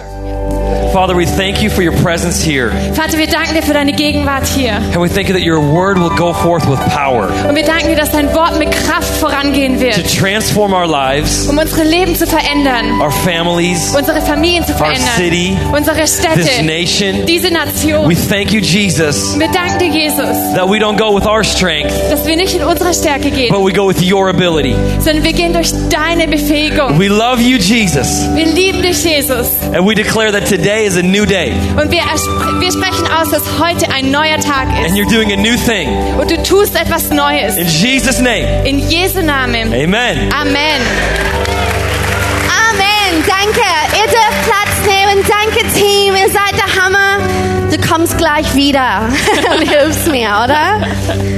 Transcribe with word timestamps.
answer. 0.00 0.29
Father, 0.92 1.14
we 1.14 1.24
thank 1.24 1.62
you 1.62 1.70
for 1.70 1.82
your 1.82 1.94
presence 2.02 2.42
here. 2.42 2.70
Vater, 2.94 3.16
wir 3.16 3.28
danken 3.28 3.54
dir 3.54 3.62
für 3.62 3.74
deine 3.74 3.92
Gegenwart 3.92 4.44
hier. 4.44 4.72
And 4.72 4.96
we 5.00 5.08
thank 5.08 5.28
you 5.28 5.34
that 5.34 5.44
your 5.46 5.60
word 5.60 5.98
will 5.98 6.10
go 6.16 6.32
forth 6.32 6.66
with 6.68 6.80
power 6.92 7.28
Und 7.48 7.54
wir 7.54 7.62
danken 7.64 7.90
dir, 7.90 7.96
dass 7.96 8.10
dein 8.10 8.34
Wort 8.34 8.58
mit 8.58 8.72
Kraft 8.72 9.08
vorangehen 9.20 9.78
to 9.78 10.02
transform 10.02 10.72
our 10.72 10.88
lives, 10.88 11.46
um 11.48 11.58
unsere 11.58 11.84
Leben 11.84 12.16
zu 12.16 12.26
verändern, 12.26 13.00
our 13.00 13.12
families, 13.12 13.94
unsere 13.96 14.20
Familien 14.20 14.64
zu 14.66 14.72
our 14.72 14.94
city, 14.96 15.56
verändern, 15.56 15.74
unsere 15.76 15.96
this 16.34 16.62
nation. 16.62 17.24
diese 17.26 17.50
Nation. 17.52 18.08
We 18.08 18.16
thank 18.16 18.52
you, 18.52 18.60
Jesus, 18.60 19.38
Wir 19.38 19.48
danken 19.48 19.78
dir, 19.78 19.90
Jesus, 19.90 20.54
that 20.54 20.68
we 20.68 20.78
don't 20.78 20.98
go 20.98 21.14
with 21.14 21.24
our 21.26 21.44
strength, 21.44 21.92
dass 22.10 22.26
wir 22.26 22.36
nicht 22.36 22.54
in 22.54 22.64
unserer 22.64 22.92
Stärke 22.92 23.30
gehen, 23.30 23.52
but 23.54 23.64
we 23.64 23.72
go 23.72 23.86
with 23.88 24.02
your 24.02 24.28
ability. 24.28 24.74
sondern 24.98 25.22
wir 25.22 25.32
gehen 25.32 25.52
durch 25.52 25.70
deine 25.88 26.26
Befähigung. 26.26 26.98
We 26.98 27.08
love 27.08 27.40
you, 27.40 27.58
Jesus, 27.58 28.26
Wir 28.34 28.46
lieben 28.46 28.82
dich, 28.82 29.04
Jesus. 29.04 29.48
and 29.72 29.86
we 29.86 29.94
declare 29.94 30.32
that 30.32 30.48
today 30.48 30.79
is 30.86 30.96
a 30.96 31.02
new 31.02 31.26
day, 31.26 31.52
Und 31.80 31.90
wir, 31.90 32.00
wir 32.60 32.72
sprechen 32.72 33.06
aus, 33.12 33.30
dass 33.30 33.42
heute 33.58 33.90
ein 33.92 34.10
neuer 34.10 34.38
Tag 34.38 34.68
and 34.68 34.86
ist. 34.86 34.94
you're 34.96 35.08
doing 35.08 35.32
a 35.32 35.36
new 35.36 35.56
thing. 35.56 35.88
Und 36.18 36.30
du 36.30 36.42
tust 36.42 36.74
etwas 36.74 37.10
Neues. 37.10 37.56
In 37.56 37.66
Jesus' 37.68 38.18
name, 38.20 38.64
In 38.64 38.78
Jesu 38.88 39.20
Namen. 39.22 39.72
amen. 39.72 40.32
Amen. 40.32 40.80
Amen. 42.70 43.24
Danke. 43.26 43.66
Ihr 43.98 44.06
dürft 44.06 44.42
Platz 44.44 44.86
nehmen. 44.86 45.24
Danke, 45.28 45.66
Team. 45.74 46.14
Ihr 46.14 46.28
seid 46.30 46.54
der 46.56 46.82
Hammer. 46.82 47.18
Du 47.70 47.78
kommst 47.86 48.16
gleich 48.18 48.54
wieder 48.54 49.08
und 49.54 49.68
hilfst 49.68 50.08
mir, 50.10 50.28
oder? 50.44 50.80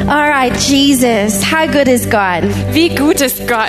All 0.08 0.28
right, 0.30 0.56
Jesus. 0.56 1.42
How 1.50 1.66
good 1.70 1.88
is 1.88 2.08
God? 2.08 2.42
Wie 2.72 2.88
gut 2.94 3.20
ist 3.20 3.46
Gott? 3.46 3.68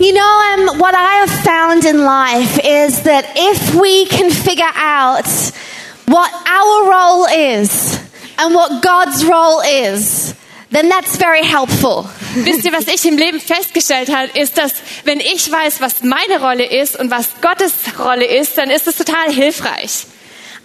You 0.00 0.14
know, 0.14 0.56
um, 0.56 0.78
what 0.78 0.94
I 0.94 1.26
have 1.26 1.44
found 1.44 1.84
in 1.84 2.02
life 2.02 2.58
is 2.64 3.02
that 3.02 3.34
if 3.36 3.74
we 3.74 4.06
can 4.06 4.30
figure 4.30 4.64
out 4.74 5.28
what 6.06 6.32
our 6.48 6.90
role 6.90 7.26
is 7.26 8.00
and 8.38 8.54
what 8.54 8.82
God's 8.82 9.26
role 9.26 9.60
is, 9.60 10.34
then 10.70 10.88
that's 10.88 11.18
very 11.18 11.44
helpful. 11.44 12.08
Wisst 12.34 12.64
ihr, 12.64 12.72
was 12.72 12.88
ich 12.88 13.04
im 13.04 13.18
Leben 13.18 13.40
festgestellt 13.40 14.08
habe, 14.08 14.30
ist, 14.40 14.56
dass 14.56 14.72
wenn 15.04 15.20
ich 15.20 15.52
weiß, 15.52 15.82
was 15.82 16.02
meine 16.02 16.40
Rolle 16.40 16.64
ist 16.64 16.98
und 16.98 17.10
was 17.10 17.28
Gottes 17.42 17.74
Rolle 17.98 18.24
ist, 18.24 18.56
dann 18.56 18.70
ist 18.70 18.88
es 18.88 18.96
total 18.96 19.30
hilfreich. 19.30 20.06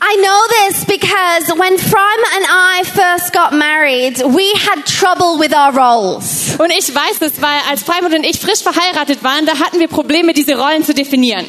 I 0.02 0.16
know 0.18 0.42
this 0.60 0.86
because 0.86 1.58
when 1.58 1.78
Fram 1.78 2.20
and 2.36 2.46
I 2.48 2.84
first 2.84 3.34
got 3.34 3.54
married, 3.54 4.22
we 4.36 4.52
had 4.54 4.86
trouble 4.86 5.40
with 5.40 5.54
our 5.54 5.72
roles. 5.74 6.56
Und 6.60 6.72
ich 6.72 6.94
weiß 6.94 7.22
es, 7.22 7.42
weil 7.42 7.60
als 7.70 7.84
Freimut 7.84 8.14
und 8.14 8.24
ich 8.24 8.40
frisch 8.40 8.62
verheiratet 8.62 9.24
waren, 9.24 9.46
da 9.46 9.58
hatten 9.60 9.80
wir 9.80 9.88
Probleme, 9.88 10.34
diese 10.34 10.58
Rollen 10.58 10.84
zu 10.84 10.94
definieren. 10.94 11.46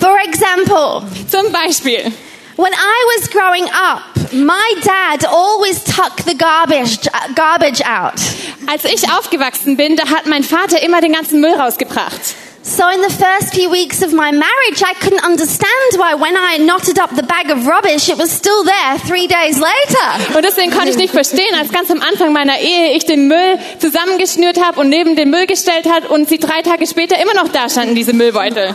For 0.00 0.16
example, 0.26 1.02
Zum 1.30 1.50
Beispiel, 1.52 2.12
when 2.56 2.72
I 2.72 3.18
was 3.18 3.30
growing 3.30 3.64
up, 3.70 4.02
my 4.32 4.74
dad 4.82 5.24
always 5.26 5.82
took 5.84 6.16
the 6.26 6.36
garbage 6.36 6.98
garbage 7.34 7.80
out. 7.86 8.20
als 8.66 8.84
ich 8.84 9.10
aufgewachsen 9.10 9.76
bin, 9.76 9.96
da 9.96 10.08
hat 10.10 10.26
mein 10.26 10.42
Vater 10.42 10.82
immer 10.82 11.00
den 11.00 11.12
ganzen 11.12 11.40
Müll 11.40 11.54
rausgebracht. 11.54 12.20
So 12.66 12.88
in 12.88 13.02
the 13.02 13.12
first 13.12 13.54
few 13.54 13.68
weeks 13.70 14.00
of 14.02 14.14
my 14.14 14.32
marriage, 14.32 14.82
I 14.82 14.94
couldn't 14.94 15.22
understand 15.22 15.98
why 15.98 16.14
when 16.14 16.34
I 16.34 16.56
knotted 16.56 16.98
up 16.98 17.10
the 17.14 17.22
bag 17.22 17.50
of 17.50 17.66
rubbish, 17.66 18.08
it 18.08 18.16
was 18.16 18.32
still 18.32 18.64
there 18.64 18.98
3 19.06 19.26
days 19.26 19.58
later. 19.58 20.34
Und 20.34 20.46
deswegen 20.46 20.70
konnte 20.70 20.88
ich 20.88 20.96
nicht 20.96 21.12
verstehen, 21.12 21.54
als 21.58 21.70
ganz 21.70 21.90
am 21.90 22.00
Anfang 22.00 22.32
meiner 22.32 22.58
Ehe 22.58 22.96
ich 22.96 23.04
den 23.04 23.28
Müll 23.28 23.58
zusammengeschnürt 23.80 24.64
habe 24.64 24.80
und 24.80 24.88
neben 24.88 25.14
den 25.14 25.28
Müll 25.28 25.46
gestellt 25.46 25.86
hat 25.90 26.08
und 26.08 26.26
sie 26.26 26.38
drei 26.38 26.62
Tage 26.62 26.86
später 26.86 27.20
immer 27.20 27.34
noch 27.34 27.48
da 27.48 27.68
standen, 27.68 27.94
diese 27.94 28.14
Müllbeutel. 28.14 28.74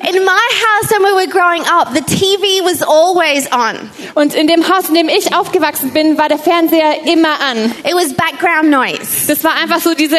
In 0.00 0.24
my 0.24 0.48
house 0.64 0.90
when 0.92 1.02
we 1.02 1.12
were 1.12 1.26
growing 1.26 1.62
up, 1.66 1.92
the 1.92 2.00
TV 2.00 2.62
was 2.62 2.82
always 2.82 3.50
on. 3.50 3.90
Und 4.14 4.34
in 4.34 4.46
dem 4.46 4.66
Haus, 4.68 4.88
in 4.88 4.94
dem 4.94 5.08
ich 5.08 5.34
aufgewachsen 5.34 5.92
bin, 5.92 6.16
war 6.16 6.28
der 6.28 6.38
Fernseher 6.38 7.04
immer 7.06 7.40
an. 7.40 7.74
It 7.84 7.94
was 7.94 8.12
background 8.14 8.70
noise. 8.70 9.26
Das 9.26 9.42
war 9.42 9.54
einfach 9.54 9.80
so 9.80 9.94
diese, 9.94 10.16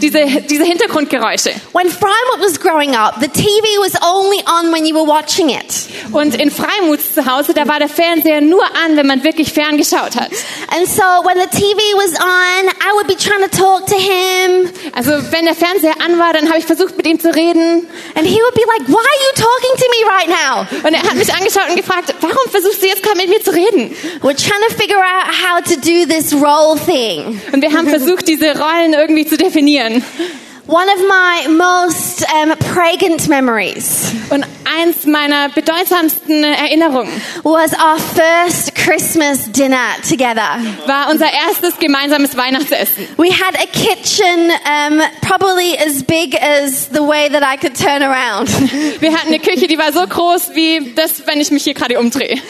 diese, 0.00 0.26
diese 0.42 0.64
Hintergrundgeräusche. 0.64 1.50
When 1.72 1.88
Frymut 1.88 2.40
was 2.40 2.60
growing 2.60 2.94
up, 2.94 3.16
the 3.20 3.28
TV 3.28 3.64
was 3.80 3.94
only 4.02 4.42
on 4.46 4.70
when 4.72 4.84
you 4.84 4.94
were 4.94 5.06
watching 5.06 5.48
it. 5.48 5.86
Und 6.12 6.34
in 6.34 6.50
Freimuts 6.50 7.14
zu 7.14 7.24
Hause, 7.26 7.54
da 7.54 7.66
war 7.66 7.78
der 7.78 7.88
Fernseher 7.88 8.42
nur 8.42 8.62
an, 8.84 8.96
wenn 8.96 9.06
man 9.06 9.24
wirklich 9.24 9.52
ferngeschaut 9.52 10.14
hat. 10.14 10.30
And 10.76 10.86
so 10.86 11.02
when 11.24 11.38
the 11.40 11.48
TV 11.48 11.78
was 11.96 12.14
on, 12.20 12.68
I 12.68 12.92
would 12.96 13.06
be 13.06 13.16
trying 13.16 13.42
to 13.42 13.56
talk 13.56 13.86
to 13.86 13.96
him, 13.96 14.70
Also 14.94 15.12
wenn 15.32 15.46
der 15.46 15.54
Fernseher 15.54 15.94
an 16.04 16.18
war, 16.18 16.32
dann 16.34 16.48
habe 16.48 16.58
ich 16.58 16.66
versucht, 16.66 16.96
mit 16.98 17.06
ihm 17.06 17.18
zu 17.18 17.34
reden. 17.34 17.86
and 18.14 18.26
he 18.26 18.38
would 18.38 18.54
be 18.54 18.62
like, 18.66 18.88
Why 18.88 19.21
you 19.22 19.32
talking 19.34 19.74
to 19.76 19.86
me 19.90 20.00
right 20.08 20.28
now? 20.28 20.66
Und 20.86 20.94
er 20.94 21.02
hat 21.02 21.14
mich 21.14 21.32
angeschaut 21.32 21.68
und 21.68 21.76
gefragt, 21.76 22.14
warum 22.20 22.50
versuchst 22.50 22.82
du 22.82 22.86
jetzt 22.86 23.02
gerade 23.02 23.18
mit 23.18 23.28
mir 23.28 23.42
zu 23.42 23.52
reden? 23.52 23.94
We're 24.20 24.36
trying 24.36 24.62
to 24.68 24.74
figure 24.74 24.98
out 24.98 25.26
how 25.28 25.60
to 25.62 25.76
do 25.76 26.06
this 26.06 26.32
role 26.32 26.78
thing. 26.78 27.40
Und 27.52 27.62
wir 27.62 27.72
haben 27.72 27.88
versucht, 27.88 28.28
diese 28.28 28.58
Rollen 28.58 28.94
irgendwie 28.94 29.26
zu 29.26 29.36
definieren. 29.36 30.04
One 30.66 30.88
of 30.88 30.98
my 31.08 31.46
most 31.48 32.24
um, 32.32 32.56
pregnant 32.72 33.28
memories 33.28 34.12
Und 34.30 34.46
eins 34.64 35.04
meiner 35.06 35.48
bedeutsamsten 35.48 36.44
Erinnerungen 36.44 37.10
was 37.42 37.72
our 37.72 37.98
first 37.98 38.74
Christmas 38.76 39.50
dinner 39.50 39.96
together. 40.08 40.60
war 40.86 41.10
unser 41.10 41.26
erstes 41.26 41.78
gemeinsames 41.80 42.36
Weihnachtsessen. 42.36 43.08
We 43.16 43.30
had 43.30 43.56
a 43.56 43.66
kitchen 43.66 44.52
um, 44.64 45.02
probably 45.20 45.76
as 45.78 46.04
big 46.04 46.36
as 46.36 46.88
the 46.90 47.02
way 47.02 47.28
that 47.28 47.42
I 47.42 47.56
could 47.56 47.74
turn 47.74 48.02
around. 48.02 48.48
Wir 49.00 49.12
hatten 49.12 49.28
eine 49.28 49.40
Küche, 49.40 49.66
die 49.66 49.78
war 49.78 49.92
so 49.92 50.06
groß 50.06 50.54
wie 50.54 50.92
das, 50.94 51.26
wenn 51.26 51.40
ich 51.40 51.50
mich 51.50 51.64
hier 51.64 51.74
gerade 51.74 51.98
umdrehe. 51.98 52.40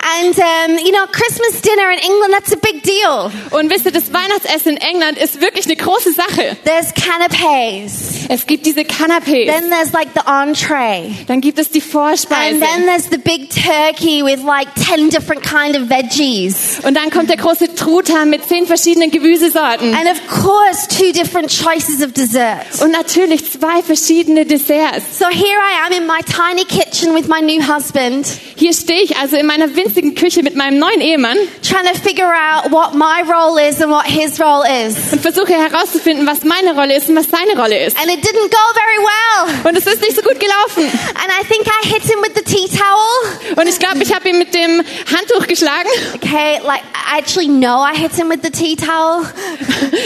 And, 0.00 0.38
um, 0.38 0.78
you 0.84 0.92
know, 0.92 1.06
Christmas 1.10 1.60
dinner 1.60 1.90
in 1.90 1.98
England, 1.98 2.32
that's 2.32 2.52
a 2.52 2.56
big 2.56 2.82
deal. 2.82 3.30
Und 3.50 3.70
wisst 3.70 3.84
ihr, 3.84 3.92
das 3.92 4.12
Weihnachtsessen 4.12 4.72
in 4.72 4.76
England 4.78 5.18
ist 5.18 5.40
wirklich 5.40 5.66
eine 5.66 5.76
große 5.76 6.12
Sache. 6.12 6.56
There's 6.64 6.92
canapes. 6.94 8.26
Es 8.28 8.46
gibt 8.46 8.66
diese 8.66 8.80
Canapés, 8.82 9.46
Then 9.46 9.70
there's 9.70 9.92
like 9.92 10.08
the 10.14 10.20
entree. 10.26 11.14
dann 11.26 11.40
gibt 11.40 11.58
es 11.58 11.70
die 11.70 11.80
And 11.80 11.90
Vorspeise 11.90 12.60
then 12.60 12.86
there's 12.86 13.08
the 13.10 13.18
big 13.18 13.48
turkey 13.50 14.22
with 14.22 14.42
like 14.44 14.68
10 14.76 15.10
different 15.10 15.42
kind 15.42 15.76
of 15.76 15.88
veggies. 15.88 16.80
und 16.84 16.94
dann 16.94 17.10
kommt 17.10 17.30
der 17.30 17.36
große 17.38 17.74
Truthahn 17.74 18.28
mit 18.30 18.46
zehn 18.46 18.66
verschiedenen 18.66 19.10
Gemüsesorten 19.10 19.94
And 19.94 20.06
of 20.10 20.20
course, 20.28 20.88
two 20.88 21.12
different 21.12 21.48
choices 21.50 22.02
of 22.04 22.12
dessert. 22.12 22.82
und 22.82 22.90
natürlich 22.92 23.50
zwei 23.50 23.82
verschiedene 23.82 24.44
Desserts. 24.44 25.18
So 25.18 25.26
here 25.26 25.58
I 25.58 25.86
am 25.86 25.92
in 25.92 26.06
my 26.06 26.20
tiny 26.24 26.64
kitchen 26.64 27.14
with 27.14 27.28
my 27.28 27.40
new 27.40 27.62
husband, 27.66 28.26
Hier 28.56 28.72
stehe 28.72 29.00
ich 29.02 29.16
also 29.16 29.36
in 29.36 29.46
meiner 29.46 29.66
winzigen 29.74 29.87
Küche 30.14 30.42
mit 30.42 30.56
meinem 30.56 30.78
neuen 30.78 31.00
Ehemann 31.00 31.36
trying 31.62 31.86
to 31.92 31.98
figure 32.00 32.32
out 32.32 32.70
what 32.70 32.94
my 32.94 33.22
role 33.22 33.58
is 33.58 33.80
and 33.80 33.90
what 33.90 34.06
his 34.06 34.40
role 34.40 34.64
is. 34.64 34.94
und 35.12 35.20
versuche 35.22 35.52
herauszufinden, 35.52 36.26
was 36.26 36.44
meine 36.44 36.74
Rolle 36.74 36.96
ist 36.96 37.08
und 37.08 37.16
was 37.16 37.26
seine 37.30 37.60
Rolle 37.60 37.86
ist. 37.86 37.96
And 37.98 38.08
it 38.10 38.20
didn't 38.24 38.50
go 38.50 38.64
very 38.74 38.98
well. 38.98 39.68
Und 39.68 39.76
es 39.76 39.86
ist 39.86 40.00
nicht 40.00 40.16
so 40.16 40.22
gut 40.22 40.38
gelaufen. 40.40 40.84
And 41.14 41.30
I 41.40 41.44
think 41.46 41.66
I 41.66 41.88
hit 41.88 42.02
him 42.02 42.18
with 42.22 42.32
the 42.34 42.42
tea 42.42 42.68
towel. 42.68 43.56
Und 43.56 43.68
ich 43.68 43.78
glaube, 43.78 44.02
ich 44.02 44.14
habe 44.14 44.28
ihn 44.28 44.38
mit 44.38 44.54
dem 44.54 44.82
Handtuch 45.14 45.46
geschlagen. 45.46 45.90
Okay, 46.16 46.60
like 46.64 46.82
I 46.94 47.18
actually 47.18 47.48
know 47.48 47.84
I 47.84 47.96
hit 47.96 48.12
him 48.14 48.28
with 48.28 48.40
the 48.42 48.50
tea 48.50 48.76
towel. 48.76 49.24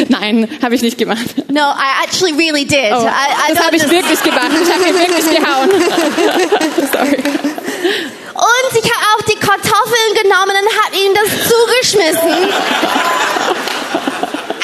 Nein, 0.09 0.49
habe 0.62 0.75
ich 0.75 0.82
nicht 0.82 0.99
gemacht. 0.99 1.50
No, 1.50 1.60
I 1.60 2.04
actually 2.04 2.32
really 2.32 2.64
did. 2.64 2.93
Oh, 2.93 3.04
I, 3.06 3.50
I 3.50 3.54
das 3.54 3.64
habe 3.64 3.76
ich 3.76 3.88
wirklich 3.91 4.22
gemacht. 4.22 4.50
Ich 4.62 4.72
habe 4.72 4.88
ihn 4.88 4.99
wirklich 4.99 5.38
gehauen. 5.38 5.70
Sorry. 6.93 7.22
Und 8.72 8.78
ich 8.78 8.91
habe 8.91 9.05
auch 9.15 9.22
die 9.27 9.37
Kartoffeln 9.37 10.15
genommen 10.22 10.56
und 10.56 10.69
habe 10.83 10.97
ihm 10.97 11.12
das 11.12 11.28
zugeschmissen. 11.47 12.33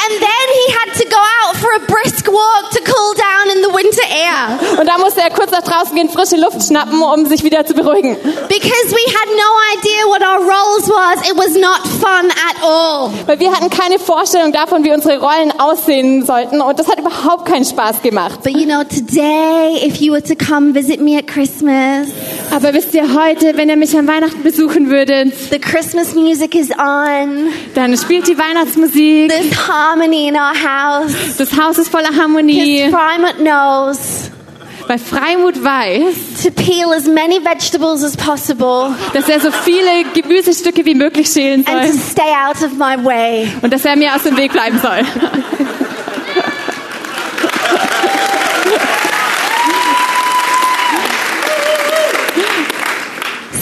And 0.00 0.20
then 0.20 0.37
he 0.58 0.72
had 0.72 0.90
to 1.00 1.04
go 1.08 1.20
out 1.42 1.56
for 1.56 1.70
a 1.74 1.80
brisk 1.80 2.26
walk 2.26 2.70
to 2.72 2.80
cool 2.82 3.14
down 3.14 3.50
in 3.54 3.62
the 3.62 3.70
winter 3.70 4.06
air. 4.10 4.80
Und 4.80 4.86
da 4.88 4.98
musste 4.98 5.20
er 5.20 5.30
kurz 5.30 5.50
nach 5.50 5.62
draußen 5.62 5.94
gehen, 5.94 6.08
frische 6.10 6.36
Luft 6.36 6.62
schnappen, 6.66 7.00
um 7.02 7.26
sich 7.26 7.44
wieder 7.44 7.64
zu 7.64 7.74
beruhigen. 7.74 8.16
Because 8.48 8.88
we 8.90 9.04
had 9.18 9.28
no 9.44 9.50
idea 9.76 10.02
what 10.08 10.22
our 10.22 10.40
roles 10.40 10.88
was. 10.88 11.28
It 11.28 11.36
was 11.36 11.54
not 11.54 11.80
fun 12.00 12.30
at 12.30 12.62
all. 12.62 13.10
Weil 13.26 13.40
wir 13.40 13.52
hatten 13.52 13.70
keine 13.70 13.98
Vorstellung 13.98 14.52
davon, 14.52 14.84
wie 14.84 14.92
unsere 14.92 15.18
Rollen 15.18 15.52
aussehen 15.58 16.24
sollten. 16.24 16.60
Und 16.60 16.78
das 16.78 16.88
hat 16.88 16.98
überhaupt 16.98 17.46
keinen 17.46 17.64
Spaß 17.64 18.02
gemacht. 18.02 18.42
But 18.42 18.52
you 18.52 18.66
know, 18.66 18.82
today, 18.84 19.86
if 19.86 20.00
you 20.00 20.12
were 20.12 20.22
to 20.22 20.34
come 20.34 20.74
visit 20.74 21.00
me 21.00 21.16
at 21.18 21.26
Christmas, 21.26 22.08
Aber 22.50 22.72
wisst 22.72 22.94
ihr, 22.94 23.14
heute, 23.14 23.56
wenn 23.56 23.68
ihr 23.68 23.76
mich 23.76 23.96
an 23.96 24.06
Weihnachten 24.06 24.42
besuchen 24.42 24.88
würdet, 24.90 25.32
the 25.50 25.58
Christmas 25.58 26.14
music 26.14 26.54
is 26.54 26.70
on. 26.70 27.48
dann 27.74 27.96
spielt 27.96 28.26
die 28.26 28.38
Weihnachtsmusik. 28.38 29.28
There's 29.28 29.68
harmony 29.68 30.28
in 30.28 30.34
our 30.34 30.47
house. 30.52 31.36
Das 31.38 31.56
Haus 31.58 31.78
ist 31.78 31.90
voller 31.90 32.14
Harmonie. 32.16 32.84
Because 32.84 32.90
Primate 32.90 33.36
knows 33.42 34.30
Weil 34.86 34.98
Freimut 34.98 35.62
weiß, 35.62 36.42
to 36.42 36.50
peel 36.50 36.94
as 36.94 37.06
many 37.06 37.38
vegetables 37.44 38.02
as 38.02 38.16
possible 38.16 38.94
dass 39.12 39.28
er 39.28 39.38
so 39.38 39.50
viele 39.50 40.04
Gemüsestücke 40.14 40.86
wie 40.86 40.94
möglich 40.94 41.28
schälen 41.28 41.66
and 41.66 41.82
to 41.82 41.92
soll. 41.92 42.00
stay 42.10 42.32
out 42.32 42.62
of 42.62 42.72
my 42.78 42.96
way. 43.04 43.52
Und 43.60 43.70
dass 43.72 43.84
er 43.84 43.96
mir 43.96 44.14
aus 44.14 44.22
dem 44.22 44.38
Weg 44.38 44.50
bleiben 44.52 44.78
soll. 44.80 45.00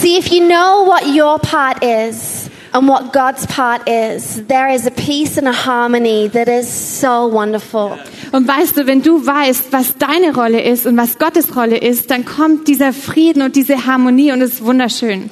See, 0.01 0.17
if 0.17 0.31
you 0.31 0.47
know 0.47 0.85
what 0.85 1.07
your 1.07 1.39
part 1.41 1.83
is 1.83 2.36
and 2.77 2.87
what 2.89 3.11
God's 3.13 3.47
part 3.47 3.89
is, 3.89 4.47
there 4.49 4.69
is 4.69 4.87
a 4.87 4.91
peace 4.91 5.39
and 5.39 5.49
a 5.49 5.53
harmony 5.53 6.29
that 6.29 6.47
is 6.47 6.69
so 6.69 7.27
wonderful. 7.27 7.99
Und 8.33 8.47
weißt 8.47 8.77
du, 8.77 8.87
wenn 8.87 9.01
du 9.01 9.25
weißt, 9.25 9.73
was 9.73 9.97
deine 9.97 10.35
Rolle 10.35 10.61
ist 10.61 10.87
und 10.87 10.99
was 10.99 11.19
Gottes 11.19 11.57
Rolle 11.57 11.79
ist, 11.79 12.11
dann 12.11 12.27
kommt 12.27 12.69
dieser 12.69 12.93
Frieden 12.93 13.41
und 13.41 13.57
diese 13.57 13.87
Harmonie 13.87 14.31
und 14.31 14.43
es 14.43 14.55
ist 14.55 14.65
wunderschön. 14.65 15.31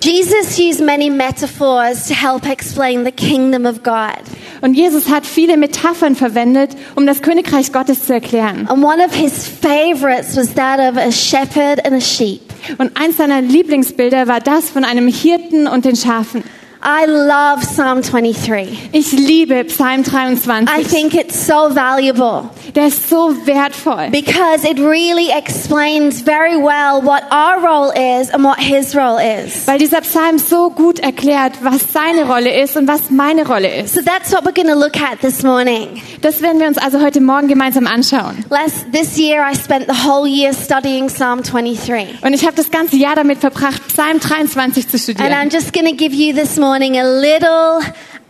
Jesus 0.00 0.58
used 0.58 0.80
many 0.80 1.10
metaphors 1.10 2.06
to 2.06 2.14
help 2.14 2.48
explain 2.48 3.04
the 3.04 3.12
kingdom 3.12 3.66
of 3.66 3.82
God. 3.82 4.22
Und 4.62 4.74
Jesus 4.74 5.10
hat 5.10 5.26
viele 5.26 5.58
Metaphern 5.58 6.16
verwendet, 6.16 6.76
um 6.94 7.06
das 7.06 7.20
Königreich 7.20 7.72
Gottes 7.72 8.06
zu 8.06 8.14
erklären. 8.14 8.66
And 8.68 8.82
one 8.82 9.04
of 9.04 9.12
his 9.12 9.46
favorites 9.46 10.34
was 10.36 10.54
that 10.54 10.80
of 10.80 10.96
a 10.96 11.10
shepherd 11.10 11.84
and 11.84 11.94
a 11.94 12.00
sheep. 12.00 12.40
Und 12.78 12.98
eins 12.98 13.18
seiner 13.18 13.42
Lieblingsbilder 13.42 14.28
war 14.28 14.40
das 14.40 14.70
von 14.70 14.84
einem 14.84 15.08
Hirten 15.08 15.66
und 15.66 15.84
den 15.84 15.96
Schafen. 15.96 16.42
I 16.88 17.04
love 17.06 17.62
Psalm 17.66 18.00
23. 18.00 18.90
Ich 18.92 19.10
liebe 19.10 19.64
Psalm 19.64 20.02
I 20.02 20.04
23. 20.04 20.86
think 20.88 21.14
it's 21.14 21.44
so 21.44 21.68
valuable 21.74 22.48
Der 22.76 22.86
ist 22.86 23.08
so 23.10 23.34
wertvoll, 23.44 24.10
because 24.12 24.64
it 24.64 24.78
really 24.78 25.30
explains 25.36 26.20
very 26.20 26.56
well 26.56 27.02
what 27.02 27.24
our 27.32 27.58
role 27.60 27.90
is 27.90 28.30
and 28.30 28.44
what 28.44 28.60
his 28.60 28.94
role 28.94 29.18
is. 29.18 29.66
weil 29.66 29.78
dieser 29.78 30.00
Psalm 30.02 30.38
so 30.38 30.70
gut 30.70 31.00
erklärt, 31.00 31.54
was 31.64 31.92
seine 31.92 32.24
Rolle 32.24 32.54
ist 32.62 32.76
und 32.76 32.86
was 32.86 33.10
meine 33.10 33.44
Rolle 33.44 33.82
ist. 33.82 33.94
So 33.94 34.02
that's 34.02 34.30
what 34.32 34.44
we're 34.44 34.54
going 34.54 34.68
to 34.68 34.78
look 34.78 34.96
at 34.96 35.20
this 35.22 35.42
morning. 35.42 36.00
Das 36.22 36.40
werden 36.40 36.60
wir 36.60 36.68
uns 36.68 36.78
also 36.78 37.00
heute 37.00 37.20
Morgen 37.20 37.48
gemeinsam 37.48 37.88
anschauen. 37.88 38.44
Last, 38.48 38.92
this 38.92 39.18
year, 39.18 39.42
I 39.44 39.56
spent 39.56 39.86
the 39.88 40.06
whole 40.08 40.28
year 40.28 40.52
studying 40.52 41.08
Psalm 41.08 41.42
23. 41.42 42.22
Und 42.22 42.32
ich 42.32 42.44
habe 42.44 42.54
das 42.54 42.70
ganze 42.70 42.94
Jahr 42.96 43.16
damit 43.16 43.40
verbracht, 43.40 43.82
Psalm 43.88 44.20
23 44.20 44.86
zu 44.86 44.92
And 44.96 45.02
studieren. 45.02 45.32
I'm 45.32 45.50
just 45.52 45.72
going 45.72 45.86
to 45.86 45.96
give 45.96 46.14
you 46.14 46.32
this 46.32 46.56
morning 46.56 46.75
a 46.82 47.04
little 47.04 47.80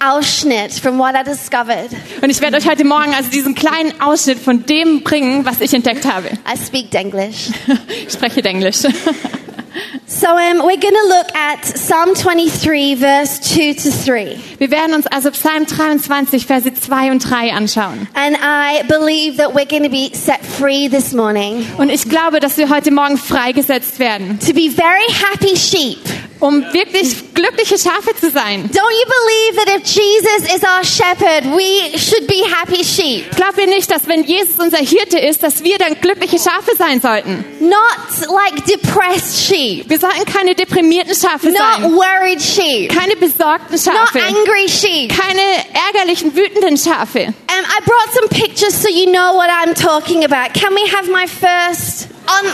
Ausschnitt 0.01 0.79
from 0.79 0.99
what 0.99 1.15
I 1.15 1.23
discovered. 1.23 1.91
Und 2.23 2.31
ich 2.31 2.41
werde 2.41 2.57
euch 2.59 2.69
heute 2.69 2.85
Morgen 2.85 3.15
also 3.15 3.31
diesen 3.31 3.55
kleinen 3.55 4.01
Ausschnitt 4.01 4.39
von 4.39 4.65
dem 4.67 5.03
bringen, 5.03 5.45
was 5.45 5.61
ich 5.61 5.73
entdeckt 5.73 6.05
habe. 6.05 6.29
I 6.47 6.57
speak 6.57 6.95
English. 6.95 7.51
Ich 8.07 8.13
spreche 8.13 8.45
Englisch. 8.45 8.83
So 10.07 10.29
um, 10.29 10.59
we're 10.63 10.81
going 10.81 10.95
to 10.95 11.09
look 11.09 11.35
at 11.35 11.63
Psalm 11.63 12.15
23, 12.15 12.95
verse 12.95 13.41
2 13.41 13.75
to 13.75 13.91
3. 13.91 14.39
Wir 14.59 14.71
werden 14.71 14.95
uns 14.95 15.07
also 15.09 15.31
Psalm 15.31 15.67
23, 15.67 16.47
Verse 16.47 16.73
2 16.73 17.11
und 17.11 17.19
3 17.19 17.53
anschauen. 17.53 18.09
And 18.15 18.37
I 18.41 18.85
believe 18.89 19.37
that 19.37 19.55
we're 19.55 19.67
going 19.67 19.83
to 19.83 19.91
be 19.91 20.11
set 20.15 20.41
free 20.43 20.89
this 20.89 21.13
morning 21.13 21.67
Und 21.77 21.91
ich 21.91 22.09
glaube, 22.09 22.41
dass 22.41 22.57
wir 22.57 22.71
heute 22.71 22.91
Morgen 22.91 23.19
freigesetzt 23.19 23.99
werden, 23.99 24.39
to 24.39 24.55
be 24.55 24.71
very 24.71 25.07
happy 25.13 25.57
sheep. 25.57 25.99
Um 26.41 26.63
wirklich 26.73 27.35
glückliche 27.35 27.79
Schafe 27.79 28.15
zu 28.19 28.31
sein. 28.31 28.69
Don't 28.73 28.93
you 28.93 29.07
believe 29.07 29.57
that 29.65 29.69
if 29.77 29.85
Jesus 29.87 30.55
is 30.55 30.63
our 30.63 30.85
shepherd, 30.85 31.45
we 31.57 31.99
should 31.99 32.27
be 32.27 32.43
happy 32.55 32.85
sheep? 32.85 33.31
Glaubt 33.37 33.59
ihr 33.59 33.67
nicht, 33.67 33.91
dass 33.91 34.07
wenn 34.09 34.25
Jesus 34.25 34.59
unser 34.59 34.79
Hirte 34.79 35.19
ist, 35.19 35.43
dass 35.43 35.63
wir 35.65 35.79
dann 35.79 36.01
glückliche 36.01 36.39
Schafe 36.39 36.77
sein 36.77 37.01
sollten? 37.01 37.45
Not 37.61 38.29
like 38.29 38.65
depressed 38.67 39.47
sheep, 39.47 39.89
Wir 39.89 39.99
sollten 39.99 40.25
keine 40.25 40.55
deprimierten 40.55 41.15
Schafe 41.15 41.49
not 41.49 41.57
sein, 41.59 41.93
worried 41.93 42.43
sheep, 42.43 42.93
keine 42.95 43.17
besorgten 43.17 43.73
not 43.73 43.81
Schafe, 43.81 44.21
angry 44.23 44.69
sheep. 44.69 45.13
keine 45.17 45.43
ärgerlichen, 45.89 46.35
wütenden 46.35 46.77
Schafe. 46.77 47.27
Um, 47.49 47.65
I 47.65 47.81
brought 47.85 48.13
some 48.15 48.29
pictures 48.29 48.75
so 48.83 48.89
you 48.89 49.07
know 49.11 49.35
what 49.35 49.49
I'm 49.51 49.75
talking 49.75 50.25
about. 50.25 50.53
Can 50.55 50.75
we 50.75 50.87
have 50.95 51.09
my 51.11 51.27
first? 51.27 52.09
On 52.29 52.45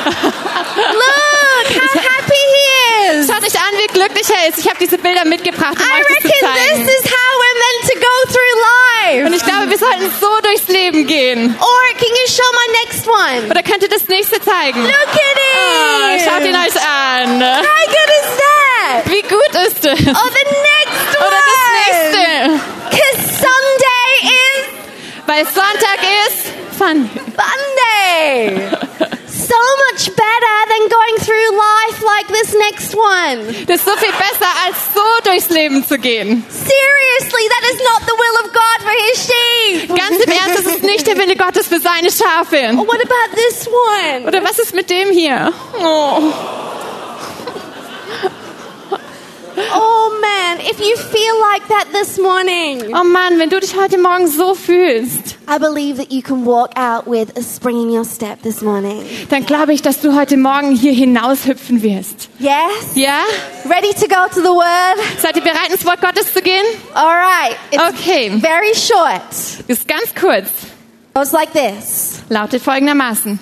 look 0.00 1.66
how 1.72 2.00
happy 2.00 2.19
he 2.30 3.18
is. 3.20 3.26
Schaut 3.28 3.42
euch 3.42 3.58
an, 3.60 3.72
wie 3.78 3.86
glücklich 3.92 4.26
er 4.30 4.48
ist. 4.48 4.58
Ich 4.58 4.66
habe 4.68 4.76
diese 4.80 4.98
Bilder 4.98 5.24
mitgebracht, 5.24 5.74
um 5.76 5.82
I 5.86 6.00
euch 6.00 6.22
zu 6.22 6.28
zeigen. 6.40 6.86
this 6.86 6.94
is 6.94 7.04
how 7.10 7.30
we're 7.40 7.58
meant 7.64 7.82
to 7.90 7.96
go 7.98 8.14
through 8.32 8.56
Und 9.26 9.32
life. 9.32 9.36
ich 9.36 9.44
glaube, 9.44 9.70
wir 9.70 9.78
sollten 9.78 10.10
so 10.20 10.40
durchs 10.42 10.68
Leben 10.68 11.06
gehen. 11.06 11.56
Or 11.60 11.82
can 11.98 12.08
you 12.08 12.26
show 12.28 12.50
my 12.52 12.68
next 12.84 13.06
one? 13.08 13.50
Oder 13.50 13.62
könnt 13.62 13.82
ihr 13.82 13.88
das 13.88 14.06
nächste 14.08 14.40
zeigen? 14.40 14.82
Look 14.82 14.94
at 14.94 16.16
it. 16.16 16.22
schaut 16.24 16.44
ihn 16.44 16.54
euch 16.56 16.76
an. 16.80 17.42
How 17.42 17.86
good 17.86 18.10
is 18.20 18.28
that? 18.38 19.10
Wie 19.10 19.22
gut 19.22 19.66
ist 19.66 19.84
es? 19.84 20.00
Oh, 20.00 20.28
the 20.30 20.44
next 20.44 21.16
Oder 21.16 21.40
das 21.50 21.60
one. 21.60 21.72
nächste. 21.80 22.60
Because 22.90 23.18
Sunday 23.38 24.12
is 24.22 25.26
Weil 25.26 25.44
Sonntag 25.46 26.00
ist 26.28 26.78
Fun. 26.78 27.10
Sunday. 27.36 28.60
so 29.50 29.62
much 29.86 30.02
better 30.14 30.56
than 30.72 30.82
going 30.88 31.16
through 31.26 31.48
life 31.58 31.98
like 32.12 32.28
this 32.28 32.54
next 32.54 32.94
one. 32.94 33.38
Das 33.66 33.80
ist 33.80 33.84
so 33.84 33.96
viel 33.96 34.12
besser, 34.12 34.50
als 34.64 34.76
so 34.94 35.06
durchs 35.24 35.50
Leben 35.50 35.84
zu 35.86 35.98
gehen. 35.98 36.44
Seriously, 36.48 37.44
that 37.54 37.64
is 37.72 37.78
not 37.90 38.00
the 38.06 38.16
will 38.22 38.36
of 38.44 38.52
God 38.52 38.78
for 38.86 38.94
his 39.06 39.16
sheep. 39.26 39.88
Ganz 39.88 40.16
im 40.24 40.30
Ernst, 40.30 40.58
das 40.58 40.74
ist 40.76 40.82
nicht 40.82 41.06
der 41.06 41.16
Wille 41.18 41.36
Gottes 41.36 41.66
für 41.66 41.80
seine 41.80 42.10
Schafe. 42.10 42.70
Oh, 42.74 42.86
what 42.86 43.00
about 43.00 43.30
this 43.34 43.66
one? 43.66 44.26
Oder 44.28 44.42
was 44.44 44.58
ist 44.58 44.74
mit 44.74 44.88
dem 44.88 45.10
hier? 45.10 45.52
Oh. 45.80 46.32
Oh 49.72 50.18
man, 50.20 50.60
if 50.60 50.80
you 50.80 50.96
feel 50.96 51.34
like 51.52 51.66
that 51.68 51.92
this 51.92 52.18
morning, 52.18 52.94
oh 52.94 53.04
Mann, 53.04 53.38
wenn 53.38 53.50
du 53.50 53.60
dich 53.60 53.76
heute 53.76 53.98
Morgen 53.98 54.26
so 54.26 54.54
fühlst, 54.54 55.29
I 55.48 55.58
believe 55.58 55.96
that 55.96 56.12
you 56.12 56.22
can 56.22 56.44
walk 56.44 56.70
out 56.76 57.06
with 57.08 57.36
a 57.36 57.42
spring 57.42 57.80
in 57.82 57.90
your 57.90 58.04
step 58.04 58.42
this 58.42 58.60
morning. 58.62 59.02
dann 59.30 59.44
glaube 59.46 59.72
ich, 59.72 59.82
dass 59.82 60.00
du 60.00 60.14
heute 60.14 60.36
Morgen 60.36 60.74
hier 60.76 60.92
hinaushüpfen 60.92 61.82
wirst. 61.82 62.28
Yes? 62.38 62.94
Ja? 62.94 63.22
Ready 63.64 63.92
to 63.94 64.06
go 64.06 64.28
to 64.32 64.40
the 64.40 64.48
word? 64.54 64.98
Seid 65.20 65.36
ihr 65.36 65.42
bereit, 65.42 65.70
ins 65.72 65.84
Wort 65.84 66.00
Gottes 66.00 66.32
zu 66.32 66.40
gehen? 66.40 66.64
All 66.94 67.04
right. 67.06 67.56
It's 67.72 67.82
Okay. 67.82 68.30
very 68.40 68.74
short. 68.74 69.22
Ist 69.66 69.88
ganz 69.88 70.14
kurz. 70.14 70.48
Goes 71.14 71.32
like 71.32 71.52
this. 71.52 72.20
Lautet 72.28 72.62
folgendermaßen. 72.62 73.40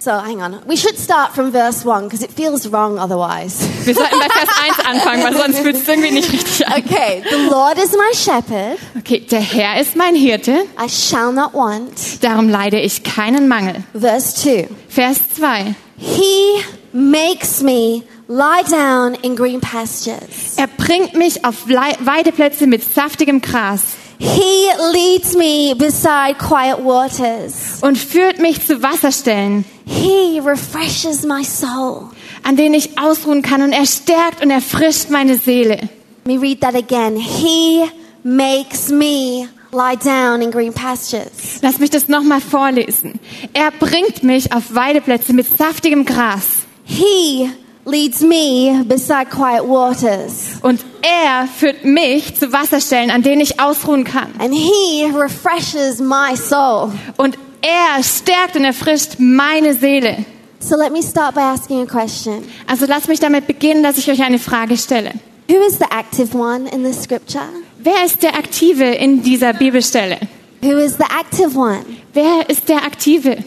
So 0.00 0.12
hang 0.12 0.40
on. 0.40 0.60
We 0.66 0.76
should 0.76 0.96
start 0.96 1.34
from 1.34 1.50
verse 1.50 1.84
1 1.84 2.04
because 2.04 2.22
it 2.22 2.30
feels 2.30 2.70
wrong 2.70 2.98
otherwise. 2.98 3.58
Wir 3.84 3.94
sollten 3.94 4.18
bei 4.18 4.28
Vers 4.28 4.48
1 4.76 4.86
anfangen, 4.86 5.24
weil 5.24 5.36
sonst 5.36 5.58
fühlt 5.58 5.76
es 5.76 5.88
irgendwie 5.88 6.12
nicht 6.12 6.32
richtig 6.32 6.66
an. 6.66 6.82
Okay. 6.84 7.22
The 7.28 7.50
Lord 7.50 7.78
is 7.78 7.92
my 7.92 8.14
shepherd. 8.14 8.78
Okay, 8.98 9.20
der 9.20 9.40
Herr 9.40 9.80
ist 9.80 9.96
mein 9.96 10.14
Hirte, 10.14 10.64
I 10.78 10.88
shall 10.88 11.32
not 11.32 11.52
want. 11.52 12.22
darum 12.22 12.48
leide 12.48 12.78
ich 12.80 13.02
keinen 13.02 13.48
Mangel. 13.48 13.82
Verse 13.92 14.36
2. 14.36 14.68
Vers 14.88 15.18
2. 15.36 15.74
He 15.96 16.62
makes 16.92 17.60
me 17.60 18.02
lie 18.28 18.62
down 18.70 19.14
in 19.22 19.34
green 19.34 19.60
pastures. 19.60 20.56
Er 20.56 20.68
bringt 20.68 21.14
mich 21.14 21.44
auf 21.44 21.66
Weideplätze 21.66 22.66
mit 22.66 22.82
saftigem 22.84 23.40
Gras 23.40 23.80
He 24.18 24.68
leads 24.92 25.36
me 25.36 25.74
beside 25.76 26.36
quiet 26.38 26.78
waters. 26.84 27.78
und 27.82 27.96
führt 27.96 28.38
mich 28.40 28.66
zu 28.66 28.82
Wasserstellen, 28.82 29.64
He 29.86 30.40
refreshes 30.40 31.22
my 31.24 31.44
soul. 31.44 32.10
an 32.42 32.56
denen 32.56 32.74
ich 32.74 32.98
ausruhen 32.98 33.42
kann 33.42 33.62
und 33.62 33.72
er 33.72 33.86
stärkt 33.86 34.42
und 34.42 34.50
erfrischt 34.50 35.10
meine 35.10 35.38
Seele. 35.38 35.76
Let 36.24 36.26
me 36.26 36.40
read 36.40 36.60
that 36.60 36.74
again. 36.74 37.16
He 37.16 37.84
makes 38.22 38.88
me 38.90 39.48
lie 39.72 39.96
down 39.96 40.42
in 40.42 40.50
green 40.50 40.72
pastures. 40.72 41.60
Lass 41.62 41.78
mich 41.78 41.90
das 41.90 42.08
nochmal 42.08 42.40
vorlesen. 42.40 43.18
Er 43.54 43.70
bringt 43.70 44.22
mich 44.22 44.52
auf 44.52 44.74
Weideplätze 44.74 45.32
mit 45.32 45.46
saftigem 45.56 46.04
Gras 46.04 46.44
He 46.84 47.50
leads 47.88 48.20
me 48.20 48.84
beside 48.86 49.30
quiet 49.30 49.64
waters. 49.64 50.58
und 50.62 50.84
er 51.02 51.46
führt 51.48 51.84
mich 51.84 52.36
zu 52.36 52.52
Wasserstellen, 52.52 53.10
an 53.10 53.22
denen 53.22 53.40
ich 53.40 53.60
ausruhen 53.60 54.04
kann. 54.04 54.32
And 54.38 54.54
he 54.54 55.06
refreshes 55.14 55.98
my 56.00 56.36
soul. 56.36 56.92
Und 57.16 57.38
er 57.62 58.02
stärkt 58.02 58.56
und 58.56 58.64
erfrischt 58.64 59.16
meine 59.18 59.74
Seele. 59.74 60.24
So 60.60 60.76
let 60.76 60.92
me 60.92 61.02
start 61.02 61.34
by 61.34 61.40
asking 61.40 61.82
a 61.82 61.86
question. 61.86 62.44
Also 62.66 62.86
lasst 62.86 63.08
mich 63.08 63.20
damit 63.20 63.46
beginnen, 63.46 63.82
dass 63.82 63.96
ich 63.96 64.10
euch 64.10 64.22
eine 64.22 64.38
Frage 64.38 64.76
stelle. 64.76 65.12
Who 65.48 65.56
is 65.66 65.78
the 65.78 65.86
active 65.90 66.36
one 66.36 66.68
in 66.68 66.84
this 66.84 67.02
scripture? 67.02 67.44
Wer 67.78 68.04
ist 68.04 68.22
der 68.22 68.34
Aktive 68.34 68.84
in 68.84 69.22
dieser 69.22 69.52
Bibelstelle? 69.54 70.18
Who 70.60 70.76
is 70.76 70.96
the 70.98 71.04
active 71.04 71.56
one? 71.56 71.84
Wer 72.12 72.50
ist 72.50 72.68
der 72.68 72.84
Aktive? 72.84 73.38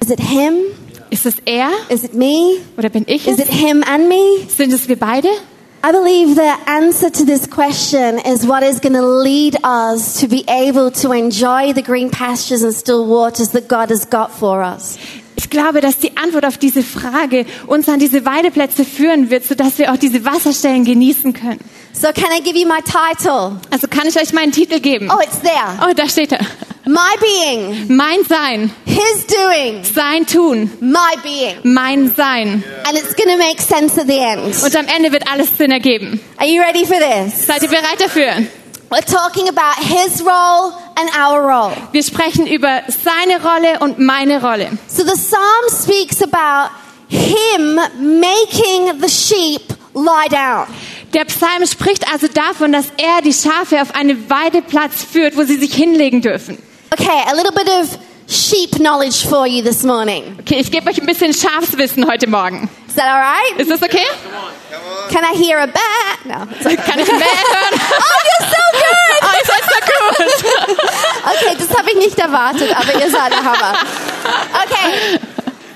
Is 0.00 0.10
it 0.10 0.20
him? 0.20 0.54
Ist 1.16 1.24
es 1.24 1.36
er 1.46 1.70
Is 1.88 2.04
it 2.04 2.12
me? 2.12 2.58
oder 2.76 2.90
bin 2.90 3.04
ich 3.06 3.26
Is 3.26 3.38
es? 3.38 3.46
it 3.46 3.48
him 3.48 3.82
and 3.82 4.06
me? 4.06 4.46
Sind 4.54 4.70
es 4.70 4.86
wir 4.86 4.96
beide? 4.96 5.28
I 5.82 5.90
believe 5.92 6.34
the 6.34 6.52
answer 6.70 7.10
to 7.10 7.24
this 7.24 7.48
question 7.48 8.18
is 8.18 8.46
what 8.46 8.62
is 8.62 8.80
going 8.82 8.92
to 8.92 9.06
lead 9.22 9.56
us 9.64 10.20
to 10.20 10.28
be 10.28 10.44
able 10.46 10.90
to 10.90 11.12
enjoy 11.12 11.72
the 11.72 11.80
green 11.82 12.10
pastures 12.10 12.62
and 12.62 12.74
still 12.74 13.06
waters 13.06 13.52
that 13.52 13.66
God 13.66 13.88
has 13.90 14.04
got 14.04 14.30
for 14.30 14.62
us. 14.62 14.98
Ich 15.36 15.48
glaube, 15.48 15.80
dass 15.80 15.96
die 15.98 16.14
Antwort 16.18 16.44
auf 16.44 16.58
diese 16.58 16.82
Frage 16.82 17.46
uns 17.66 17.88
an 17.88 17.98
diese 17.98 18.26
Weideplätze 18.26 18.84
führen 18.84 19.30
wird, 19.30 19.44
sodass 19.44 19.78
wir 19.78 19.92
auch 19.92 19.96
diese 19.96 20.22
Wasserstellen 20.24 20.84
genießen 20.84 21.32
können. 21.32 21.60
So 21.94 22.08
can 22.12 22.30
I 22.36 22.42
give 22.42 22.58
you 22.58 22.68
my 22.68 22.82
title? 22.82 23.58
Also 23.70 23.86
kann 23.88 24.06
ich 24.06 24.20
euch 24.20 24.34
meinen 24.34 24.52
Titel 24.52 24.80
geben? 24.80 25.08
Oh, 25.10 25.20
it's 25.22 25.40
there. 25.40 25.78
Oh, 25.88 25.94
da 25.94 26.08
steht 26.10 26.32
er. 26.32 26.40
My 26.88 27.16
being, 27.20 27.88
Mein 27.96 28.22
Sein, 28.24 28.70
his 28.84 29.26
doing, 29.26 29.82
sein 29.82 30.24
Tun, 30.24 30.70
my 30.80 31.16
being. 31.24 31.56
mein 31.64 32.14
Sein. 32.14 32.62
And 32.86 32.96
it's 32.96 33.12
going 33.16 33.28
to 33.28 33.36
make 33.38 33.60
sense 33.60 33.98
at 34.00 34.06
the 34.06 34.18
end. 34.20 34.54
Und 34.62 34.76
am 34.76 34.86
Ende 34.86 35.10
wird 35.10 35.24
alles 35.28 35.48
Sinn 35.58 35.72
ergeben. 35.72 36.20
Are 36.36 36.46
you 36.46 36.62
ready 36.62 36.84
for 36.86 36.96
this? 36.96 37.44
Seid 37.44 37.62
ihr 37.62 37.68
bereit 37.70 38.00
dafür? 38.00 38.46
We're 38.88 39.04
talking 39.04 39.48
about 39.48 39.82
his 39.82 40.22
role 40.22 40.74
and 40.94 41.10
our 41.18 41.42
role. 41.42 41.72
Wir 41.90 42.04
sprechen 42.04 42.46
über 42.46 42.82
seine 42.86 43.42
Rolle 43.42 43.80
und 43.80 43.98
meine 43.98 44.40
Rolle. 44.40 44.78
So 44.86 45.02
the 45.02 45.16
psalm 45.16 45.68
speaks 45.68 46.22
about 46.22 46.70
him 47.08 47.80
making 48.20 49.00
the 49.00 49.08
sheep 49.08 49.60
lie 49.92 50.28
down. 50.30 50.68
Der 51.14 51.24
Psalm 51.24 51.66
spricht 51.66 52.06
also 52.12 52.28
davon, 52.28 52.70
dass 52.70 52.86
er 52.96 53.22
die 53.22 53.32
Schafe 53.32 53.82
auf 53.82 53.92
einen 53.96 54.30
Weideplatz 54.30 55.02
führt, 55.02 55.36
wo 55.36 55.42
sie 55.42 55.56
sich 55.56 55.74
hinlegen 55.74 56.20
dürfen. 56.20 56.58
Okay, 56.98 57.22
a 57.28 57.34
little 57.34 57.52
bit 57.52 57.68
of 57.68 57.98
sheep 58.26 58.80
knowledge 58.80 59.26
for 59.26 59.46
you 59.46 59.62
this 59.62 59.84
morning. 59.84 60.36
Okay, 60.40 60.60
ich 60.60 60.70
gebe 60.70 60.88
euch 60.88 60.98
ein 60.98 61.04
bisschen 61.04 61.34
Schafswissen 61.34 62.06
heute 62.06 62.26
Morgen. 62.26 62.70
Is 62.88 62.94
that 62.94 63.04
all 63.04 63.20
right? 63.20 63.60
Ist 63.60 63.70
das 63.70 63.82
okay? 63.82 64.06
Can 65.10 65.22
I 65.22 65.36
hear 65.36 65.58
a 65.58 65.66
bat? 65.66 66.24
No. 66.24 66.46
Kann 66.46 66.98
ich 66.98 67.06
mehr 67.08 67.18
hören? 67.18 67.80
Oh, 67.98 68.20
you're 68.26 68.48
so 68.48 68.62
good! 68.72 69.20
Oh, 69.22 69.32
ihr 69.36 69.44
seid 69.44 69.62
so 69.62 69.78
gut. 69.92 70.78
Okay, 71.36 71.56
das 71.58 71.76
habe 71.76 71.90
ich 71.90 71.96
nicht 71.96 72.18
erwartet, 72.18 72.74
aber 72.74 72.94
ihr 72.98 73.10
seid 73.10 73.30
der 73.30 73.44
Hammer. 73.44 73.76
Okay. 74.64 75.18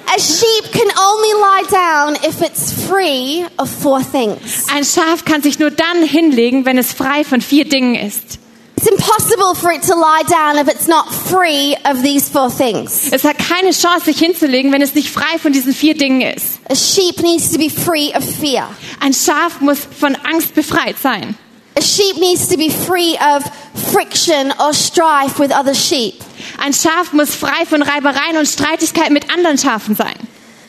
A 0.07 0.19
sheep 0.19 0.73
can 0.73 0.91
only 0.99 1.33
lie 1.35 1.65
down 1.71 2.15
if 2.27 2.41
it's 2.41 2.73
free 2.89 3.45
of 3.59 3.69
four 3.69 4.00
things. 4.00 4.67
Ein 4.75 4.85
Schaf 4.85 5.27
kann 5.27 5.43
sich 5.43 5.59
nur 5.59 5.71
dann 5.71 6.03
hinlegen, 6.03 6.65
wenn 6.65 6.79
es 6.79 6.95
frei 6.95 7.25
von 7.25 7.43
vier 7.43 7.69
Dingen 7.69 7.95
ist. 7.95 8.39
It's 8.81 8.89
impossible 8.89 9.55
for 9.57 9.71
it 9.73 9.83
to 9.83 9.95
lie 9.95 10.23
down 10.27 10.57
if 10.57 10.67
it's 10.67 10.89
not 10.89 11.13
free 11.13 11.77
of 11.85 12.03
these 12.03 12.31
four 12.31 12.49
things. 12.49 13.13
Es 13.13 13.25
hat 13.25 13.37
keine 13.37 13.75
Chance, 13.75 14.07
sich 14.07 14.19
hinzulegen, 14.19 14.73
wenn 14.73 14.81
es 14.81 14.95
nicht 14.95 15.11
frei 15.11 15.39
von 15.39 15.53
diesen 15.53 15.75
vier 15.75 15.95
Dingen 15.95 16.23
ist. 16.23 16.61
A 16.71 16.75
sheep 16.75 17.21
needs 17.21 17.53
to 17.53 17.59
be 17.59 17.69
free 17.69 18.11
of 18.17 18.25
fear. 18.25 18.67
Ein 19.01 19.13
Schaf 19.13 19.61
muss 19.61 19.81
von 19.81 20.17
Angst 20.25 20.55
befreit 20.55 20.97
sein. 20.99 21.37
A 21.77 21.83
sheep 21.83 22.17
needs 22.17 22.49
to 22.49 22.57
be 22.57 22.71
free 22.71 23.19
of 23.19 23.45
friction 23.93 24.51
or 24.59 24.73
strife 24.73 25.39
with 25.39 25.53
other 25.53 25.75
sheep. 25.75 26.15
Ein 26.57 26.73
Schaf 26.73 27.13
muss 27.13 27.35
frei 27.35 27.67
von 27.69 27.83
Reibereien 27.83 28.39
und 28.39 28.47
Streitigkeiten 28.47 29.13
mit 29.13 29.31
anderen 29.31 29.59
Schafen 29.59 29.95
sein. 29.95 30.17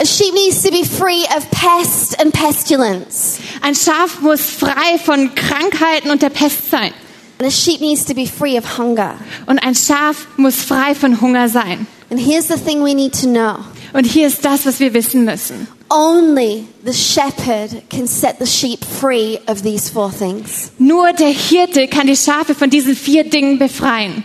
A 0.01 0.05
sheep 0.05 0.33
needs 0.33 0.61
to 0.63 0.71
be 0.71 0.83
free 0.83 1.23
of 1.37 1.49
pest 1.51 2.19
and 2.19 2.33
pestilence. 2.33 3.39
Ein 3.61 3.73
Schaf 3.73 4.19
muss 4.19 4.41
frei 4.41 4.99
von 5.01 5.33
Krankheiten 5.33 6.11
und 6.11 6.21
der 6.21 6.29
Pest 6.29 6.69
sein. 6.69 6.93
And 7.41 7.47
a 7.47 7.51
sheep 7.51 7.81
needs 7.81 8.05
to 8.05 8.13
be 8.13 8.27
free 8.27 8.55
of 8.55 8.77
hunger. 8.77 9.15
Und 9.47 9.57
ein 9.65 9.73
Schaf 9.73 10.27
muss 10.37 10.57
frei 10.57 10.93
von 10.93 11.21
Hunger 11.21 11.49
sein. 11.49 11.87
And 12.11 12.19
here's 12.19 12.49
the 12.49 12.55
thing 12.55 12.83
we 12.83 12.93
need 12.93 13.19
to 13.19 13.25
know. 13.25 13.55
Und 13.93 14.05
hier 14.05 14.27
ist 14.27 14.45
das, 14.45 14.67
was 14.67 14.79
wir 14.79 14.93
wissen 14.93 15.25
müssen. 15.25 15.67
Only 15.89 16.67
the 16.85 16.93
shepherd 16.93 17.81
can 17.89 18.05
set 18.05 18.35
the 18.37 18.45
sheep 18.45 18.85
free 18.85 19.39
of 19.47 19.63
these 19.63 19.91
four 19.91 20.11
things. 20.15 20.69
Nur 20.77 21.13
der 21.13 21.29
Hirte 21.29 21.87
kann 21.87 22.05
die 22.05 22.15
Schafe 22.15 22.53
von 22.53 22.69
diesen 22.69 22.95
vier 22.95 23.23
Dingen 23.23 23.57
befreien. 23.57 24.23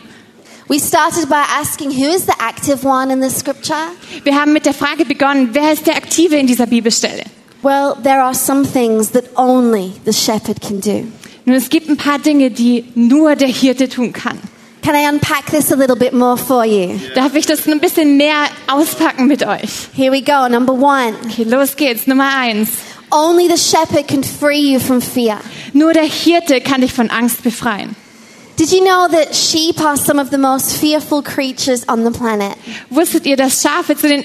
We 0.68 0.78
started 0.78 1.30
by 1.30 1.42
asking 1.58 1.92
who 1.92 2.14
is 2.14 2.26
the 2.26 2.38
active 2.38 2.87
one 2.87 3.11
in 3.11 3.23
the 3.23 3.30
scripture? 3.30 3.92
Wir 4.25 4.38
haben 4.38 4.52
mit 4.52 4.66
der 4.66 4.75
Frage 4.75 5.06
begonnen, 5.06 5.54
wer 5.54 5.73
ist 5.73 5.87
der 5.87 5.96
Aktive 5.96 6.37
in 6.37 6.46
dieser 6.46 6.66
Bibelstelle? 6.66 7.25
Well, 7.62 7.96
there 8.02 8.23
are 8.23 8.35
some 8.35 8.66
things 8.66 9.12
that 9.12 9.25
only 9.37 9.94
the 10.04 10.12
shepherd 10.12 10.61
can 10.61 10.80
do. 10.80 11.06
Nun, 11.46 11.54
es 11.54 11.70
gibt 11.70 11.88
ein 11.88 11.96
paar 11.96 12.18
Dinge, 12.18 12.50
die 12.50 12.84
nur 12.96 13.36
der 13.36 13.46
Hirte 13.46 13.88
tun 13.88 14.12
kann. 14.12 14.36
Can 14.82 14.96
I 14.96 15.08
unpack 15.08 15.46
this 15.46 15.70
a 15.72 15.76
little 15.76 15.94
bit 15.94 16.12
more 16.12 16.36
for 16.36 16.64
you? 16.64 16.98
Darf 17.14 17.36
ich 17.36 17.46
das 17.46 17.68
ein 17.68 17.78
bisschen 17.78 18.16
mehr 18.16 18.46
auspacken 18.66 19.28
mit 19.28 19.46
euch? 19.46 19.88
Here 19.94 20.12
we 20.12 20.22
go. 20.22 20.48
Number 20.48 20.72
one. 20.72 21.14
Okay, 21.24 21.44
los 21.44 21.76
geht's. 21.76 22.08
Nummer 22.08 22.28
eins. 22.36 22.70
Only 23.12 23.48
the 23.48 23.56
shepherd 23.56 24.08
can 24.08 24.24
free 24.24 24.72
you 24.72 24.80
from 24.80 25.00
fear. 25.00 25.38
Nur 25.72 25.92
der 25.92 26.02
Hirte 26.02 26.60
kann 26.60 26.80
dich 26.80 26.92
von 26.92 27.10
Angst 27.10 27.44
befreien. 27.44 27.94
Did 28.58 28.72
you 28.72 28.80
know 28.80 29.06
that 29.06 29.32
sheep 29.32 29.80
are 29.80 29.96
some 29.96 30.20
of 30.20 30.30
the 30.30 30.38
most 30.38 30.72
fearful 30.72 31.22
creatures 31.22 31.88
on 31.88 32.04
the 32.04 32.10
planet? 32.10 32.56
Wusstet 32.90 33.24
ihr, 33.24 33.36
dass 33.36 33.62
Schafe 33.62 33.96
zu 33.96 34.08
den 34.08 34.24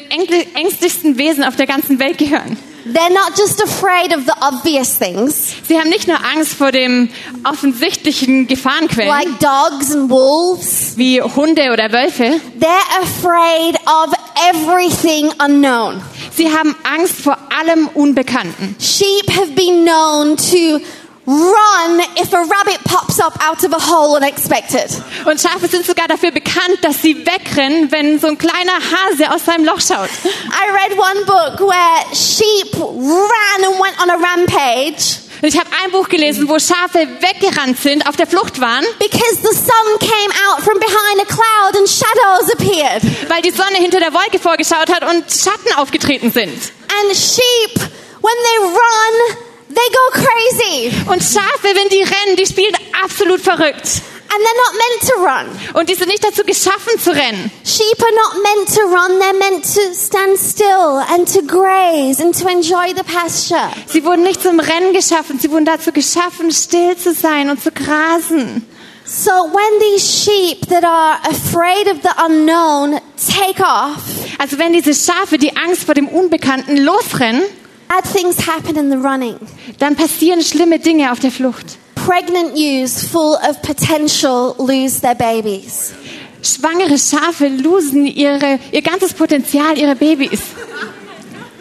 ängstlichsten 0.56 1.20
Wesen 1.20 1.44
auf 1.44 1.56
der 1.56 1.68
ganzen 1.68 2.00
Welt 2.00 2.18
gehören? 2.18 2.58
They're 2.86 3.12
not 3.14 3.36
just 3.38 3.62
afraid 3.62 4.14
of 4.14 4.26
the 4.26 4.34
obvious 4.42 4.98
things, 4.98 5.54
Sie 5.68 5.78
haben 5.80 5.90
nicht 5.90 6.08
nur 6.08 6.18
Angst 6.24 6.54
vor 6.54 6.72
dem 6.72 7.10
offensichtlichen 7.44 8.48
Gefahrenquellen, 8.48 9.08
like 9.10 9.40
dogs 9.40 9.92
and 9.92 10.10
wolves. 10.10 10.94
wie 10.98 11.22
Hunde 11.22 11.72
oder 11.72 11.92
Wölfe. 11.92 12.40
They're 12.60 13.02
afraid 13.02 13.76
of 13.86 14.14
everything 14.50 15.32
unknown. 15.40 16.02
Sie 16.34 16.52
haben 16.52 16.76
Angst 16.84 17.16
vor 17.22 17.38
allem 17.60 17.88
Unbekannten. 17.94 18.76
Sheep 18.80 19.30
have 19.38 19.52
been 19.54 19.84
known 19.86 20.38
to 20.38 20.80
run 21.26 22.00
if 22.18 22.34
a 22.34 22.38
rabbit 22.38 22.84
pops 22.86 23.20
up 23.20 23.38
out 23.42 23.64
of 23.64 23.72
a 23.74 23.80
hole 23.80 24.16
unexpected. 24.18 24.90
Und 25.26 25.40
Schafe 25.40 25.68
sind 25.68 25.86
sogar 25.86 26.08
dafür 26.08 26.32
bekannt, 26.32 26.80
dass 26.82 27.02
sie 27.02 27.26
wegrennen, 27.26 27.92
wenn 27.92 28.20
so 28.20 28.28
ein 28.28 28.38
kleiner 28.38 28.74
Hase 28.74 29.32
aus 29.32 29.46
seinem 29.46 29.66
Loch 29.66 29.80
schaut. 29.82 30.10
I 30.26 30.72
read 30.72 30.98
one 30.98 31.26
book 31.26 31.60
where 31.68 32.16
sheep 32.16 32.74
ran 32.76 33.64
and 33.66 33.80
went 33.80 34.02
on 34.02 34.10
a 34.10 34.16
rampage 34.16 35.20
Und 35.42 35.48
ich 35.48 35.60
habe 35.60 35.70
ein 35.84 35.92
Buch 35.92 36.08
gelesen, 36.10 36.48
wo 36.48 36.60
Schafe 36.60 37.08
weggerannt 37.20 37.80
sind, 37.80 38.08
auf 38.08 38.16
der 38.16 38.28
Flucht 38.28 38.62
waren, 38.62 38.86
because 39.00 39.38
the 39.42 39.56
sun 39.56 40.00
came 40.00 40.32
out 40.50 40.62
from 40.64 40.80
behind 40.80 41.22
a 41.22 41.26
cloud 41.26 41.78
and 41.78 41.90
shadows 41.90 42.52
appeared. 42.54 43.02
weil 43.30 43.42
die 43.42 43.52
Sonne 43.52 43.78
hinter 43.78 44.00
der 44.00 44.14
Wolke 44.14 44.38
vorgeschaut 44.40 44.90
hat 44.94 45.04
und 45.10 45.24
Schatten 45.32 45.74
aufgetreten 45.78 46.32
sind. 46.32 46.54
And 46.54 47.16
sheep, 47.16 47.80
when 48.22 48.36
they 48.44 48.68
run, 48.68 49.38
they 49.74 49.90
go 49.94 50.24
crazy. 50.24 50.92
Und 51.10 51.22
Schafe, 51.22 51.76
wenn 51.76 51.90
die 51.90 52.04
rennen, 52.04 52.36
die 52.38 52.46
spielen 52.46 52.76
absolut 53.04 53.42
verrückt. 53.42 54.02
And 54.34 54.40
they're 54.46 54.62
not 54.66 54.74
meant 54.78 55.02
to 55.10 55.16
run. 55.20 55.80
Und 55.80 55.90
die 55.90 55.96
sind 55.96 56.08
nicht 56.08 56.24
dazu 56.24 56.44
geschaffen 56.46 56.98
zu 56.98 57.12
rennen. 57.12 57.52
Sheep 57.66 58.02
are 58.02 58.16
not 58.16 58.42
meant 58.42 58.74
to 58.74 58.82
run, 58.84 59.20
they're 59.20 59.38
meant 59.38 59.64
to 59.66 59.94
stand 59.94 60.38
still 60.38 61.04
and 61.14 61.28
to 61.34 61.42
graze 61.46 62.24
and 62.24 62.34
to 62.40 62.48
enjoy 62.48 62.94
the 62.96 63.04
pasture. 63.04 63.70
Sie 63.88 64.06
wurden 64.06 64.24
nicht 64.24 64.42
zum 64.42 64.62
Rennen 64.62 64.94
geschaffen, 64.94 65.38
sie 65.38 65.52
wurden 65.52 65.66
dazu 65.66 65.92
geschaffen, 65.92 66.50
still 66.52 66.96
zu 66.96 67.14
sein 67.14 67.50
und 67.50 67.62
zu 67.62 67.72
grasen. 67.72 68.66
So 69.04 69.32
when 69.32 69.80
these 69.82 70.08
sheep 70.08 70.70
that 70.70 70.86
are 70.86 71.18
afraid 71.30 71.88
of 71.90 71.98
the 72.02 72.12
unknown 72.26 73.02
take 73.18 73.62
off, 73.62 74.00
Also 74.38 74.58
wenn 74.58 74.72
diese 74.72 74.94
Schafe 74.94 75.38
die 75.38 75.58
Angst 75.58 75.84
vor 75.84 75.94
dem 75.94 76.08
Unbekannten 76.08 76.78
losrennen, 76.78 77.44
bad 77.92 78.06
things 78.06 78.38
happen 78.48 78.78
in 78.78 78.90
the 78.90 78.98
running. 78.98 79.38
dann 79.80 79.96
passieren 79.96 80.42
schlimme 80.42 80.80
Dinge 80.80 81.12
auf 81.12 81.20
der 81.20 81.32
Flucht. 81.32 81.78
Pregnant 81.96 82.56
ewes 82.56 83.06
full 83.06 83.36
of 83.48 83.62
potential 83.62 84.56
lose 84.58 85.02
their 85.02 85.16
babies. 85.16 85.94
Schwangere 86.42 86.98
Schafe 86.98 87.48
losen 87.48 88.06
ihre, 88.08 88.60
ihr 88.72 88.82
ganzes 88.82 89.14
Potenzial, 89.14 89.78
ihre 89.78 89.96
Babys. 89.96 90.42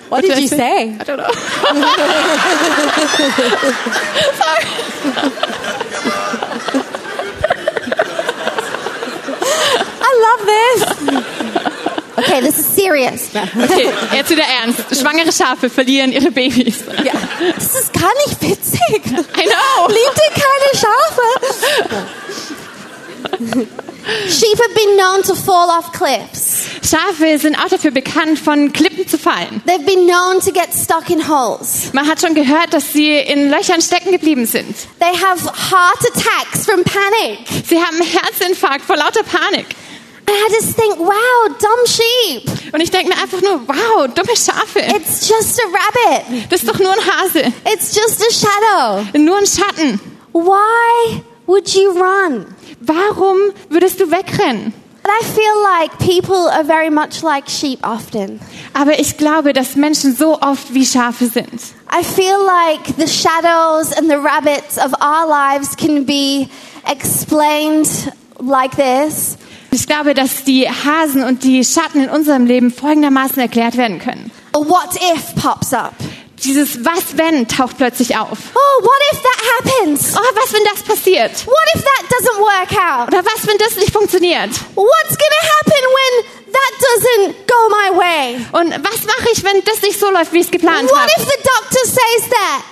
What 0.09 0.23
did 0.23 0.39
you 0.39 0.49
say? 0.49 0.97
I 0.99 1.05
don't 1.05 1.19
know. 1.19 1.33
Sorry. 4.41 4.65
I 10.03 10.11
love 10.27 10.41
this. 10.47 11.40
Okay, 12.41 12.51
this 12.51 12.59
is 12.59 12.67
serious. 12.75 13.31
Okay, 13.35 13.89
jetzt 14.15 14.31
wieder 14.31 14.45
ernst. 14.63 14.81
Schwangere 15.01 15.33
Schafe 15.33 15.71
verlieren 15.71 16.13
ihre 16.13 16.31
Babys. 16.31 16.85
Ja, 17.05 17.13
das 17.55 17.75
ist 17.75 17.93
gar 17.93 18.13
nicht 18.27 18.41
witzig. 18.43 19.03
I 19.07 19.47
know. 19.47 19.89
Liebt 19.89 20.19
ihr 20.19 20.33
keine 20.35 20.71
Schafe? 20.75 21.23
Sheep 24.29 24.59
have 24.59 24.75
been 24.75 24.97
known 24.97 25.23
to 25.23 25.35
fall 25.35 25.69
off 25.69 25.93
cliffs. 25.93 26.67
Schafe 26.83 27.39
sind 27.39 27.57
auch 27.57 27.69
dafür 27.69 27.91
bekannt, 27.91 28.39
von 28.39 28.73
Klippen 28.73 29.07
zu 29.07 29.19
fallen. 29.19 29.63
They've 29.67 29.85
been 29.85 30.07
known 30.07 30.41
to 30.41 30.53
get 30.53 30.69
stuck 30.75 31.11
in 31.11 31.29
holes. 31.29 31.93
Man 31.93 32.09
hat 32.09 32.21
schon 32.21 32.35
gehört, 32.35 32.73
dass 32.73 32.93
sie 32.93 33.13
in 33.17 33.51
Löchern 33.51 33.83
stecken 33.83 34.11
geblieben 34.13 34.47
sind. 34.47 34.75
They 34.99 35.13
have 35.13 35.45
heart 35.45 36.01
attacks 36.15 36.65
from 36.65 36.83
panic. 36.83 37.47
Sie 37.69 37.79
haben 37.79 38.01
Herzinfarkt 38.01 38.85
vor 38.85 38.97
lauter 38.97 39.23
Panik. 39.23 39.67
And 40.31 40.39
I 40.39 40.49
just 40.53 40.77
think, 40.77 40.97
wow, 40.97 41.49
dumb 41.59 41.87
sheep. 41.87 42.73
Und 42.73 42.81
ich 42.81 42.93
denke 42.93 43.09
mir 43.09 43.21
einfach 43.21 43.43
nur, 43.43 43.67
wow, 43.67 44.07
dumme 44.07 44.37
Schafe. 44.37 44.79
It's 44.79 45.29
just 45.29 45.61
a 45.61 45.65
rabbit. 45.67 46.49
Das 46.53 46.63
ist 46.63 46.69
doch 46.69 46.79
nur 46.79 46.93
ein 46.93 47.05
Hase. 47.05 47.53
It's 47.65 47.97
just 47.97 48.23
a 48.23 48.33
shadow. 48.33 49.19
Nur 49.19 49.39
ein 49.39 49.47
Schatten. 49.47 49.99
Why 50.33 51.21
would 51.47 51.75
you 51.75 51.91
run? 51.91 52.47
Warum 52.81 53.39
würdest 53.71 53.99
du 53.99 54.09
wegrennen? 54.13 54.73
But 55.03 55.11
I 55.21 55.25
feel 55.25 55.63
like 55.65 55.99
people 55.99 56.49
are 56.49 56.63
very 56.63 56.91
much 56.91 57.23
like 57.23 57.51
sheep 57.51 57.81
often. 57.83 58.39
Aber 58.73 59.01
ich 59.01 59.17
glaube, 59.17 59.53
dass 59.53 59.75
Menschen 59.75 60.15
so 60.15 60.39
oft 60.41 60.73
wie 60.73 60.87
Schafe 60.87 61.27
sind. 61.27 61.61
I 61.91 62.05
feel 62.05 62.39
like 62.47 62.97
the 62.97 63.09
shadows 63.09 63.93
and 63.99 64.09
the 64.09 64.19
rabbits 64.19 64.79
of 64.79 64.93
our 65.01 65.27
lives 65.27 65.75
can 65.75 66.07
be 66.07 66.49
explained 66.87 67.89
like 68.39 68.77
this. 68.77 69.37
Ich 69.73 69.87
glaube, 69.87 70.15
dass 70.15 70.45
die 70.45 70.69
Hasen 70.69 71.23
und 71.23 71.45
die 71.45 71.65
Schatten 71.65 72.03
in 72.05 72.11
unserem 72.11 72.47
Leben 72.47 72.73
folgendermaßen 72.73 73.39
erklärt 73.41 73.77
werden 73.77 73.99
können. 74.01 74.31
A 74.55 74.59
what 74.59 74.95
if 74.97 75.35
pops 75.41 75.73
up. 75.73 75.95
Dieses 76.43 76.85
Was 76.85 77.17
wenn 77.19 77.47
taucht 77.49 77.77
plötzlich 77.77 78.17
auf. 78.17 78.39
Oh, 78.55 78.83
what 78.83 79.01
if 79.13 79.21
that 79.23 79.41
happens? 79.59 80.15
Oh, 80.17 80.35
was 80.35 80.53
wenn 80.55 80.65
das 80.65 80.83
passiert? 80.83 81.47
What 81.47 81.69
if 81.77 81.83
that 81.83 82.05
doesn't 82.09 82.41
work 82.41 82.73
out? 82.73 83.09
Oder 83.09 83.25
was 83.25 83.47
wenn 83.47 83.59
das 83.59 83.77
nicht 83.77 83.93
funktioniert? 83.93 84.51
What's 84.75 85.19
gonna 85.19 85.43
happen 85.59 85.83
when 85.99 86.25
that 86.55 86.73
doesn't 86.81 87.35
go 87.47 87.69
my 87.69 87.99
way? 87.99 88.47
Und 88.53 88.71
was 88.73 89.05
mache 89.05 89.29
ich, 89.33 89.45
wenn 89.45 89.63
das 89.65 89.83
nicht 89.83 90.01
so 90.01 90.11
läuft, 90.11 90.33
wie 90.33 90.39
ich 90.39 90.47
es 90.47 90.51
geplant 90.51 90.91
What 90.91 90.99
habe? 90.99 91.11
if 91.19 91.25
the 91.25 91.43
doctor 91.43 91.85
says 91.85 92.31
that? 92.31 92.63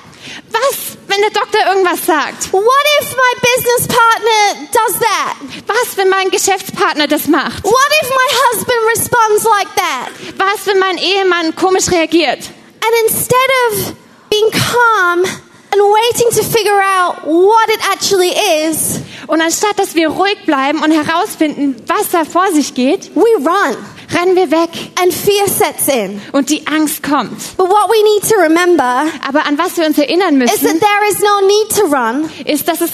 Was, 0.50 0.96
wenn 1.06 1.20
der 1.20 1.30
Doktor 1.30 1.60
irgendwas 1.66 2.04
sagt? 2.06 2.52
What 2.52 2.86
if 3.00 3.16
my 3.16 3.32
business 3.40 3.88
partner 3.88 4.68
does 4.72 4.98
that? 5.00 5.34
Was, 5.66 5.96
wenn 5.96 6.08
mein 6.08 6.30
Geschäftspartner 6.30 7.06
das 7.06 7.26
macht? 7.26 7.64
What 7.64 7.90
if 8.02 8.10
my 8.10 8.28
husband 8.50 8.78
responds 8.96 9.44
like 9.44 9.68
that? 9.76 10.08
Was, 10.38 10.66
wenn 10.66 10.78
mein 10.78 10.98
Ehemann 10.98 11.54
komisch 11.56 11.90
reagiert? 11.90 12.38
And 12.80 13.10
instead 13.10 13.50
of 13.68 13.94
being 14.30 14.50
calm 14.50 15.24
and 15.72 15.82
waiting 15.82 16.30
to 16.30 16.42
figure 16.42 16.80
out 16.80 17.24
what 17.24 17.68
it 17.68 17.80
actually 17.90 18.30
is, 18.30 19.00
Und 19.28 19.40
anstatt, 19.40 19.78
dass 19.78 19.94
wir 19.94 20.08
ruhig 20.08 20.38
bleiben 20.46 20.80
und 20.82 20.90
herausfinden, 20.90 21.76
was 21.86 22.10
da 22.10 22.24
vor 22.24 22.50
sich 22.52 22.74
geht, 22.74 23.14
we 23.14 23.22
run 23.38 23.76
rennen 24.10 24.36
wir 24.36 24.50
weg 24.50 24.70
and 25.02 25.12
fear 25.12 25.46
sets 25.46 25.88
in. 25.88 26.20
und 26.32 26.48
die 26.50 26.66
Angst 26.66 27.02
kommt. 27.02 27.56
But 27.56 27.68
what 27.68 27.90
we 27.90 28.02
need 28.14 28.28
to 28.30 28.36
remember 28.40 29.06
Aber 29.26 29.46
an 29.46 29.58
was 29.58 29.76
wir 29.76 29.86
uns 29.86 29.98
erinnern 29.98 30.40
is 30.40 30.52
that 30.52 30.62
müssen, 30.62 30.80
there 30.80 31.10
is 31.10 31.18
no 31.20 31.46
need 31.46 31.76
to 31.76 31.94
run 31.94 32.30
ist, 32.46 32.68
dass 32.68 32.80
es 32.80 32.92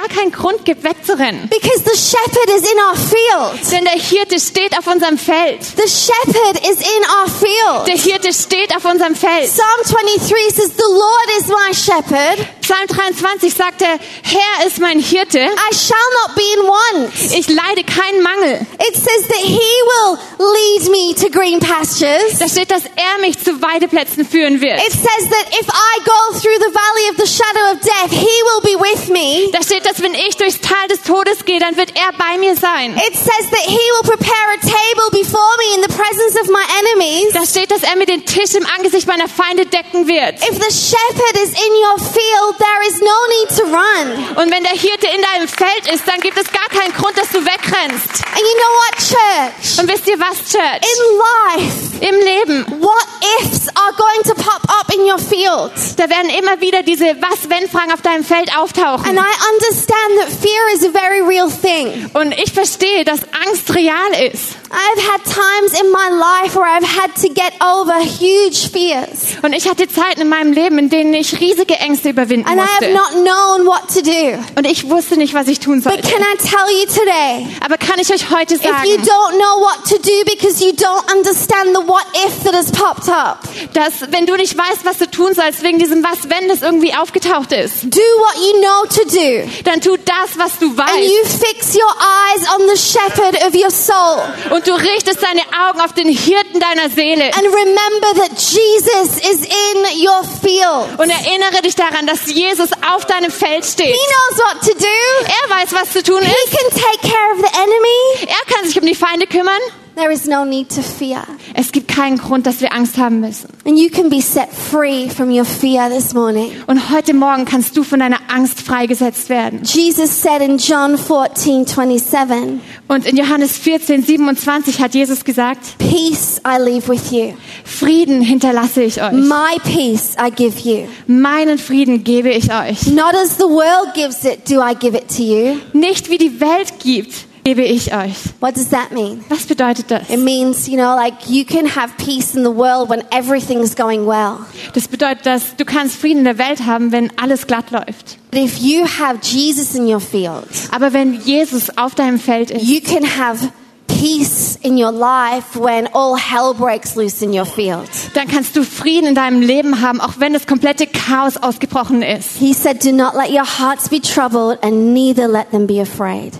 gar 0.00 0.08
keinen 0.08 0.32
Grund 0.32 0.64
gibt, 0.64 0.82
wegzurennen. 0.82 1.48
because 1.48 1.82
the 1.84 1.96
shepherd 1.96 2.48
is 2.56 2.70
in 2.70 2.78
our 2.78 2.96
field. 2.96 3.72
Denn 3.72 3.84
der 3.84 4.00
Hirte 4.00 4.40
steht 4.40 4.76
auf 4.78 4.86
unserem 4.86 5.18
Feld. 5.18 5.62
The 5.62 5.88
shepherd 5.88 6.58
is 6.68 6.80
in 6.80 7.02
our 7.10 7.28
field. 7.28 7.86
Der 7.86 7.96
Hirte 7.96 8.32
steht 8.32 8.74
auf 8.74 8.84
unserem 8.84 9.14
Feld. 9.14 9.50
Psalm 9.50 9.80
23 9.84 10.54
says, 10.54 10.70
The 10.76 10.82
Lord 10.88 11.28
is 11.38 11.46
my 11.48 11.74
shepherd. 11.74 12.46
Psalm 12.62 12.86
23 12.86 13.52
sagt 13.52 13.82
er, 13.82 13.98
Herr 14.22 14.66
ist 14.66 14.78
mein 14.78 15.00
Hirte. 15.00 15.38
I 15.40 15.74
shall 15.74 15.96
not 16.24 16.36
be 16.36 16.42
in 16.54 16.66
want. 16.66 17.12
Ich 17.34 17.48
leide 17.48 17.82
keinen 17.84 18.22
Mangel. 18.22 18.60
It 18.78 18.94
says 18.94 19.26
that 19.28 19.42
he 19.42 19.58
will 19.58 20.18
lead 20.38 20.90
me 20.90 21.14
to 21.16 21.30
green 21.30 21.58
pastures. 21.58 22.38
Da 22.38 22.48
steht, 22.48 22.70
dass 22.70 22.84
er 22.84 23.20
mich 23.20 23.38
zu 23.38 23.60
Weideplätzen 23.60 24.24
führen 24.24 24.60
wird. 24.60 24.78
It 24.80 24.92
says 24.92 25.28
that 25.30 25.46
if 25.60 25.68
I 25.68 25.98
go 26.04 26.38
through 26.38 26.58
the 26.58 26.72
valley 26.72 27.10
of 27.10 27.16
the 27.16 27.26
shadow 27.26 27.72
of 27.72 27.80
death, 27.80 28.10
he 28.12 28.26
will 28.44 28.60
be 28.62 28.78
with 28.80 29.08
me. 29.08 29.50
Da 29.52 29.62
steht, 29.62 29.84
dass 29.90 30.02
wenn 30.02 30.14
ich 30.14 30.36
durchs 30.36 30.60
Tal 30.60 30.86
des 30.88 31.02
Todes 31.02 31.44
gehe, 31.44 31.58
dann 31.58 31.76
wird 31.76 31.90
er 31.96 32.12
bei 32.16 32.38
mir 32.38 32.54
sein. 32.54 32.96
It 32.96 33.16
says 33.16 33.50
that 33.50 33.66
he 33.66 33.74
will 33.74 34.06
prepare 34.06 34.46
a 34.54 34.60
table 34.62 35.10
before 35.10 35.54
me 35.58 35.74
in 35.74 35.82
the 35.82 35.92
presence 35.92 36.40
of 36.40 36.48
my 36.48 36.62
enemies. 36.78 37.32
Da 37.32 37.44
steht, 37.44 37.70
dass 37.70 37.82
er 37.82 37.96
mir 37.96 38.06
den 38.06 38.24
Tisch 38.24 38.54
im 38.54 38.66
Angesicht 38.78 39.08
meiner 39.08 39.26
Feinde 39.28 39.66
decken 39.66 40.06
wird. 40.06 40.34
If 40.46 40.54
the 40.54 40.70
shepherd 40.70 41.36
is 41.42 41.50
in 41.50 41.72
your 41.82 41.98
field, 41.98 42.54
there 42.58 42.82
is 42.86 43.00
no 43.00 43.18
need 43.34 43.48
to 43.58 43.64
run. 43.64 44.36
Und 44.36 44.52
wenn 44.52 44.62
der 44.62 44.78
Hirte 44.78 45.08
in 45.08 45.22
deinem 45.22 45.48
Feld 45.48 45.92
ist, 45.92 46.06
dann 46.06 46.20
gibt 46.20 46.38
es 46.38 46.46
gar 46.52 46.68
keinen 46.68 46.94
Grund, 46.94 47.18
dass 47.18 47.30
du 47.30 47.44
wegrennst. 47.44 48.22
And 48.30 48.38
you 48.38 48.56
know 48.62 48.72
what, 48.78 48.94
church? 48.98 49.78
Und 49.80 49.90
wisst 49.90 50.06
ihr 50.06 50.20
was, 50.20 50.38
Church? 50.50 50.82
In 50.86 51.00
life, 51.18 51.90
Im 52.00 52.14
Leben, 52.14 52.80
what 52.80 53.06
ifs 53.40 53.68
are 53.74 53.92
going 53.96 54.22
to 54.24 54.34
pop 54.34 54.62
up 54.68 54.92
in 54.94 55.00
your 55.02 55.18
field. 55.18 55.72
da 55.96 56.08
werden 56.08 56.30
immer 56.30 56.60
wieder 56.60 56.82
diese 56.82 57.16
Was-Wenn-Fragen 57.20 57.92
auf 57.92 58.02
deinem 58.02 58.24
Feld 58.24 58.56
auftauchen. 58.56 59.06
And 59.06 59.18
I 59.18 59.32
understand 59.52 59.79
that 59.88 60.28
fear 60.28 60.68
is 60.74 60.84
a 60.84 60.90
very 60.90 61.22
real 61.22 61.48
thing. 61.50 62.10
Und 62.14 62.32
ich 62.32 62.52
verstehe, 62.52 63.04
dass 63.04 63.20
Angst 63.46 63.74
real 63.74 63.90
ist. 64.32 64.56
I've 64.70 65.02
had 65.10 65.24
times 65.24 65.80
in 65.80 65.90
my 65.90 66.08
life 66.10 66.54
where 66.54 66.64
I've 66.68 66.84
had 66.84 67.14
to 67.22 67.28
get 67.28 67.52
over 67.60 67.98
huge 68.00 68.70
fears. 68.70 69.36
Und 69.42 69.52
ich 69.52 69.68
hatte 69.68 69.88
Zeiten 69.88 70.20
in 70.20 70.28
meinem 70.28 70.52
Leben, 70.52 70.78
in 70.78 70.88
denen 70.88 71.12
ich 71.14 71.40
riesige 71.40 71.74
Ängste 71.74 72.10
überwinden 72.10 72.46
And 72.48 72.58
I 72.60 72.64
have 72.64 72.92
musste. 72.92 72.92
not 72.92 73.24
known 73.24 73.66
what 73.66 73.82
to 73.94 74.00
do. 74.02 74.38
Und 74.56 74.66
ich 74.66 74.88
wusste 74.88 75.16
nicht, 75.16 75.34
was 75.34 75.48
ich 75.48 75.58
tun 75.58 75.82
But 75.82 75.92
sollte. 75.94 76.08
can 76.08 76.22
I 76.22 76.36
tell 76.36 76.70
you 76.70 76.86
today? 76.86 77.46
Aber 77.64 77.78
kann 77.78 77.98
ich 77.98 78.12
euch 78.12 78.30
heute 78.30 78.54
If 78.54 78.62
you 78.64 78.68
sagen, 78.70 79.02
don't 79.02 79.38
know 79.38 79.60
what 79.60 79.84
to 79.88 79.96
do 79.98 80.24
because 80.24 80.64
you 80.64 80.70
don't 80.72 81.12
understand 81.12 81.74
the 81.74 81.82
what 81.86 82.04
if 82.26 82.44
that 82.44 82.54
has 82.54 82.70
popped 82.70 83.08
up, 83.08 83.40
dass 83.74 84.12
wenn 84.12 84.26
du 84.26 84.36
nicht 84.36 84.56
weißt, 84.56 84.84
was 84.84 84.98
du 84.98 85.10
tun 85.10 85.34
sollst, 85.34 85.62
wegen 85.64 85.78
diesem 85.80 86.04
Was, 86.04 86.28
wenn 86.30 86.48
das 86.48 86.62
irgendwie 86.62 86.94
aufgetaucht 86.94 87.50
ist, 87.52 87.82
do 87.84 88.00
what 88.00 88.36
you 88.36 88.60
know 88.60 88.84
to 88.88 89.04
do. 89.08 89.50
Dann 89.70 89.80
tu 89.80 89.96
das, 89.96 90.36
was 90.36 90.58
du 90.58 90.66
And 90.66 90.78
weißt. 90.78 91.10
you 91.12 91.24
fix 91.24 91.74
your 91.74 91.94
eyes 91.98 92.42
on 92.54 92.68
the 92.68 92.76
shepherd 92.76 93.36
of 93.46 93.54
your 93.54 93.70
soul. 93.70 94.18
Und 94.50 94.66
du 94.66 94.72
richtest 94.74 95.22
deine 95.22 95.42
Augen 95.68 95.80
auf 95.80 95.92
den 95.92 96.08
Hirten 96.08 96.58
deiner 96.60 96.90
Seele. 96.90 97.24
And 97.36 97.46
remember 97.46 98.14
that 98.16 98.32
Jesus 98.38 99.18
is 99.30 99.46
in 99.46 100.04
your 100.06 100.22
field. 100.42 100.98
Und 100.98 101.08
erinnere 101.10 101.62
dich 101.62 101.76
daran, 101.76 102.06
dass 102.06 102.26
Jesus 102.26 102.70
auf 102.92 103.04
deinem 103.06 103.30
Feld 103.30 103.64
steht. 103.64 103.86
He 103.86 103.92
knows 103.96 104.38
what 104.44 104.60
to 104.62 104.74
do. 104.78 105.26
Er 105.44 105.56
weiß, 105.56 105.72
was 105.72 105.92
zu 105.92 106.02
tun 106.02 106.20
He 106.22 106.30
ist. 106.30 106.50
can 106.58 106.70
take 106.70 107.00
care 107.08 107.32
of 107.34 107.38
the 107.38 107.56
enemy. 107.58 108.28
Er 108.32 108.54
kann 108.54 108.64
sich 108.66 108.78
um 108.80 108.86
die 108.86 108.94
Feinde 108.94 109.26
kümmern. 109.26 109.60
There 109.96 110.12
is 110.12 110.24
no 110.26 110.44
need 110.44 110.68
to 110.74 110.82
fear. 110.82 111.24
Es 111.54 111.72
gibt 111.72 111.79
keinen 112.00 112.16
Grund, 112.16 112.46
dass 112.46 112.62
wir 112.62 112.72
Angst 112.72 112.96
haben 112.96 113.20
müssen. 113.20 113.48
And 113.66 113.78
you 113.78 113.90
can 113.90 114.08
be 114.08 114.22
set 114.22 114.48
free 114.50 115.10
from 115.10 115.30
your 115.30 115.44
fear 115.44 115.90
this 115.90 116.14
morning. 116.14 116.50
Und 116.66 116.90
heute 116.90 117.12
Morgen 117.12 117.44
kannst 117.44 117.76
du 117.76 117.82
von 117.82 118.00
deiner 118.00 118.16
Angst 118.28 118.62
freigesetzt 118.62 119.28
werden. 119.28 119.60
Jesus 119.64 120.22
said 120.22 120.40
in 120.40 120.56
John 120.56 120.96
14, 120.96 121.66
27, 121.66 122.60
Und 122.88 123.06
in 123.06 123.18
Johannes 123.18 123.58
14, 123.58 124.02
27 124.02 124.80
hat 124.80 124.94
Jesus 124.94 125.24
gesagt, 125.24 125.76
Peace 125.76 126.40
I 126.46 126.58
leave 126.58 126.88
with 126.88 127.10
you. 127.10 127.34
Frieden 127.64 128.22
hinterlasse 128.22 128.82
ich 128.82 129.02
euch. 129.02 129.12
My 129.12 129.58
peace 129.62 130.16
I 130.18 130.30
give 130.30 130.58
you. 130.66 130.86
Meinen 131.06 131.58
Frieden 131.58 132.02
gebe 132.02 132.30
ich 132.30 132.50
euch. 132.50 132.86
Not 132.86 133.14
as 133.14 133.36
the 133.36 133.44
world 133.44 133.92
gives 133.94 134.24
it, 134.24 134.48
do 134.48 134.62
I 134.62 134.74
give 134.74 134.96
it 134.96 135.08
to 135.16 135.22
you. 135.22 135.58
Nicht 135.74 136.08
wie 136.08 136.16
die 136.16 136.40
Welt 136.40 136.72
gibt, 136.82 137.26
gebe 137.50 137.62
ich 137.62 137.92
euch. 137.92 138.14
What 138.38 138.54
does 138.56 138.68
that 138.68 138.92
mean? 138.92 139.24
Was 139.28 139.44
bedeutet 139.44 139.90
das? 139.90 140.08
It 140.08 140.20
means, 140.20 140.68
you 140.68 140.76
know, 140.76 140.94
like 140.94 141.14
you 141.28 141.44
can 141.44 141.66
have 141.66 141.92
peace 141.96 142.36
in 142.36 142.44
the 142.44 142.54
world 142.54 142.88
when 142.88 143.02
everything's 143.10 143.74
going 143.74 144.06
well. 144.06 144.38
Das 144.74 144.86
bedeutet, 144.86 145.26
dass 145.26 145.56
du 145.56 145.64
kannst 145.64 145.96
Frieden 145.96 146.18
in 146.20 146.24
der 146.26 146.38
Welt 146.38 146.64
haben, 146.64 146.92
wenn 146.92 147.10
alles 147.18 147.48
glatt 147.48 147.72
läuft. 147.72 148.18
But 148.30 148.40
if 148.40 148.58
you 148.58 148.84
have 148.84 149.18
Jesus 149.22 149.74
in 149.74 149.88
your 149.92 149.98
field, 149.98 150.46
Aber 150.70 150.92
wenn 150.92 151.20
Jesus 151.22 151.76
auf 151.76 151.96
deinem 151.96 152.20
Feld 152.20 152.52
ist, 152.52 152.62
you 152.62 152.80
can 152.80 153.04
have 153.04 153.50
peace 153.88 154.56
in 154.62 154.76
your 154.76 154.92
life 154.92 155.58
when 155.58 155.88
all 155.92 156.16
hell 156.16 156.54
breaks 156.54 156.94
loose 156.94 157.24
in 157.24 157.32
your 157.36 157.46
field. 157.46 157.88
dann 158.14 158.28
kannst 158.28 158.54
du 158.54 158.62
Frieden 158.62 159.08
in 159.08 159.14
deinem 159.16 159.42
Leben 159.42 159.80
haben, 159.80 160.00
auch 160.00 160.14
wenn 160.18 160.34
das 160.34 160.46
komplette 160.46 160.86
Chaos 160.86 161.36
ausgebrochen 161.36 162.02
ist. 162.02 162.36
He 162.38 162.54
said, 162.54 162.84
Do 162.84 162.92
not 162.92 163.14
let 163.14 163.30
your 163.30 163.44
hearts 163.58 163.88
be 163.88 164.00
troubled 164.00 164.62
and 164.62 164.94
neither 164.94 165.26
let 165.26 165.50
them 165.50 165.66
be 165.66 165.80
afraid. 165.80 166.34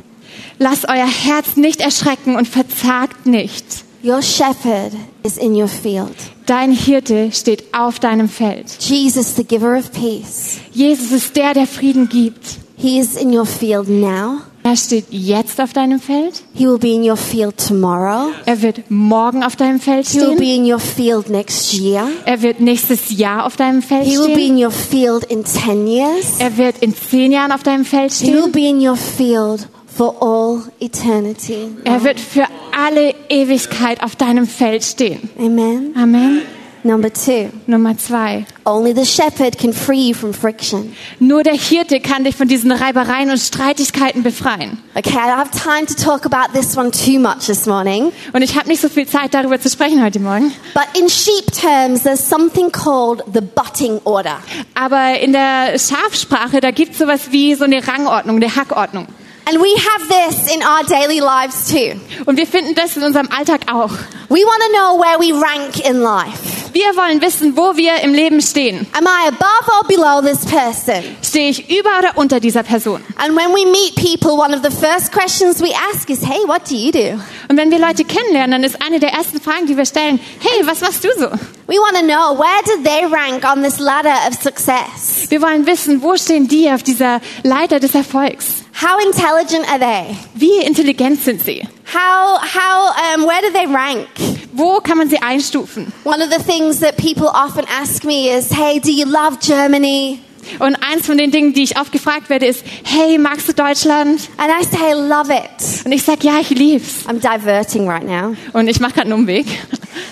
Lasst 0.63 0.87
euer 0.91 1.07
Herz 1.07 1.57
nicht 1.57 1.81
erschrecken 1.81 2.37
und 2.37 2.47
verzagt 2.47 3.25
nicht. 3.27 3.65
Your 4.05 4.21
shepherd 4.23 4.93
is 5.23 5.39
in 5.39 5.55
your 5.55 5.69
field. 5.69 6.15
Dein 6.45 6.71
Hirte 6.73 7.31
steht 7.33 7.65
auf 7.75 7.99
deinem 7.99 8.29
Feld. 8.29 8.67
Jesus, 8.79 9.37
the 9.37 9.45
giver 9.45 9.79
of 9.79 9.91
peace. 9.93 10.59
Jesus 10.73 11.13
ist 11.13 11.35
der, 11.37 11.55
der 11.55 11.67
Frieden 11.67 12.09
gibt. 12.11 12.59
He 12.77 12.99
is 12.99 13.17
in 13.17 13.35
your 13.35 13.47
field 13.47 13.89
now. 13.89 14.39
Er 14.63 14.77
steht 14.77 15.07
jetzt 15.09 15.59
auf 15.63 15.73
deinem 15.73 15.99
Feld. 15.99 16.43
He 16.55 16.67
will 16.67 16.79
be 16.79 16.93
in 16.93 17.09
your 17.09 17.17
field 17.17 17.57
tomorrow. 17.57 18.29
Er 18.45 18.61
wird 18.61 18.91
morgen 18.91 19.43
auf 19.43 19.57
deinem 19.57 19.81
Feld 19.81 20.07
He 20.09 20.19
will 20.21 20.35
stehen. 20.35 20.39
be 20.39 20.55
in 20.57 20.71
your 20.71 20.79
field 20.79 21.31
next 21.31 21.73
year. 21.73 22.07
Er 22.27 22.43
wird 22.43 22.61
nächstes 22.61 23.11
Jahr 23.17 23.47
auf 23.47 23.57
deinem 23.57 23.81
Feld 23.81 24.05
He 24.05 24.19
will 24.19 24.27
be 24.29 24.33
stehen. 24.35 24.59
in 24.59 24.65
your 24.65 24.71
field 24.71 25.25
in 25.25 25.45
10 25.47 25.87
years. 25.87 26.27
Er 26.39 26.57
wird 26.59 26.79
in 26.83 26.95
zehn 26.95 27.33
Jahren 27.33 27.53
auf 27.53 27.63
deinem 27.63 27.87
Feld 27.87 28.13
He 28.13 28.27
will 28.35 28.41
stehen. 28.49 28.53
be 28.53 28.69
in 28.69 28.87
your 28.87 28.97
field 28.97 29.67
for 30.01 30.17
all 30.23 30.63
eternity. 30.81 31.69
Er 31.85 32.03
wird 32.03 32.19
für 32.19 32.47
alle 32.75 33.15
Ewigkeit 33.29 34.03
auf 34.03 34.17
deinem 34.17 34.47
Feld 34.47 34.83
stehen. 34.83 35.29
Amen. 35.39 35.95
Amen. 35.95 36.41
Number 36.83 37.13
two, 37.13 37.51
Nummer 37.67 37.99
zwei. 37.99 38.47
only 38.65 38.95
the 38.95 39.05
shepherd 39.05 39.59
can 39.59 39.75
free 39.75 40.09
you 40.09 40.15
from 40.15 40.33
friction. 40.33 40.97
Nur 41.19 41.43
der 41.43 41.53
Hirte 41.53 42.01
kann 42.01 42.25
dich 42.25 42.35
von 42.35 42.49
diesen 42.49 42.73
Reibereien 42.73 43.29
und 43.31 43.37
Streitigkeiten 43.37 44.23
befreien. 44.23 44.79
Okay, 44.95 45.11
I 45.11 45.29
don't 45.29 45.37
have 45.37 45.51
time 45.51 45.85
to 45.85 45.93
talk 45.93 46.25
about 46.25 46.59
this 46.59 46.79
one 46.79 46.91
too 46.91 47.21
much 47.21 47.45
this 47.45 47.67
morning, 47.67 48.11
Und 48.33 48.41
ich 48.41 48.57
habe 48.57 48.69
nicht 48.69 48.81
so 48.81 48.89
viel 48.89 49.07
Zeit, 49.07 49.35
darüber 49.35 49.61
zu 49.61 49.69
sprechen 49.69 50.03
heute 50.03 50.21
Morgen. 50.21 50.51
but 50.73 50.87
in 50.99 51.11
sheep 51.11 51.53
terms, 51.53 52.05
there's 52.05 52.27
something 52.27 52.73
called 52.73 53.23
the 53.35 53.43
butting 53.43 54.01
order. 54.05 54.39
Aber 54.73 55.21
in 55.21 55.33
der 55.35 55.79
Schafsprache, 55.79 56.63
da 56.63 56.71
gibt 56.71 56.93
es 56.93 56.99
sowas 57.01 57.33
wie 57.33 57.55
so 57.55 57.65
eine 57.65 57.87
Rangordnung, 57.87 58.37
eine 58.37 58.57
Hackordnung. 58.57 59.07
And 59.51 59.61
we 59.61 59.75
have 59.75 60.09
this 60.09 60.55
in 60.55 60.63
our 60.63 60.85
daily 60.85 61.19
lives 61.19 61.73
too. 61.73 61.99
Und 62.25 62.37
wir 62.37 62.47
finden 62.47 62.77
das 62.77 62.97
in 62.97 63.03
unserem 63.03 63.29
Alltag 63.37 63.63
auch. 63.67 63.91
We 64.29 64.45
want 64.47 64.63
to 64.63 64.69
know 64.73 64.97
where 64.97 65.19
we 65.19 65.33
rank 65.33 65.85
in 65.85 66.01
life. 66.01 66.73
Wir 66.73 66.95
wollen 66.95 67.21
wissen, 67.21 67.57
wo 67.57 67.77
wir 67.77 67.97
im 68.05 68.15
Leben 68.15 68.41
stehen. 68.41 68.87
Am 68.97 69.05
I 69.05 69.27
above 69.27 69.69
or 69.77 69.89
below 69.89 70.21
this 70.23 70.47
person? 70.47 71.03
Stehe 71.21 71.51
ich 71.51 71.69
über 71.69 71.91
oder 71.99 72.13
unter 72.15 72.39
dieser 72.39 72.63
Person? 72.63 73.03
And 73.17 73.37
when 73.37 73.53
we 73.53 73.67
meet 73.67 73.97
people, 73.97 74.39
one 74.39 74.55
of 74.55 74.63
the 74.63 74.71
first 74.71 75.11
questions 75.11 75.61
we 75.61 75.75
ask 75.93 76.09
is, 76.11 76.21
hey, 76.25 76.47
what 76.47 76.71
do 76.71 76.77
you 76.77 76.93
do? 76.93 77.21
Und 77.49 77.57
wenn 77.57 77.73
wir 77.73 77.81
Leute 77.81 78.05
kennenlernen, 78.05 78.53
dann 78.53 78.63
ist 78.63 78.81
eine 78.81 79.01
der 79.01 79.11
ersten 79.11 79.41
Fragen, 79.41 79.67
die 79.67 79.77
wir 79.77 79.85
stellen, 79.85 80.21
hey, 80.39 80.65
was 80.65 80.81
machst 80.81 81.03
du 81.03 81.09
so? 81.19 81.27
We 81.67 81.75
want 81.75 81.97
to 81.97 82.05
know 82.05 82.39
where 82.39 82.63
do 82.67 82.85
they 82.85 83.05
rank 83.05 83.45
on 83.45 83.65
this 83.65 83.81
ladder 83.81 84.15
of 84.29 84.41
success? 84.41 85.29
Wir 85.29 85.43
wollen 85.43 85.67
wissen, 85.67 86.03
wo 86.03 86.17
stehen 86.17 86.47
die 86.47 86.71
auf 86.71 86.85
dieser 86.85 87.21
Leiter 87.43 87.81
des 87.81 87.97
Erfolgs? 87.97 88.60
How 88.81 88.99
intelligent 88.99 89.69
are 89.69 89.79
they? 89.79 90.17
Wie 90.35 90.65
intelligent 90.65 91.21
sind 91.21 91.43
sie? 91.43 91.69
How, 91.85 92.39
how, 92.39 93.15
um, 93.15 93.27
where 93.27 93.43
do 93.43 93.51
they 93.53 93.67
rank? 93.67 94.09
Wo 94.55 94.81
kann 94.81 94.97
man 94.97 95.11
sie 95.11 95.19
einstufen? 95.19 95.93
One 96.03 96.23
of 96.23 96.31
the 96.31 96.43
things 96.43 96.81
that 96.81 96.97
people 96.97 97.29
often 97.29 97.67
ask 97.69 98.07
me 98.07 98.31
is, 98.31 98.51
hey, 98.51 98.79
do 98.79 98.91
you 98.91 99.05
love 99.05 99.39
Germany? 99.39 100.23
Und 100.59 100.77
eins 100.77 101.07
von 101.07 101.19
den 101.19 101.31
Dingen, 101.31 101.53
die 101.53 101.63
ich 101.63 101.79
oft 101.79 101.93
gefragt 101.93 102.29
werde, 102.29 102.47
ist, 102.47 102.65
hey, 102.85 103.19
magst 103.19 103.49
du 103.49 103.53
Deutschland? 103.53 104.29
And 104.37 104.51
I 104.51 104.65
say, 104.65 104.91
I 104.91 104.95
love 104.95 105.33
it. 105.33 105.85
Und 105.85 105.93
ich 105.93 106.03
sag, 106.03 106.23
ja, 106.25 106.39
ich 106.41 106.51
lieb's. 106.51 107.07
I'm 107.07 107.21
diverting 107.21 107.89
right 107.89 108.05
now. 108.05 108.35
Und 108.53 108.69
ich 108.69 108.81
mache 108.81 108.95
gerade 108.95 109.07
einen 109.07 109.21
Umweg. 109.21 109.47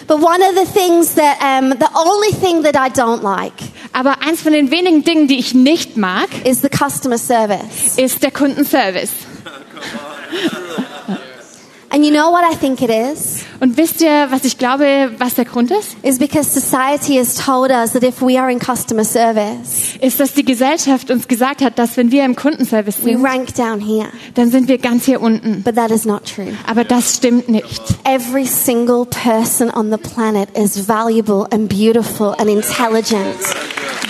But 0.06 0.22
one 0.22 0.40
of 0.42 0.54
the 0.54 0.78
things 0.78 1.14
that, 1.14 1.36
um, 1.42 1.70
the 1.70 1.86
only 1.94 2.32
thing 2.40 2.62
that 2.62 2.76
I 2.76 2.90
don't 2.90 3.22
like 3.22 3.52
Aber 3.92 4.22
eins 4.22 4.42
von 4.42 4.52
den 4.52 4.70
wenigen 4.70 5.04
Dingen, 5.04 5.28
die 5.28 5.38
ich 5.38 5.54
nicht 5.54 5.96
mag, 5.96 6.28
is 6.44 6.62
the 6.62 6.68
customer 6.68 7.18
service. 7.18 7.96
ist 7.96 8.22
der 8.22 8.30
Kundenservice. 8.30 9.10
And 11.90 12.04
you 12.04 12.10
know 12.10 12.30
what 12.30 12.44
I 12.44 12.54
think 12.54 12.82
it 12.82 12.90
is? 12.90 13.44
Und 13.60 13.76
wisst 13.78 14.02
ihr, 14.02 14.26
was 14.30 14.44
ich 14.44 14.58
glaube, 14.58 15.10
was 15.18 15.34
der 15.34 15.46
Grund 15.46 15.70
ist? 15.70 15.96
Is 16.02 16.18
because 16.18 16.48
society 16.50 17.16
has 17.16 17.34
told 17.34 17.70
us 17.70 17.92
that 17.92 18.02
if 18.02 18.20
we 18.20 18.38
are 18.38 18.50
in 18.50 18.58
customer 18.58 19.04
service, 19.04 19.96
Ist, 20.00 20.20
dass 20.20 20.34
die 20.34 20.44
Gesellschaft 20.44 21.10
uns 21.10 21.26
gesagt 21.28 21.62
hat, 21.62 21.78
dass 21.78 21.96
wenn 21.96 22.10
wir 22.10 22.24
im 22.24 22.36
Kundenservice 22.36 22.98
we 23.04 23.12
sind, 23.12 23.24
rank 23.24 23.54
down 23.54 23.80
here. 23.80 24.08
dann 24.34 24.50
sind 24.50 24.68
wir 24.68 24.76
ganz 24.78 25.06
hier 25.06 25.20
unten. 25.22 25.62
But 25.62 25.76
that 25.76 25.90
is 25.90 26.04
not 26.04 26.24
true. 26.26 26.52
Aber 26.66 26.84
das 26.84 27.16
stimmt 27.16 27.48
nicht. 27.48 27.82
Every 28.04 28.46
single 28.46 29.06
person 29.06 29.70
on 29.70 29.90
the 29.90 29.96
planet 29.96 30.50
is 30.56 30.86
valuable 30.88 31.46
and 31.50 31.68
beautiful 31.68 32.34
and 32.38 32.48
intelligent. 32.50 33.38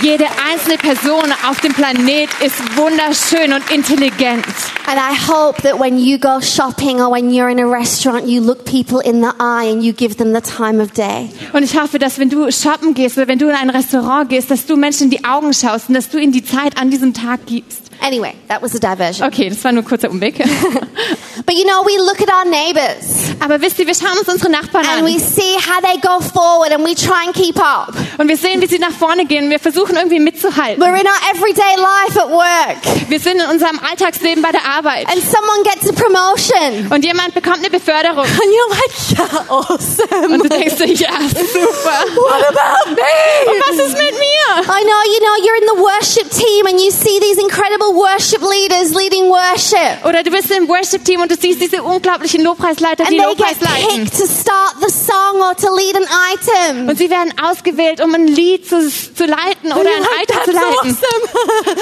Jede 0.01 0.27
einzelne 0.49 0.79
Person 0.79 1.25
auf 1.49 1.61
dem 1.61 1.73
Planet 1.75 2.29
ist 2.45 2.55
wunderschön 2.77 3.53
und 3.53 3.69
intelligent. 3.71 4.45
And 4.87 4.97
I 4.97 5.13
hope 5.29 5.61
that 5.63 5.81
when 5.81 5.99
you 5.99 6.19
go 6.19 6.41
shopping 6.41 7.01
or 7.01 7.11
when 7.11 7.31
you're 7.31 7.51
in 7.51 7.59
a 7.59 7.68
restaurant, 7.69 8.27
you 8.27 8.41
look 8.41 8.65
people 8.65 9.01
in 9.01 9.21
the 9.21 9.33
eye 9.39 9.71
and 9.71 9.83
you 9.85 9.93
give 9.93 10.17
them 10.17 10.33
the 10.33 10.41
time 10.41 10.83
of 10.83 10.93
day. 10.93 11.31
Und 11.53 11.63
ich 11.63 11.79
hoffe, 11.79 11.99
dass 11.99 12.19
wenn 12.19 12.31
du 12.31 12.51
shoppen 12.51 12.95
gehst 12.95 13.17
oder 13.17 13.29
wenn 13.29 13.39
du 13.39 13.49
in 13.49 13.55
ein 13.55 13.71
Restaurant 13.71 14.29
gehst, 14.29 14.51
dass 14.51 14.67
du 14.67 14.77
Menschen 14.77 15.05
in 15.05 15.11
die 15.11 15.25
Augen 15.25 15.53
schaust 15.53 15.89
und 15.89 15.95
dass 15.95 16.09
du 16.09 16.19
ihnen 16.19 16.33
die 16.33 16.45
Zeit 16.45 16.77
an 16.81 16.91
diesem 16.91 17.15
Tag 17.15 17.47
gibst. 17.47 17.83
Anyway, 18.01 18.35
that 18.49 18.63
was 18.63 18.75
a 18.75 18.79
diversion. 18.79 19.27
Okay, 19.27 19.49
das 19.49 19.63
war 19.65 19.73
nur 19.73 19.83
ein 19.83 19.87
kurzer 19.87 20.11
Umweg. 20.11 20.39
But 21.47 21.57
you 21.57 21.65
know, 21.65 21.85
we 21.85 21.97
look 21.99 22.21
at 22.21 22.29
our 22.29 22.45
neighbors 22.45 23.35
Aber 23.41 23.61
wisst 23.61 23.79
ihr, 23.79 23.87
wir 23.87 23.95
schauen 23.95 24.19
uns 24.19 24.29
unsere 24.29 24.51
Nachbarn 24.51 24.87
and 24.87 25.05
we 25.05 25.15
an 25.15 25.21
see 25.21 25.57
how 25.57 25.81
they 25.83 26.01
go 26.01 26.21
forward 26.21 26.73
and 26.73 26.85
we 26.85 26.95
try 26.95 27.25
and 27.27 27.35
keep 27.35 27.57
up. 27.57 27.95
Und 28.19 28.29
wir 28.29 28.37
sehen, 28.37 28.61
wie 28.61 28.67
sie 28.67 28.79
nach 28.79 28.91
vorne 28.93 29.25
gehen. 29.27 29.49
Wir 29.51 29.59
versuchen 29.59 29.97
irgendwie 29.97 30.21
mitzuhalten. 30.21 30.83
We're 30.83 31.01
in 31.01 31.07
our 31.07 31.21
everyday 31.35 31.77
life 31.77 32.21
at 32.21 32.29
work 32.31 33.09
Wir 33.11 33.21
sind 33.21 33.41
in 33.41 33.47
unserem 33.49 33.79
Alltagsleben 33.79 34.43
bei 34.43 34.51
der 34.53 34.65
Arbeit 34.65 35.07
and 35.09 35.23
someone 35.23 35.63
gets 35.65 35.89
a 35.89 35.93
promotion. 35.93 36.89
und 36.93 37.05
jemand 37.05 37.35
bekommt 37.35 37.59
eine 37.59 37.71
Beförderung 37.71 38.25
And 38.25 38.51
you're 38.57 38.71
like, 38.71 39.19
yeah, 39.19 39.45
awesome. 39.49 40.35
und 40.35 40.45
du 40.45 40.49
denkst 40.49 40.77
dir, 40.77 40.87
ja, 40.93 41.11
super. 41.31 41.99
What 42.15 42.45
about 42.49 42.91
me? 42.91 43.51
Und 43.51 43.61
was 43.61 43.87
ist 43.87 43.97
mit 43.97 44.13
mir? 44.19 44.63
I 44.63 44.83
know, 44.83 45.03
you 45.13 45.21
know, 45.21 45.37
you're 45.45 45.61
in 45.63 45.69
the 45.77 45.81
worship 45.81 46.31
team 46.31 46.67
and 46.67 46.81
you 46.81 46.91
see 46.91 47.21
these 47.21 47.41
incredible 47.41 47.95
worship 47.95 48.43
leaders 48.43 48.95
leading 48.95 49.29
worship. 49.31 50.05
Oder 50.05 50.23
du 50.23 50.31
bist 50.31 50.51
im 50.51 50.69
Worship-Team 50.69 51.21
und 51.21 51.31
du 51.31 51.37
siehst 51.41 51.61
diese 51.61 51.83
unglaublichen 51.83 52.43
Lobpreisleiter, 52.43 53.05
And 53.05 53.13
die 53.13 53.19
they 53.19 53.27
Lobpreis 53.27 53.59
get 53.59 53.69
leiten. 53.69 54.05
picked 54.05 54.19
to 54.19 54.27
start 54.27 54.75
the 54.81 54.91
song 54.93 55.41
or 55.41 55.55
to 55.57 55.69
lead 55.77 55.97
an 55.97 56.07
item. 56.35 56.89
Und 56.89 56.99
sie 56.99 57.11
werden 57.11 57.33
ausgewählt, 57.43 58.01
um 58.03 58.08
ein 58.15 58.27
Lied 58.29 58.69
zu, 58.69 58.89
zu 58.89 59.25
leiten 59.27 59.73
oder 59.73 59.89
ein 59.91 60.07
Item 60.23 60.37
zu 60.45 60.51
leiten. 60.53 60.99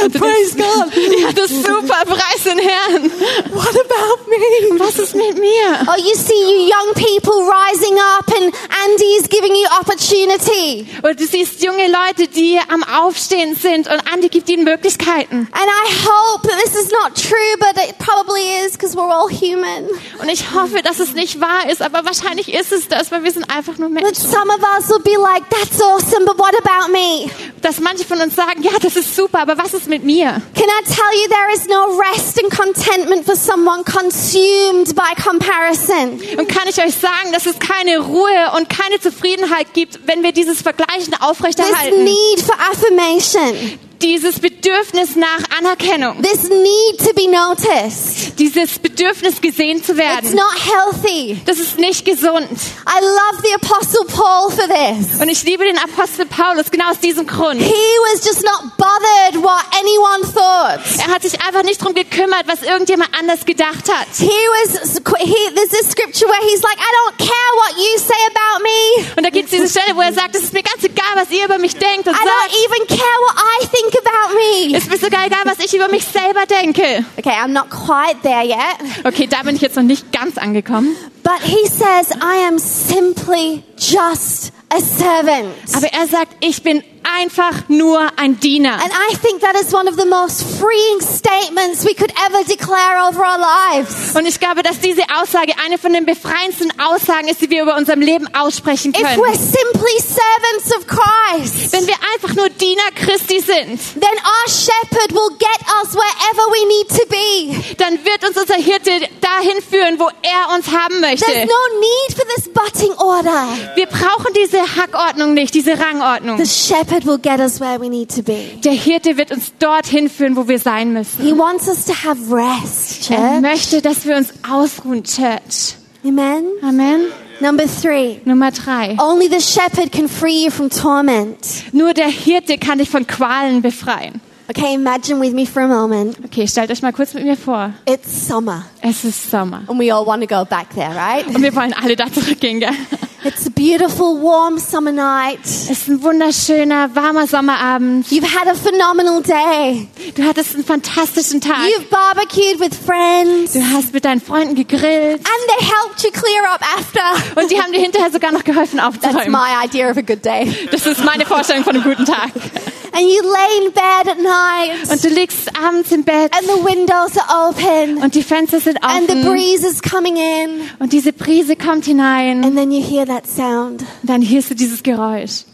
Und 0.05 0.15
du 0.15 0.19
Praise 0.27 0.57
God. 0.57 1.21
Ja, 1.21 1.33
das 1.33 1.51
ist 1.51 1.67
super, 1.67 2.03
preis 2.07 2.43
den 2.45 2.59
Herrn. 2.59 3.11
What 3.53 3.69
about 3.69 4.29
me? 4.29 4.71
Und 4.71 4.81
was 4.81 4.99
ist 4.99 5.15
mit 5.15 5.37
mir? 5.39 5.87
Oh, 5.89 5.99
you 5.99 6.15
see 6.15 6.35
you 6.35 6.69
young 6.69 6.95
people 6.95 7.43
rising 7.49 7.97
up 8.19 8.27
and 8.37 8.55
Andy's 8.85 9.29
giving 9.29 9.55
you 9.55 9.67
opportunity. 9.81 10.87
Oder 11.03 11.15
du 11.15 11.27
siehst 11.27 11.63
junge 11.63 11.87
Leute, 11.89 12.29
die 12.29 12.59
am 12.69 12.83
Aufstehen 12.85 13.55
sind 13.57 13.89
und 13.89 14.01
Andi 14.13 14.29
gibt 14.29 14.49
ihnen 14.49 14.65
Möglichkeiten. 14.65 15.49
And 15.53 15.67
I 15.67 16.07
hope 16.07 16.49
that 16.49 16.59
this 16.63 16.75
is 16.75 16.91
not 16.91 17.15
true, 17.15 17.57
but 17.59 17.77
it 17.89 17.97
probably 17.99 18.43
is 18.65 18.73
because 18.73 18.97
we're 18.97 19.11
all 19.13 19.29
human. 19.29 19.89
Und 20.21 20.29
ich 20.29 20.53
hoffe, 20.55 20.83
dass 20.83 20.99
es 21.01 21.13
nicht 21.15 21.41
wahr 21.41 21.69
ist, 21.71 21.83
aber 21.83 22.05
wahrscheinlich 22.05 22.53
ist 22.53 22.73
es 22.73 22.89
das, 22.89 23.11
weil 23.11 23.25
wir 23.25 23.33
sind 23.33 23.45
einfach 23.51 23.79
nur 23.79 23.89
But 23.91 24.03
Menschen. 24.03 24.31
some 24.31 24.51
of 24.53 24.61
us 24.79 24.89
will 24.89 25.01
be 25.03 25.19
like, 25.21 25.43
that's 25.51 25.81
awesome, 25.83 26.16
but 26.25 26.39
what 26.39 26.55
about 26.59 26.93
me? 26.93 27.31
Dass 27.63 27.81
manche 27.81 28.05
von 28.05 28.21
uns 28.21 28.35
sagen, 28.37 28.63
ja, 28.63 28.73
das 28.81 28.97
ist 28.97 29.15
super, 29.15 29.41
aber 29.41 29.59
was 29.59 29.75
ist 29.75 29.89
mit 29.89 30.05
mir? 30.05 30.27
Can 30.55 30.69
I 30.69 30.85
tell 30.85 31.13
you 31.21 31.29
there 31.29 31.53
is 31.55 31.67
no 31.69 31.99
rest 31.99 32.43
and 32.43 32.51
contentment 32.51 33.25
for 33.27 33.37
someone 33.37 33.83
consumed 33.85 34.95
by 34.95 35.15
comparison? 35.23 36.21
Und 36.39 36.49
kann 36.49 36.69
ich 36.69 36.79
euch 36.83 36.95
sagen, 36.95 37.33
dass 37.33 37.47
es 37.47 37.59
keine 37.59 37.99
Ruhe 37.99 38.53
und 38.57 38.69
keine 38.69 39.01
Zufriedenheit 39.01 39.73
gibt, 39.75 40.01
wenn 40.07 40.23
wir 40.23 40.33
dieses 40.33 40.63
Vergleichen 40.63 41.13
This 41.13 41.21
aufrechterhalten. 41.21 42.05
need 42.05 42.41
for 42.41 42.55
affirmation, 42.71 43.79
Dieses 44.03 44.41
Bedürfnis 44.41 45.17
nach 45.17 45.41
Anerkennung. 45.59 46.23
this 46.23 46.49
need 46.49 46.99
to 46.99 47.13
be 47.15 47.29
noticed. 47.29 48.39
Dieses 48.39 48.79
Bedürfnis 48.79 49.41
gesehen 49.41 49.83
zu 49.83 49.93
It's 49.93 49.99
werden. 49.99 50.35
not 50.35 50.55
healthy. 50.55 51.41
Das 51.47 51.59
ist 51.59 51.79
nicht 51.79 52.05
gesund. 52.05 52.49
I 52.87 53.01
love 53.01 53.43
the 53.43 53.55
Apostle 53.55 54.05
Paul 54.07 54.51
for 54.51 54.67
this. 54.69 55.21
Und 55.21 55.29
ich 55.29 55.43
liebe 55.45 55.65
den 55.65 55.79
Apostel 55.79 56.27
Paulus 56.27 56.71
genau 56.71 56.91
aus 56.91 57.01
diesem 57.01 57.27
Grund. 57.27 57.61
He 57.61 57.73
was 58.13 58.25
just 58.25 58.43
not 58.43 58.77
bothered 58.77 59.43
what 59.43 59.65
anyone 59.81 60.23
thought. 60.35 60.81
Er 61.07 61.15
hat 61.15 61.23
sich 61.23 61.41
einfach 61.41 61.63
nicht 61.63 61.83
drum 61.83 61.95
gekümmert, 61.95 62.45
was 62.47 62.63
irgendjemand 62.63 63.11
anders 63.19 63.45
gedacht 63.45 63.89
hat. 63.91 64.07
He 64.19 64.27
was, 64.29 65.01
he, 65.21 65.55
there's 65.55 65.71
this 65.71 65.91
scripture 65.91 66.29
where 66.29 66.43
he's 66.51 66.63
like, 66.63 66.79
I 66.79 66.91
don't 67.01 67.19
care 67.19 67.53
what 67.57 67.77
you 67.77 67.99
say 67.99 68.21
about 68.29 68.63
me. 68.63 69.07
Und 69.17 69.25
da 69.25 69.31
gibt 69.31 69.47
es 69.53 69.59
diese 69.59 69.69
Stelle, 69.69 69.97
wo 69.97 70.01
er 70.03 70.13
sagt, 70.13 70.35
es 70.37 70.43
ist 70.45 70.53
mir 70.53 70.63
ganz 70.63 70.83
egal, 70.85 71.13
was 71.15 71.31
ihr 71.31 71.45
über 71.45 71.59
mich 71.59 71.75
denkt 71.77 72.07
und 72.07 72.15
I 72.15 72.19
sagt, 72.19 72.29
don't 72.29 72.65
even 72.67 72.87
care 72.89 73.19
what 73.27 73.37
I 73.63 73.67
think 73.69 73.86
about 73.95 74.35
me. 74.35 74.77
es 74.77 74.85
ist 74.85 74.91
mir 74.91 74.99
sogar 74.99 75.27
egal, 75.27 75.41
was 75.45 75.59
ich 75.59 75.75
über 75.75 75.89
mich 75.89 76.05
selber 76.05 76.47
denke. 76.47 77.05
Okay, 77.17 77.31
I'm 77.31 77.49
not 77.49 77.71
quite 77.71 78.21
there 78.23 78.45
yet. 78.45 79.05
Okay, 79.05 79.27
da 79.27 79.43
bin 79.43 79.57
ich 79.57 79.63
jetzt 79.63 79.77
noch 79.77 79.83
nicht 79.83 80.13
ganz 80.13 80.39
angekommen. 80.39 80.97
But 81.27 81.43
he 81.43 81.67
says, 81.67 82.13
I 82.23 82.37
am 82.47 82.57
simply 82.61 83.65
just 83.77 84.53
a 84.71 84.81
servant. 84.81 85.55
Aber 85.75 85.89
er 85.93 86.07
sagt, 86.07 86.37
ich 86.39 86.63
bin 86.63 86.85
einfach 87.03 87.69
nur 87.69 88.01
ein 88.17 88.39
Diener. 88.41 88.75
And 88.75 88.93
I 89.11 89.17
think 89.17 89.41
that 89.41 89.55
is 89.55 89.73
one 89.73 89.89
of 89.89 89.97
the 89.97 90.07
most 90.07 90.43
freeing 90.59 91.01
statements 91.01 91.85
we 91.85 91.95
could 91.95 92.13
ever 92.27 92.43
declare 92.45 93.09
over 93.09 93.23
our 93.25 93.39
lives. 93.39 94.15
Und 94.17 94.27
ich 94.27 94.41
glaube, 94.41 94.63
dass 94.65 94.81
diese 94.81 95.03
Aussage 95.21 95.53
eine 95.65 95.79
von 95.79 95.93
den 95.93 96.05
befreiendsten 96.05 96.73
Aussagen 96.81 97.29
ist, 97.29 97.41
die 97.41 97.51
wir 97.51 97.63
über 97.63 97.77
unserem 97.77 98.01
Leben 98.01 98.27
aussprechen 98.35 98.93
If 98.93 99.03
können. 99.03 99.19
we're 99.21 99.37
simply 99.37 99.99
servants 100.01 100.77
of 100.77 100.87
Christ, 100.89 101.73
Wenn 101.73 101.87
wir 101.87 101.95
einfach 102.15 102.35
nur 102.35 102.49
Diener 102.49 102.91
Christi 102.97 103.41
sind, 103.41 103.79
then 104.01 104.17
our 104.27 104.49
shepherd 104.51 105.13
will 105.13 105.31
get 105.39 105.61
us 105.83 105.95
wherever 105.95 106.43
we 106.51 106.67
need 106.67 106.89
to 106.89 107.07
be. 107.09 107.75
dann 107.79 108.05
wird 108.05 108.27
uns 108.27 108.37
unser 108.37 108.57
Hirte 108.57 108.91
dahin 109.21 109.63
führen, 109.63 109.99
wo 110.01 110.09
er 110.23 110.55
uns 110.57 110.67
haben 110.73 111.01
There's 111.03 111.16
möchte. 111.21 111.47
no 111.47 111.81
need 111.81 112.17
for 112.17 112.25
this 112.37 112.49
butting 112.53 112.93
order. 112.99 113.47
Wir 113.75 113.87
brauchen 113.87 114.33
diese 114.35 114.59
Hackordnung 114.77 115.35
nicht, 115.35 115.55
diese 115.55 115.79
Rangordnung. 115.79 116.39
The 116.39 116.47
shepherd 116.47 117.07
will 117.07 117.19
get 117.19 117.39
us 117.41 117.61
where 117.61 117.81
we 117.81 117.89
need 117.89 118.15
to 118.15 118.23
be. 118.23 118.59
Der 118.65 118.73
Hirte 118.73 119.17
wird 119.17 119.31
uns 119.33 119.53
dorthin 119.59 120.09
führen, 120.11 120.37
wo 120.37 120.49
wir 120.49 120.59
sein 120.59 120.93
müssen. 120.93 121.23
He 121.25 121.37
wants 121.37 121.69
us 121.69 121.85
to 121.85 121.93
have 121.93 122.19
rest, 122.35 123.11
Er 123.11 123.17
church. 123.17 123.41
möchte, 123.41 123.83
dass 123.83 124.05
wir 124.05 124.17
uns 124.17 124.33
ausruhen, 124.51 125.03
Church. 125.05 125.75
Amen. 126.05 126.45
Amen. 126.63 127.01
Number 127.41 127.65
three. 127.67 128.21
Nummer 128.25 128.51
drei. 128.51 128.97
Only 128.99 129.29
the 129.29 129.41
shepherd 129.41 129.93
can 129.93 130.09
free 130.09 130.45
you 130.45 130.51
from 130.51 130.71
torment. 130.71 131.37
Nur 131.73 131.93
der 131.93 132.09
Hirte 132.09 132.57
kann 132.59 132.79
dich 132.79 132.89
von 132.89 133.07
Qualen 133.07 133.61
befreien. 133.61 134.21
Okay, 134.49 134.75
imagine 134.75 135.19
with 135.21 135.33
me 135.33 135.45
for 135.45 135.63
a 135.63 135.67
moment. 135.67 136.17
Okay, 136.25 136.47
stellt 136.47 136.71
euch 136.71 136.81
mal 136.81 136.93
kurz 136.93 137.15
mit 137.15 137.25
mir 137.25 137.37
vor. 137.37 137.73
It's 137.85 138.29
summer. 138.29 138.65
Es 138.81 139.03
ist 139.05 139.29
Sommer. 139.31 139.63
And 139.67 139.81
we 139.81 139.93
all 139.93 140.07
want 140.07 140.23
to 140.23 140.29
go 140.29 140.45
back 140.45 140.69
there, 140.75 140.95
right? 140.95 141.27
Und 141.27 141.43
wir 141.43 141.53
wollen 141.57 141.73
alle 141.75 141.97
da 141.97 142.07
zurückgehen, 142.13 142.61
gell? 142.61 142.71
It's 143.25 143.45
a 143.45 143.51
beautiful, 143.51 144.23
warm 144.23 144.57
summer 144.61 144.93
night. 144.93 145.41
Es 145.43 145.69
ist 145.69 145.89
ein 145.89 146.01
wunderschöner, 146.01 146.95
warmer 146.95 147.27
Sommerabend. 147.27 148.07
You've 148.07 148.23
had 148.23 148.47
a 148.47 148.55
phenomenal 148.55 149.21
day. 149.21 149.89
Du 150.15 150.23
hattest 150.23 150.55
einen 150.55 150.65
fantastischen 150.65 151.41
Tag. 151.41 151.57
You've 151.67 151.91
barbecued 151.91 152.61
with 152.61 152.73
friends. 152.77 153.55
Du 153.55 153.61
hast 153.75 153.93
mit 153.93 154.05
deinen 154.05 154.21
Freunden 154.21 154.55
gegrillt. 154.55 155.17
And 155.17 155.25
they 155.59 155.67
helped 155.67 156.05
you 156.05 156.11
clear 156.13 156.45
up 156.55 156.61
after. 156.79 157.41
Und 157.41 157.51
die 157.51 157.61
haben 157.61 157.73
dir 157.73 157.81
hinterher 157.81 158.13
sogar 158.13 158.31
noch 158.31 158.45
geholfen 158.45 158.77
That's 158.79 158.97
aufzuräumen. 159.03 159.33
my 159.33 159.65
idea 159.65 159.91
of 159.91 159.97
a 159.97 160.03
good 160.03 160.25
day. 160.25 160.55
Das 160.71 160.87
ist 160.87 161.05
meine 161.05 161.27
Vorstellung 161.27 161.65
von 161.65 161.75
einem 161.75 161.83
guten 161.83 162.05
Tag. 162.05 162.31
And 162.99 163.05
you 163.07 163.21
lay 163.23 163.67
in 163.67 163.73
bed 163.73 164.09
at 164.09 164.19
night. 164.19 164.91
Und 164.91 165.05
du 165.05 165.09
liegst 165.09 165.51
abends 165.63 165.93
im 165.93 166.03
Bett 166.03 166.33
And 166.35 166.47
the 166.47 166.65
windows 166.65 167.13
are 167.19 167.51
open. 167.51 168.03
und 168.03 168.15
die 168.15 168.23
Fenster 168.23 168.59
sind 168.59 168.83
And 168.83 169.07
the 169.09 169.17
offen 169.19 169.25
breeze 169.31 169.67
is 169.67 169.83
coming 169.83 170.17
in. 170.17 170.63
und 170.79 170.93
diese 170.93 171.13
Brise 171.13 171.57
kommt 171.57 171.85
hinein. 171.85 172.43
And 172.45 172.57
then 172.57 172.71
you 172.73 172.83
hear 172.83 173.05
that 173.07 173.27
sound. 173.27 173.83
Und 173.83 174.09
dann 174.11 174.23
hörst 174.23 174.51
du 174.51 174.55
dieses 174.55 174.83
Geräusch. 174.83 175.45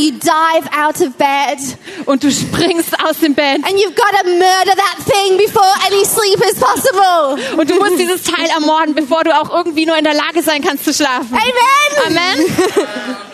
You 0.00 0.12
dive 0.12 0.68
out 0.76 1.00
of 1.00 1.16
bed. 1.16 1.58
Und 2.06 2.22
du 2.22 2.30
springst 2.30 2.98
aus 3.04 3.18
dem 3.18 3.34
Bett. 3.34 3.64
And 3.64 3.78
you've 3.78 3.94
got 3.94 4.10
to 4.22 4.28
murder 4.28 4.74
that 4.76 4.96
thing 5.04 5.36
before 5.36 5.72
any 5.86 6.04
sleep 6.04 6.40
is 6.44 6.58
possible. 6.58 7.38
Und 7.58 7.70
du 7.70 7.76
musst 7.76 7.98
dieses 7.98 8.22
Teil 8.22 8.48
ermorden, 8.54 8.94
bevor 8.94 9.24
du 9.24 9.34
auch 9.34 9.50
irgendwie 9.50 9.86
nur 9.86 9.96
in 9.96 10.04
der 10.04 10.14
Lage 10.14 10.42
sein 10.42 10.62
kannst 10.62 10.84
zu 10.84 10.94
schlafen. 10.94 11.32
Amen. 11.32 12.18
Amen. 12.18 13.16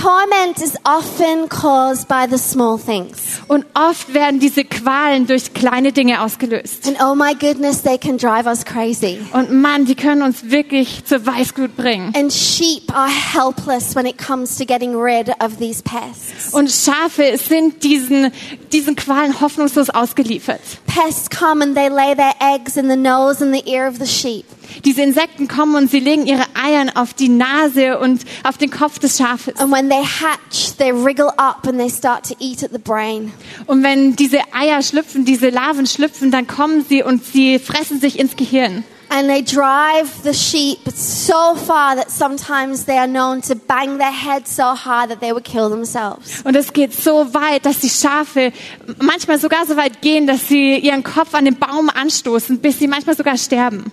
Torment 0.00 0.62
is 0.62 0.76
often 0.84 1.48
caused 1.48 2.06
by 2.06 2.28
the 2.30 2.38
small 2.38 2.78
things. 2.78 3.40
Und 3.48 3.66
oft 3.74 4.14
werden 4.14 4.38
diese 4.38 4.64
Qualen 4.64 5.26
durch 5.26 5.54
kleine 5.54 5.92
Dinge 5.92 6.22
ausgelöst. 6.22 6.86
And 6.86 6.98
oh 7.02 7.16
my 7.16 7.34
goodness, 7.34 7.82
they 7.82 7.98
can 7.98 8.16
drive 8.16 8.46
us 8.46 8.64
crazy. 8.64 9.18
Und 9.32 9.50
Mann, 9.50 9.86
die 9.86 9.96
können 9.96 10.22
uns 10.22 10.50
wirklich 10.50 11.04
zur 11.04 11.26
Weißglut 11.26 11.74
bringen. 11.76 12.12
And 12.14 12.32
sheep 12.32 12.94
are 12.94 13.08
helpless 13.08 13.96
when 13.96 14.06
it 14.06 14.18
comes 14.18 14.56
to 14.58 14.64
getting 14.64 14.94
rid 14.94 15.30
of 15.40 15.58
these 15.58 15.82
pests. 15.82 16.54
Und 16.54 16.70
Schafe 16.70 17.36
sind 17.36 17.82
diesen, 17.82 18.30
diesen 18.70 18.94
Qualen 18.94 19.40
hoffnungslos 19.40 19.90
ausgeliefert. 19.90 20.60
Pests 20.86 21.28
come 21.28 21.60
and 21.60 21.74
they 21.74 21.88
lay 21.88 22.14
their 22.14 22.34
eggs 22.38 22.76
in 22.76 22.88
the 22.88 22.96
nose 22.96 23.42
and 23.42 23.52
the 23.52 23.68
ear 23.68 23.88
of 23.88 23.98
the 23.98 24.06
sheep. 24.06 24.44
Diese 24.84 25.02
Insekten 25.02 25.48
kommen 25.48 25.74
und 25.74 25.90
sie 25.90 26.00
legen 26.00 26.26
ihre 26.26 26.44
Eier 26.54 26.86
auf 26.94 27.14
die 27.14 27.28
Nase 27.28 27.98
und 27.98 28.22
auf 28.44 28.58
den 28.58 28.70
Kopf 28.70 28.98
des 28.98 29.18
Schafes. 29.18 29.56
And 29.56 29.72
when 29.72 29.88
they 29.88 30.02
hatch, 30.02 30.76
they 30.78 30.92
wriggle 30.92 31.32
up 31.36 31.66
and 31.66 31.78
they 31.78 31.90
start 31.90 32.26
to 32.28 32.34
eat 32.38 32.62
at 32.62 32.70
the 32.72 32.78
brain. 32.78 33.32
Und 33.66 33.82
wenn 33.82 34.16
diese 34.16 34.40
Eier 34.52 34.82
schlüpfen, 34.82 35.24
diese 35.24 35.50
Larven 35.50 35.86
schlüpfen, 35.86 36.30
dann 36.30 36.46
kommen 36.46 36.84
sie 36.88 37.02
und 37.02 37.24
sie 37.24 37.58
fressen 37.58 38.00
sich 38.00 38.18
ins 38.18 38.36
Gehirn. 38.36 38.84
And 39.10 39.26
they 39.26 39.40
drive 39.40 40.22
the 40.22 40.34
sheep 40.34 40.80
so 40.94 41.54
far 41.54 41.96
that 41.96 42.10
sometimes 42.10 42.84
they 42.84 42.98
are 42.98 43.08
known 43.08 43.40
to 43.42 43.54
bang 43.54 43.96
their 43.96 44.12
head 44.12 44.46
so 44.46 44.74
hard 44.74 45.08
that 45.08 45.20
they 45.20 45.32
would 45.32 45.44
kill 45.44 45.70
themselves. 45.70 46.42
Und 46.44 46.54
es 46.54 46.74
geht 46.74 46.92
so 46.92 47.32
weit, 47.32 47.64
dass 47.64 47.78
die 47.78 47.88
Schafe 47.88 48.52
manchmal 49.00 49.38
sogar 49.38 49.64
so 49.66 49.76
weit 49.76 50.02
gehen, 50.02 50.26
dass 50.26 50.48
sie 50.48 50.76
ihren 50.76 51.02
Kopf 51.02 51.32
an 51.34 51.46
den 51.46 51.56
Baum 51.56 51.88
anstoßen, 51.88 52.58
bis 52.58 52.78
sie 52.78 52.86
manchmal 52.86 53.16
sogar 53.16 53.38
sterben. 53.38 53.92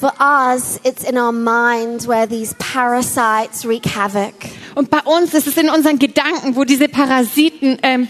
For 0.00 0.12
us, 0.18 0.80
it's 0.82 1.04
in 1.04 1.18
our 1.18 1.30
mind 1.30 2.06
where 2.06 2.26
these 2.26 2.54
parasites 2.54 3.66
wreak 3.66 3.84
havoc. 3.84 4.32
Und 4.74 4.88
bei 4.88 5.00
uns 5.00 5.34
ist 5.34 5.46
es 5.46 5.58
in 5.58 5.68
unseren 5.68 5.98
Gedanken, 5.98 6.56
wo 6.56 6.64
diese 6.64 6.88
Parasiten 6.88 7.76
ähm, 7.82 8.08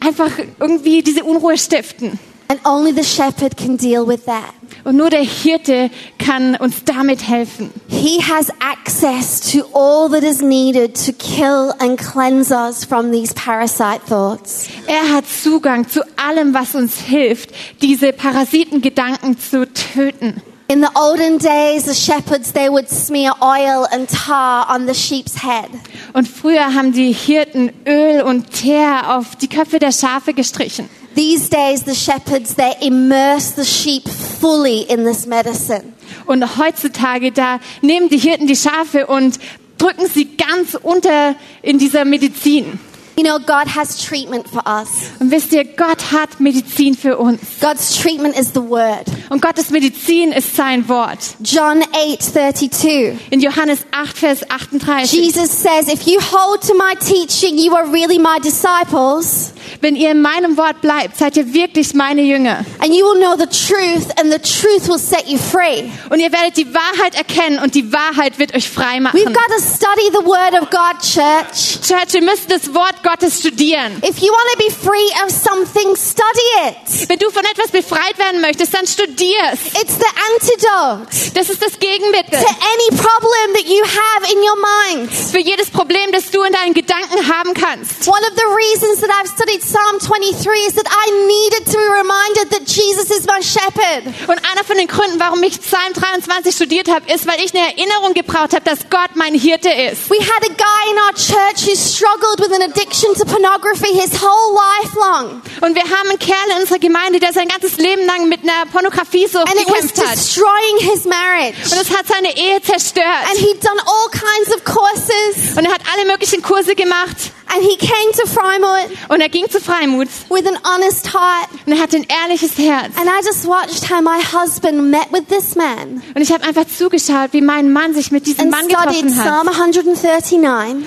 einfach 0.00 0.32
irgendwie 0.58 1.00
diese 1.04 1.22
Unruhe 1.22 1.56
stiften. 1.56 2.18
And 2.48 2.58
only 2.64 2.92
the 2.92 3.04
shepherd 3.04 3.56
can 3.56 3.76
deal 3.76 4.04
with 4.04 4.24
that. 4.24 4.52
Und 4.82 4.96
nur 4.96 5.10
der 5.10 5.22
Hirte 5.22 5.90
kann 6.18 6.56
uns 6.56 6.82
damit 6.84 7.28
helfen. 7.28 7.70
He 7.86 8.20
has 8.20 8.50
access 8.58 9.38
to 9.52 9.64
all 9.74 10.10
that 10.10 10.24
is 10.24 10.42
needed 10.42 10.96
to 11.06 11.12
kill 11.12 11.72
and 11.78 11.96
cleanse 11.96 12.52
us 12.52 12.84
from 12.84 13.12
these 13.12 13.32
parasite 13.32 14.00
thoughts. 14.08 14.68
Er 14.88 15.14
hat 15.14 15.24
Zugang 15.28 15.88
zu 15.88 16.00
allem, 16.16 16.52
was 16.52 16.74
uns 16.74 16.98
hilft, 16.98 17.50
diese 17.80 18.12
Parasitengedanken 18.12 19.38
zu 19.38 19.72
töten. 19.72 20.42
In 20.70 20.82
the 20.82 20.90
olden 20.94 21.38
days, 21.38 21.86
the 21.86 21.94
shepherds, 21.94 22.52
they 22.52 22.68
would 22.68 22.90
smear 22.90 23.32
oil 23.42 23.88
and 23.90 24.06
tar 24.06 24.66
on 24.68 24.84
the 24.84 24.92
sheep's 24.92 25.42
head. 25.42 25.70
Und 26.12 26.28
früher 26.28 26.74
haben 26.74 26.92
die 26.92 27.10
Hirten 27.10 27.72
Öl 27.86 28.20
und 28.20 28.50
Teer 28.52 29.16
auf 29.16 29.34
die 29.34 29.48
Köpfe 29.48 29.78
der 29.78 29.92
Schafe 29.92 30.34
gestrichen. 30.34 30.90
These 31.14 31.48
days, 31.48 31.86
the 31.86 31.94
shepherds, 31.94 32.54
they 32.54 32.74
immerse 32.82 33.54
the 33.56 33.64
sheep 33.64 34.06
fully 34.06 34.82
in 34.82 35.06
this 35.06 35.24
medicine. 35.24 35.94
Und 36.26 36.58
heutzutage, 36.58 37.32
da 37.32 37.60
nehmen 37.80 38.10
die 38.10 38.18
Hirten 38.18 38.46
die 38.46 38.54
Schafe 38.54 39.06
und 39.06 39.38
drücken 39.78 40.06
sie 40.06 40.36
ganz 40.36 40.74
unter 40.74 41.34
in 41.62 41.78
dieser 41.78 42.04
Medizin. 42.04 42.78
You 43.18 43.24
know, 43.24 43.40
God 43.40 43.66
has 43.66 44.00
treatment 44.00 44.48
for 44.48 44.62
us. 44.64 45.10
Und 45.18 45.32
wisst 45.32 45.52
ihr, 45.52 45.64
Gott 45.64 46.12
hat 46.12 46.38
Medizin 46.38 46.94
für 46.94 47.18
uns. 47.18 47.40
God's 47.60 48.00
treatment 48.00 48.38
is 48.38 48.52
the 48.54 48.60
word. 48.62 49.06
Und 49.28 49.42
Gottes 49.42 49.70
Medizin 49.70 50.30
ist 50.30 50.54
sein 50.54 50.88
Wort. 50.88 51.18
John 51.42 51.82
8:32. 51.92 53.16
In 53.30 53.40
Johannes 53.40 53.80
8, 53.90 54.16
Vers 54.16 54.48
38. 54.48 55.10
Jesus 55.10 55.50
says, 55.50 55.88
"If 55.92 56.06
you 56.06 56.20
hold 56.30 56.60
to 56.62 56.74
my 56.74 56.94
teaching, 56.94 57.58
you 57.58 57.74
are 57.74 57.90
really 57.92 58.20
my 58.20 58.38
disciples, 58.40 59.52
Wenn 59.80 59.96
ihr 59.96 60.12
in 60.12 60.22
meinem 60.22 60.56
Wort 60.56 60.80
bleibt, 60.80 61.18
seid 61.18 61.36
ihr 61.36 61.52
wirklich 61.52 61.94
meine 61.94 62.22
Jünger. 62.22 62.64
and 62.80 62.94
you 62.94 63.04
will 63.04 63.18
know 63.20 63.34
the 63.36 63.46
truth, 63.46 64.16
and 64.16 64.32
the 64.32 64.38
truth 64.38 64.88
will 64.88 64.98
set 64.98 65.26
you 65.26 65.38
free." 65.38 65.90
Und 66.10 66.20
ihr 66.20 66.30
werdet 66.30 66.56
die 66.56 66.72
Wahrheit 66.72 67.16
erkennen 67.16 67.58
und 67.58 67.74
die 67.74 67.92
Wahrheit 67.92 68.38
wird 68.38 68.54
euch 68.54 68.68
frei 68.68 68.98
We've 68.98 69.00
machen. 69.00 69.24
got 69.24 69.48
to 69.48 69.60
study 69.60 70.08
the 70.12 70.24
word 70.24 70.54
of 70.62 70.70
God, 70.70 71.02
church. 71.02 71.80
Church, 71.82 72.12
wir 72.12 72.22
müssen 72.22 72.48
das 72.48 72.72
Wort 72.72 72.94
Gottes 73.02 73.07
studieren. 73.16 74.02
If 74.02 74.18
you 74.20 74.30
want 74.32 74.48
to 74.52 74.58
be 74.58 74.70
free 74.70 75.10
of 75.24 75.30
something, 75.30 75.96
study 75.96 76.68
it. 76.68 77.08
Wenn 77.08 77.18
du 77.18 77.30
von 77.30 77.44
etwas 77.44 77.70
befreit 77.70 78.18
werden 78.18 78.40
möchtest, 78.40 78.74
dann 78.74 78.86
studier's. 78.86 79.58
It's 79.80 79.96
the 79.96 80.10
antidote 80.32 81.32
Das 81.34 81.48
ist 81.48 81.62
das 81.62 81.78
Gegenmittel. 81.78 82.38
to 82.40 82.48
any 82.48 82.88
problem 82.96 83.46
that 83.54 83.66
you 83.66 83.82
have 83.84 84.32
in 84.32 84.38
your 84.38 84.56
mind. 84.56 85.12
Für 85.12 85.38
jedes 85.40 85.70
Problem, 85.70 86.12
das 86.12 86.30
du 86.30 86.42
in 86.42 86.52
deinen 86.52 86.74
Gedanken 86.74 87.28
haben 87.28 87.54
kannst. 87.54 88.06
One 88.06 88.20
of 88.22 88.32
the 88.36 88.46
reasons 88.54 89.00
that 89.00 89.10
I've 89.10 89.28
studied 89.28 89.60
Psalm 89.62 89.98
23 89.98 90.66
is 90.66 90.74
that 90.74 90.86
I 90.86 91.10
needed 91.26 91.64
to 91.72 91.78
be 91.78 91.88
reminded 91.88 92.50
that 92.50 92.68
Jesus 92.68 93.10
is 93.10 93.26
my 93.26 93.40
shepherd. 93.42 94.04
Und 94.28 94.38
einer 94.50 94.64
von 94.64 94.76
den 94.76 94.86
Gründen, 94.86 95.18
warum 95.18 95.42
ich 95.42 95.60
Psalm 95.60 95.92
23 95.94 96.54
studiert 96.54 96.88
habe, 96.88 97.10
ist, 97.12 97.26
weil 97.26 97.40
ich 97.44 97.54
eine 97.54 97.72
Erinnerung 97.72 98.14
gebraucht 98.14 98.52
habe, 98.52 98.64
dass 98.64 98.80
Gott 98.90 99.14
mein 99.14 99.34
Hirte 99.34 99.70
ist. 99.70 100.10
We 100.10 100.18
had 100.20 100.44
a 100.44 100.52
guy 100.52 100.90
in 100.90 100.98
our 100.98 101.14
church 101.14 101.66
who 101.66 101.74
struggled 101.76 102.38
with 102.40 102.52
an 102.52 102.62
addiction 102.62 102.97
to 102.98 103.24
pornography 103.24 103.92
his 103.92 104.20
whole 104.20 104.54
life 104.54 104.94
long. 104.94 105.42
Und 105.60 105.74
wir 105.74 105.82
haben 105.84 106.08
einen 106.10 106.18
Kerl 106.18 106.50
in 106.56 106.60
unserer 106.62 106.78
Gemeinde, 106.78 107.20
der 107.20 107.32
sein 107.32 107.48
ganzes 107.48 107.76
Leben 107.78 108.04
lang 108.06 108.28
mit 108.28 108.42
einer 108.42 108.66
Pornografie 108.72 109.26
so 109.26 109.38
And 109.40 109.52
gekämpft 109.54 109.98
hat. 110.04 110.16
destroying 110.16 110.78
his 110.80 111.04
marriage. 111.04 111.56
Und 111.70 111.80
es 111.80 111.90
hat 111.96 112.06
seine 112.06 112.36
Ehe 112.36 112.60
zerstört. 112.62 113.04
And 113.30 113.38
he'd 113.38 113.62
done 113.64 113.80
all 113.84 114.08
kinds 114.10 114.54
of 114.54 114.64
courses. 114.64 115.56
Und 115.56 115.64
er 115.64 115.72
hat 115.72 115.82
alle 115.94 116.06
möglichen 116.06 116.42
Kurse 116.42 116.74
gemacht. 116.74 117.16
And 117.54 117.62
he 117.64 117.76
came 117.78 118.12
to 118.12 118.26
Frymouth 118.26 118.90
Und 119.08 119.20
er 119.20 119.28
ging 119.28 119.48
zu 119.48 119.60
Freimut. 119.60 120.08
with 120.30 120.46
an 120.46 120.58
honest 120.64 121.12
heart. 121.14 121.48
Und 121.66 121.72
er 121.72 121.80
hatte 121.80 121.96
ein 121.96 122.06
ehrliches 122.24 122.58
Herz. 122.58 122.90
And 122.96 123.06
I 123.08 123.24
just 123.24 123.46
watched 123.46 123.90
how 123.90 124.00
my 124.02 124.20
husband 124.22 124.90
met 124.90 125.06
with 125.12 125.26
this 125.28 125.54
man 125.56 126.02
Und 126.14 126.22
ich 126.22 126.30
habe 126.32 126.44
einfach 126.44 126.66
zugeschaut, 126.66 127.32
wie 127.32 127.40
mein 127.40 127.72
Mann 127.72 127.94
sich 127.94 128.10
mit 128.10 128.26
diesem 128.26 128.42
and 128.42 128.50
Mann 128.50 128.68
getroffen 128.68 129.16
hat. 129.16 129.24
Psalm 129.26 129.48
139, 129.48 130.38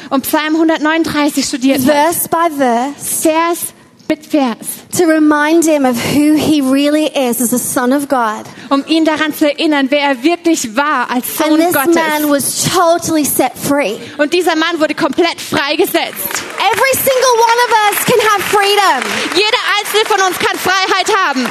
Und 0.10 0.22
Psalm 0.24 0.56
139 0.56 1.46
studiert 1.46 1.80
hat. 1.80 1.86
verse 1.86 2.30
by 2.30 2.50
verse, 2.56 3.22
Vers 3.22 3.60
mit 4.12 4.26
Vers. 4.26 4.58
to 4.98 5.06
remind 5.06 5.64
him 5.64 5.86
of 5.86 5.96
who 5.96 6.36
he 6.36 6.60
really 6.60 7.06
is 7.06 7.40
as 7.40 7.54
a 7.54 7.60
son 7.60 7.94
of 7.94 8.10
God. 8.10 8.46
Um 8.70 8.84
ihn 8.88 9.06
daran 9.06 9.34
zu 9.34 9.50
erinnern, 9.50 9.88
wer 9.90 10.02
er 10.02 10.24
wirklich 10.24 10.76
war 10.76 11.10
als 11.10 11.40
And 11.40 11.52
Sohn 11.52 11.60
this 11.60 11.74
Gottes. 11.74 11.96
man 11.96 12.30
was 12.30 12.70
totally 12.70 13.24
set 13.24 13.54
free. 13.56 13.96
Und 14.18 14.34
dieser 14.34 14.58
Mann 14.58 14.80
wurde 14.82 14.96
komplett 14.96 15.40
freigesetzt. 15.40 16.44
Every 16.74 16.94
single 16.94 17.36
one 17.50 17.60
of 17.66 17.72
us 17.88 18.06
can 18.06 18.20
have 18.30 18.42
freedom. 18.44 19.02
Jeder 19.34 19.62
einzelne 19.80 20.06
von 20.06 20.28
uns 20.28 20.38
kann 20.40 20.58
Freiheit 20.60 21.16
haben. 21.26 21.48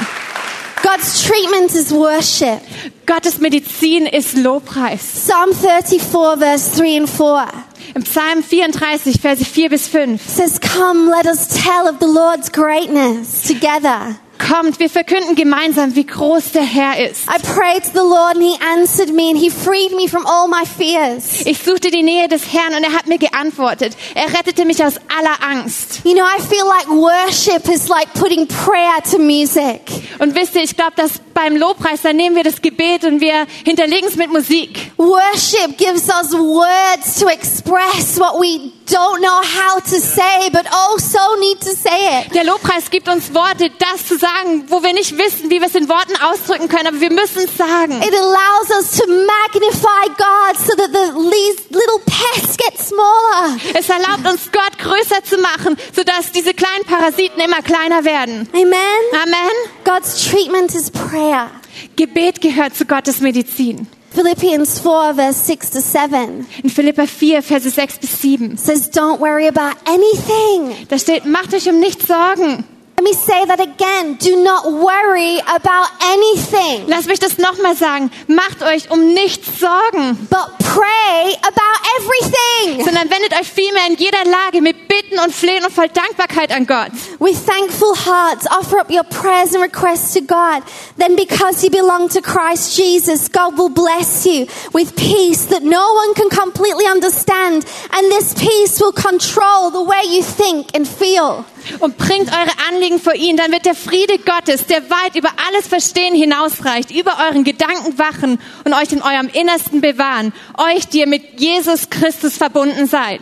God's 0.83 1.23
treatment 1.25 1.73
is 1.73 1.91
worship. 1.91 2.61
Gottes 3.07 3.39
Medizin 3.39 4.05
ist 4.05 4.37
Lobpreis. 4.37 5.01
Psalm 5.01 5.53
34, 5.53 6.37
verse 6.39 6.77
3 6.77 6.97
and 6.97 7.09
4 7.09 7.70
Im 7.93 8.03
Psalm 8.03 8.41
34, 8.41 9.19
Verse 9.19 9.43
4 9.43 9.69
bis 9.69 9.87
5. 9.87 10.21
says, 10.21 10.59
Come, 10.59 11.09
let 11.09 11.25
us 11.25 11.47
tell 11.47 11.87
of 11.87 11.99
the 11.99 12.07
Lord's 12.07 12.49
greatness 12.49 13.43
together. 13.43 14.17
Kommt, 14.47 14.79
wir 14.79 14.89
verkünden 14.89 15.35
gemeinsam, 15.35 15.95
wie 15.95 16.05
groß 16.05 16.51
der 16.51 16.63
Herr 16.63 17.09
ist. 17.09 17.23
I 17.29 17.39
prayed 17.41 17.83
to 17.83 17.91
the 17.93 17.99
Lord 17.99 18.35
and 18.35 18.43
He 18.43 18.57
answered 18.77 19.13
me 19.13 19.29
and 19.29 19.37
He 19.37 19.49
freed 19.49 19.95
me 19.95 20.07
from 20.07 20.25
all 20.25 20.47
my 20.47 20.65
fears. 20.65 21.45
Ich 21.45 21.59
suchte 21.59 21.91
die 21.91 22.03
Nähe 22.03 22.27
des 22.27 22.51
Herrn 22.51 22.73
und 22.75 22.83
er 22.83 22.93
hat 22.93 23.07
mir 23.07 23.17
geantwortet. 23.17 23.95
Er 24.15 24.27
rettete 24.37 24.65
mich 24.65 24.83
aus 24.83 24.95
aller 25.17 25.41
Angst. 25.41 26.01
You 26.03 26.13
know, 26.13 26.23
I 26.25 26.41
feel 26.41 26.65
like 26.65 26.87
worship 26.89 27.69
is 27.69 27.87
like 27.87 28.13
putting 28.13 28.47
prayer 28.47 29.01
to 29.11 29.19
music. 29.19 29.81
Und 30.19 30.35
wisst 30.35 30.55
ihr, 30.55 30.63
ich 30.63 30.75
glaube, 30.75 30.93
dass 30.95 31.19
beim 31.33 31.55
Lobpreis, 31.55 32.01
da 32.01 32.13
nehmen 32.13 32.35
wir 32.35 32.43
das 32.43 32.61
Gebet 32.61 33.05
und 33.05 33.21
wir 33.21 33.45
hinterlegen 33.65 34.07
es 34.07 34.15
mit 34.15 34.31
Musik. 34.31 34.91
Worship 34.97 35.77
gives 35.77 36.07
us 36.09 36.33
words 36.33 37.19
to 37.19 37.27
express 37.27 38.19
what 38.19 38.39
we 38.39 38.71
don't 38.91 39.21
know 39.21 39.41
how 39.41 39.79
to 39.79 39.99
say, 39.99 40.49
but 40.51 40.67
also 40.71 41.39
need 41.39 41.59
to 41.61 41.73
say 41.75 42.21
it. 42.21 42.33
Der 42.35 42.43
Lobpreis 42.43 42.89
gibt 42.89 43.07
uns 43.07 43.33
Worte, 43.33 43.71
das 43.79 44.05
zu 44.05 44.17
sagen, 44.17 44.65
wo 44.67 44.83
wir 44.83 44.93
nicht 44.93 45.17
wissen, 45.17 45.49
wie 45.49 45.59
wir 45.59 45.67
es 45.67 45.75
in 45.75 45.87
Worten 45.87 46.15
ausdrücken 46.21 46.67
können, 46.67 46.87
aber 46.87 46.99
wir 46.99 47.11
müssen 47.11 47.43
es 47.45 47.57
sagen. 47.57 48.01
It 48.01 48.13
allows 48.13 48.69
us 48.69 48.97
to 48.99 49.07
magnify 49.07 50.07
God 50.17 50.57
so 50.59 50.75
that 50.75 50.91
the 50.91 51.17
least 51.17 51.71
little 51.71 51.99
pests 52.05 52.57
get 52.57 52.77
smaller. 52.77 53.57
Es 53.73 53.89
erlaubt 53.89 54.27
uns, 54.27 54.51
Gott 54.51 54.77
größer 54.77 55.23
zu 55.23 55.37
machen, 55.37 55.77
sodass 55.95 56.31
diese 56.31 56.53
kleinen 56.53 56.83
Parasiten 56.85 57.39
immer 57.41 57.61
kleiner 57.61 58.03
werden. 58.03 58.49
Amen. 58.53 58.75
Amen. 59.23 59.51
God's 59.85 60.29
treatment 60.29 60.75
is 60.75 60.91
prayer. 60.91 61.49
Gebet 61.95 62.41
gehört 62.41 62.75
zu 62.75 62.85
Gottes 62.85 63.21
Medizin. 63.21 63.87
Philippians 64.13 64.79
4 64.79 65.13
verse 65.13 65.37
6 65.37 65.69
to 65.71 65.81
7 65.81 66.47
In 66.63 66.69
Philippa 66.69 67.07
4, 67.07 67.41
Verse 67.41 67.69
6 67.69 67.99
bis 67.99 68.21
7. 68.21 68.57
says, 68.57 68.89
Don't 68.89 69.21
worry 69.21 69.47
about 69.47 69.77
anything. 69.87 70.87
Da 70.89 70.97
steht, 70.97 71.25
macht 71.25 71.53
euch 71.53 71.69
um 71.69 71.79
nichts 71.79 72.07
Sorgen. 72.07 72.65
Let 73.01 73.09
me 73.09 73.13
say 73.15 73.45
that 73.45 73.59
again. 73.59 74.13
Do 74.13 74.43
not 74.43 74.71
worry 74.71 75.39
about 75.39 75.89
anything, 76.03 76.85
Lass 76.85 77.07
mich 77.07 77.17
das 77.17 77.39
nochmal 77.39 77.75
sagen. 77.75 78.11
Macht 78.27 78.61
euch 78.61 78.91
um 78.91 79.15
nichts 79.15 79.59
Sorgen, 79.59 80.27
but 80.29 80.51
pray 80.59 81.33
about 81.41 81.77
everything. 81.97 82.85
sondern 82.85 83.09
wendet 83.09 83.33
euch 83.33 83.47
vielmehr 83.47 83.87
in 83.87 83.95
jeder 83.95 84.23
Lage 84.25 84.61
mit 84.61 84.87
Bitten 84.87 85.17
und 85.17 85.33
Flehen 85.33 85.65
und 85.65 85.73
voll 85.73 85.89
Dankbarkeit 85.89 86.51
an 86.51 86.67
Gott. 86.67 86.91
With 87.17 87.43
thankful 87.43 87.95
hearts, 88.05 88.45
offer 88.45 88.79
up 88.79 88.91
your 88.91 89.03
prayers 89.03 89.55
and 89.55 89.63
requests 89.63 90.13
to 90.13 90.21
God. 90.21 90.61
Then, 90.97 91.15
because 91.15 91.63
you 91.63 91.71
belong 91.71 92.09
to 92.09 92.21
Christ 92.21 92.77
Jesus, 92.77 93.31
God 93.31 93.57
will 93.57 93.73
bless 93.73 94.27
you 94.27 94.45
with 94.73 94.95
peace 94.95 95.45
that 95.47 95.63
no 95.63 95.93
one 95.93 96.13
can 96.13 96.29
completely 96.29 96.85
understand. 96.85 97.65
And 97.93 98.11
this 98.11 98.35
peace 98.35 98.79
will 98.79 98.93
control 98.93 99.71
the 99.71 99.81
way 99.81 100.03
you 100.05 100.21
think 100.21 100.75
and 100.75 100.87
feel. 100.87 101.45
Und 101.79 101.97
bringt 101.97 102.29
eure 102.29 102.51
Anliegen 102.69 102.99
vor 102.99 103.13
ihn, 103.13 103.37
dann 103.37 103.51
wird 103.51 103.65
der 103.65 103.75
Friede 103.75 104.17
Gottes, 104.19 104.65
der 104.65 104.89
weit 104.89 105.15
über 105.15 105.29
alles 105.47 105.67
Verstehen 105.67 106.15
hinausreicht, 106.15 106.91
über 106.91 107.17
euren 107.27 107.43
Gedanken 107.43 107.97
wachen 107.97 108.39
und 108.63 108.73
euch 108.73 108.91
in 108.91 109.01
eurem 109.01 109.27
Innersten 109.27 109.81
bewahren. 109.81 110.33
Euch, 110.57 110.87
die 110.87 110.99
ihr 110.99 111.07
mit 111.07 111.39
Jesus 111.39 111.89
Christus 111.89 112.37
verbunden 112.37 112.87
seid. 112.87 113.21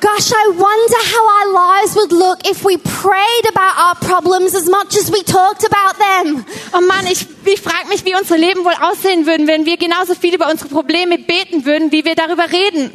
Gosh, 0.00 0.30
I 0.30 0.50
wonder 0.50 1.00
how 1.12 1.24
our 1.38 1.52
lives 1.52 1.96
would 1.96 2.12
look 2.12 2.46
if 2.46 2.64
we 2.64 2.78
prayed 2.78 3.48
about 3.48 3.74
our 3.76 3.96
problems 3.96 4.54
as 4.54 4.68
much 4.68 4.96
as 4.96 5.10
we 5.10 5.24
talked 5.24 5.64
about 5.64 5.98
them. 5.98 6.44
Oh 6.72 6.80
Mann, 6.80 7.06
ich, 7.10 7.26
ich 7.44 7.60
frage 7.60 7.88
mich, 7.88 8.04
wie 8.04 8.14
unsere 8.14 8.38
Leben 8.38 8.64
wohl 8.64 8.74
aussehen 8.80 9.26
würden, 9.26 9.48
wenn 9.48 9.66
wir 9.66 9.76
genauso 9.76 10.14
viel 10.14 10.34
über 10.34 10.48
unsere 10.50 10.68
Probleme 10.68 11.18
beten 11.18 11.64
würden, 11.64 11.90
wie 11.90 12.04
wir 12.04 12.14
darüber 12.14 12.44
reden. 12.50 12.92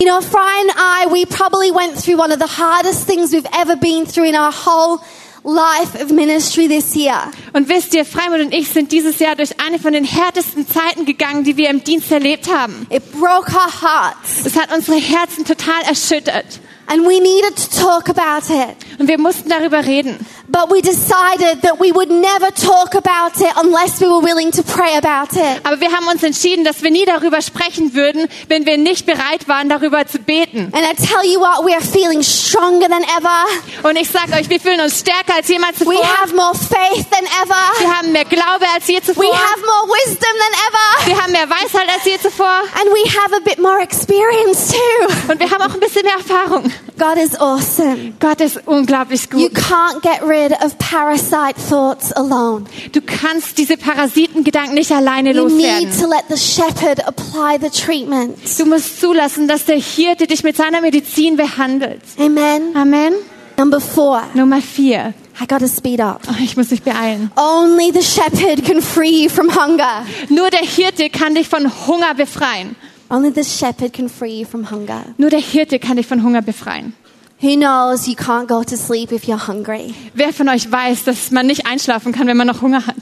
You 0.00 0.06
know, 0.06 0.22
Fry 0.22 0.60
and 0.62 0.70
I, 0.76 1.08
we 1.12 1.26
probably 1.26 1.70
went 1.70 1.98
through 1.98 2.16
one 2.16 2.32
of 2.32 2.38
the 2.38 2.46
hardest 2.46 3.06
things 3.06 3.32
we've 3.34 3.46
ever 3.54 3.76
been 3.76 4.06
through 4.06 4.24
in 4.30 4.34
our 4.34 4.50
whole 4.50 4.98
life 5.44 5.94
of 6.00 6.10
ministry 6.10 6.68
this 6.68 6.96
year. 6.96 7.30
Und 7.52 7.68
wisst 7.68 7.92
ihr, 7.92 8.06
Freimut 8.06 8.40
und 8.40 8.54
ich 8.54 8.70
sind 8.70 8.92
dieses 8.92 9.18
Jahr 9.18 9.36
durch 9.36 9.60
eine 9.60 9.78
von 9.78 9.92
den 9.92 10.04
härtesten 10.04 10.66
Zeiten 10.66 11.04
gegangen, 11.04 11.44
die 11.44 11.58
wir 11.58 11.68
im 11.68 11.84
Dienst 11.84 12.10
erlebt 12.10 12.48
haben. 12.50 12.86
It 12.88 13.12
broke 13.12 13.52
our 13.52 13.70
hearts 13.82 14.46
Es 14.46 14.56
hat 14.58 14.74
unsere 14.74 14.96
Herzen 14.96 15.44
total 15.44 15.82
erschüttert. 15.86 16.46
and 16.86 17.06
we 17.06 17.20
needed 17.20 17.54
to 17.56 17.68
talk 17.80 18.08
about 18.08 18.50
it. 18.50 18.74
Und 19.00 19.08
wir 19.08 19.18
mussten 19.18 19.48
darüber 19.48 19.82
reden. 19.86 20.18
But 20.48 20.68
we 20.70 20.82
decided 20.82 21.62
that 21.62 21.80
we 21.80 21.94
would 21.94 22.10
never 22.10 22.52
talk 22.54 22.94
about 22.94 23.40
it 23.40 23.48
unless 23.56 23.98
we 23.98 24.06
were 24.06 24.20
willing 24.22 24.50
to 24.52 24.62
pray 24.62 24.94
about 24.98 25.32
it. 25.34 25.60
Aber 25.64 25.80
wir 25.80 25.90
haben 25.90 26.06
uns 26.08 26.22
entschieden, 26.22 26.64
dass 26.66 26.82
wir 26.82 26.90
nie 26.90 27.06
darüber 27.06 27.40
sprechen 27.40 27.94
würden, 27.94 28.28
wenn 28.48 28.66
wir 28.66 28.76
nicht 28.76 29.06
bereit 29.06 29.48
waren, 29.48 29.70
darüber 29.70 30.06
zu 30.06 30.18
beten. 30.18 30.70
And 30.74 30.84
I 30.84 30.94
tell 30.94 31.24
you 31.24 31.40
what, 31.40 31.64
we 31.64 31.72
are 31.72 31.80
feeling 31.80 32.22
stronger 32.22 32.88
than 32.88 33.02
ever. 33.16 33.88
Und 33.88 33.96
ich 33.96 34.10
sage 34.10 34.34
euch, 34.34 34.50
wir 34.50 34.60
fühlen 34.60 34.80
uns 34.80 35.00
stärker 35.00 35.36
als 35.36 35.48
jemals 35.48 35.80
We 35.80 35.84
zuvor. 35.86 36.04
have 36.20 36.34
more 36.36 36.54
faith 36.54 37.06
than 37.10 37.24
ever. 37.42 37.80
Wir 37.80 37.96
haben 37.96 38.12
mehr 38.12 38.26
Glaube 38.26 38.66
als 38.74 38.86
je 38.86 38.96
We 38.96 39.02
zuvor. 39.02 39.32
have 39.32 39.60
more 39.64 39.94
wisdom 39.96 40.34
than 40.44 40.54
ever. 40.68 41.06
Wir 41.06 41.22
haben 41.22 41.32
mehr 41.32 41.48
Weisheit 41.48 41.88
als 41.94 42.04
je 42.04 42.18
zuvor. 42.20 42.60
And 42.74 42.90
we 42.92 43.08
have 43.18 43.34
a 43.34 43.40
bit 43.42 43.60
more 43.60 43.80
experience 43.80 44.68
too. 44.72 45.30
Und 45.32 45.40
wir 45.40 45.50
haben 45.50 45.62
auch 45.62 45.72
ein 45.72 45.80
bisschen 45.80 46.02
mehr 46.02 46.16
Erfahrung. 46.18 46.70
God 46.98 47.16
is 47.16 47.40
awesome. 47.40 48.12
Gott 48.20 48.42
ist 48.42 48.60
unglaublich 48.66 48.89
You 48.90 49.48
gut. 49.48 49.54
can't 49.54 50.02
get 50.02 50.22
rid 50.22 50.52
of 50.52 50.76
parasite 50.78 51.56
thoughts 51.56 52.12
alone. 52.12 52.64
Du 52.92 53.00
kannst 53.00 53.56
diese 53.58 53.76
Parasitengedanken 53.76 54.74
nicht 54.74 54.92
alleine 54.92 55.32
You 55.32 55.48
need 55.48 55.82
loswerden. 55.86 56.00
to 56.00 56.06
let 56.08 56.24
the 56.28 56.36
shepherd 56.36 57.00
apply 57.06 57.58
the 57.60 57.70
treatment. 57.70 58.36
Du 58.58 58.66
musst 58.66 59.00
zulassen, 59.00 59.46
dass 59.48 59.64
der 59.64 59.78
Hirte 59.78 60.26
dich 60.26 60.42
mit 60.42 60.56
seiner 60.56 60.80
Medizin 60.80 61.36
behandelt. 61.36 62.02
Amen. 62.18 62.74
Amen. 62.74 63.14
Number 63.56 63.80
four, 63.80 64.22
Nummer 64.34 64.60
vier. 64.60 65.14
I 65.40 65.46
gotta 65.46 65.68
speed 65.68 66.00
up. 66.00 66.22
Oh, 66.28 66.34
ich 66.42 66.56
muss 66.56 66.70
mich 66.70 66.82
beeilen. 66.82 67.30
Only 67.36 67.92
the 67.92 68.02
shepherd 68.02 68.64
can 68.64 68.82
free 68.82 69.22
you 69.24 69.28
from 69.30 69.54
hunger. 69.54 70.04
Nur 70.28 70.50
der 70.50 70.60
Hirte 70.66 71.08
kann 71.10 71.34
dich 71.34 71.48
von 71.48 71.70
Hunger 71.86 72.14
befreien. 72.14 72.76
Only 73.08 73.32
the 73.34 73.44
shepherd 73.44 73.92
can 73.92 74.08
free 74.08 74.40
you 74.40 74.46
from 74.46 74.70
hunger. 74.70 75.04
Nur 75.16 75.30
der 75.30 75.40
Hirte 75.40 75.78
kann 75.78 75.96
dich 75.96 76.06
von 76.06 76.22
Hunger 76.22 76.42
befreien. 76.42 76.94
Who 77.42 77.56
knows 77.56 78.06
you 78.06 78.14
can't 78.16 78.46
go 78.48 78.62
to 78.62 78.76
sleep 78.76 79.12
if 79.12 79.24
you're 79.24 79.46
hungry? 79.48 79.94
Wer 80.14 80.32
von 80.32 80.48
euch 80.48 80.70
weiß, 80.70 81.04
dass 81.04 81.30
man 81.30 81.46
nicht 81.46 81.66
einschlafen 81.66 82.12
kann, 82.12 82.26
wenn 82.26 82.36
man 82.36 82.46
noch 82.46 82.60
Hunger 82.60 82.86
hat? 82.86 82.96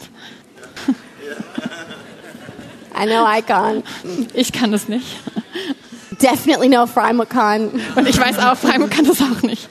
I 3.01 3.05
know 3.07 3.25
I 3.27 3.41
can't. 3.43 3.83
Ich 4.35 4.53
kann 4.53 4.73
das 4.73 4.89
nicht. 4.89 5.07
Definitely 6.21 6.69
know 6.69 6.87
Freimuth 6.87 7.31
can't. 7.31 7.71
Und 7.97 8.09
ich 8.09 8.19
weiß 8.19 8.39
auch, 8.41 8.57
Freimut 8.57 8.91
kann 8.91 9.05
das 9.05 9.21
auch 9.21 9.43
nicht. 9.43 9.69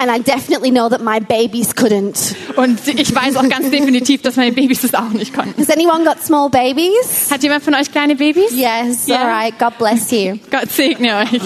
And 0.00 0.10
I 0.10 0.20
definitely 0.20 0.70
know 0.70 0.88
that 0.88 1.00
my 1.02 1.18
babies 1.20 1.74
couldn't. 1.74 2.34
Und 2.56 2.86
ich 2.86 3.12
weiß 3.14 3.36
auch 3.36 3.48
ganz 3.48 3.70
definitiv, 3.70 4.22
dass 4.22 4.36
meine 4.36 4.52
Babys 4.52 4.82
das 4.82 4.94
auch 4.94 5.10
nicht 5.10 5.34
konnten. 5.34 5.60
Has 5.60 5.70
anyone 5.70 6.04
got 6.04 6.20
small 6.24 6.48
babies? 6.50 7.30
Hat 7.30 7.42
jemand 7.42 7.64
von 7.64 7.74
euch 7.74 7.90
kleine 7.90 8.14
Babys? 8.16 8.50
Yes, 8.52 9.06
Yeah. 9.08 9.22
all 9.22 9.28
right. 9.28 9.58
God 9.58 9.78
bless 9.78 10.10
you. 10.10 10.38
Gott 10.50 10.70
segne 10.70 11.16
euch. 11.18 11.40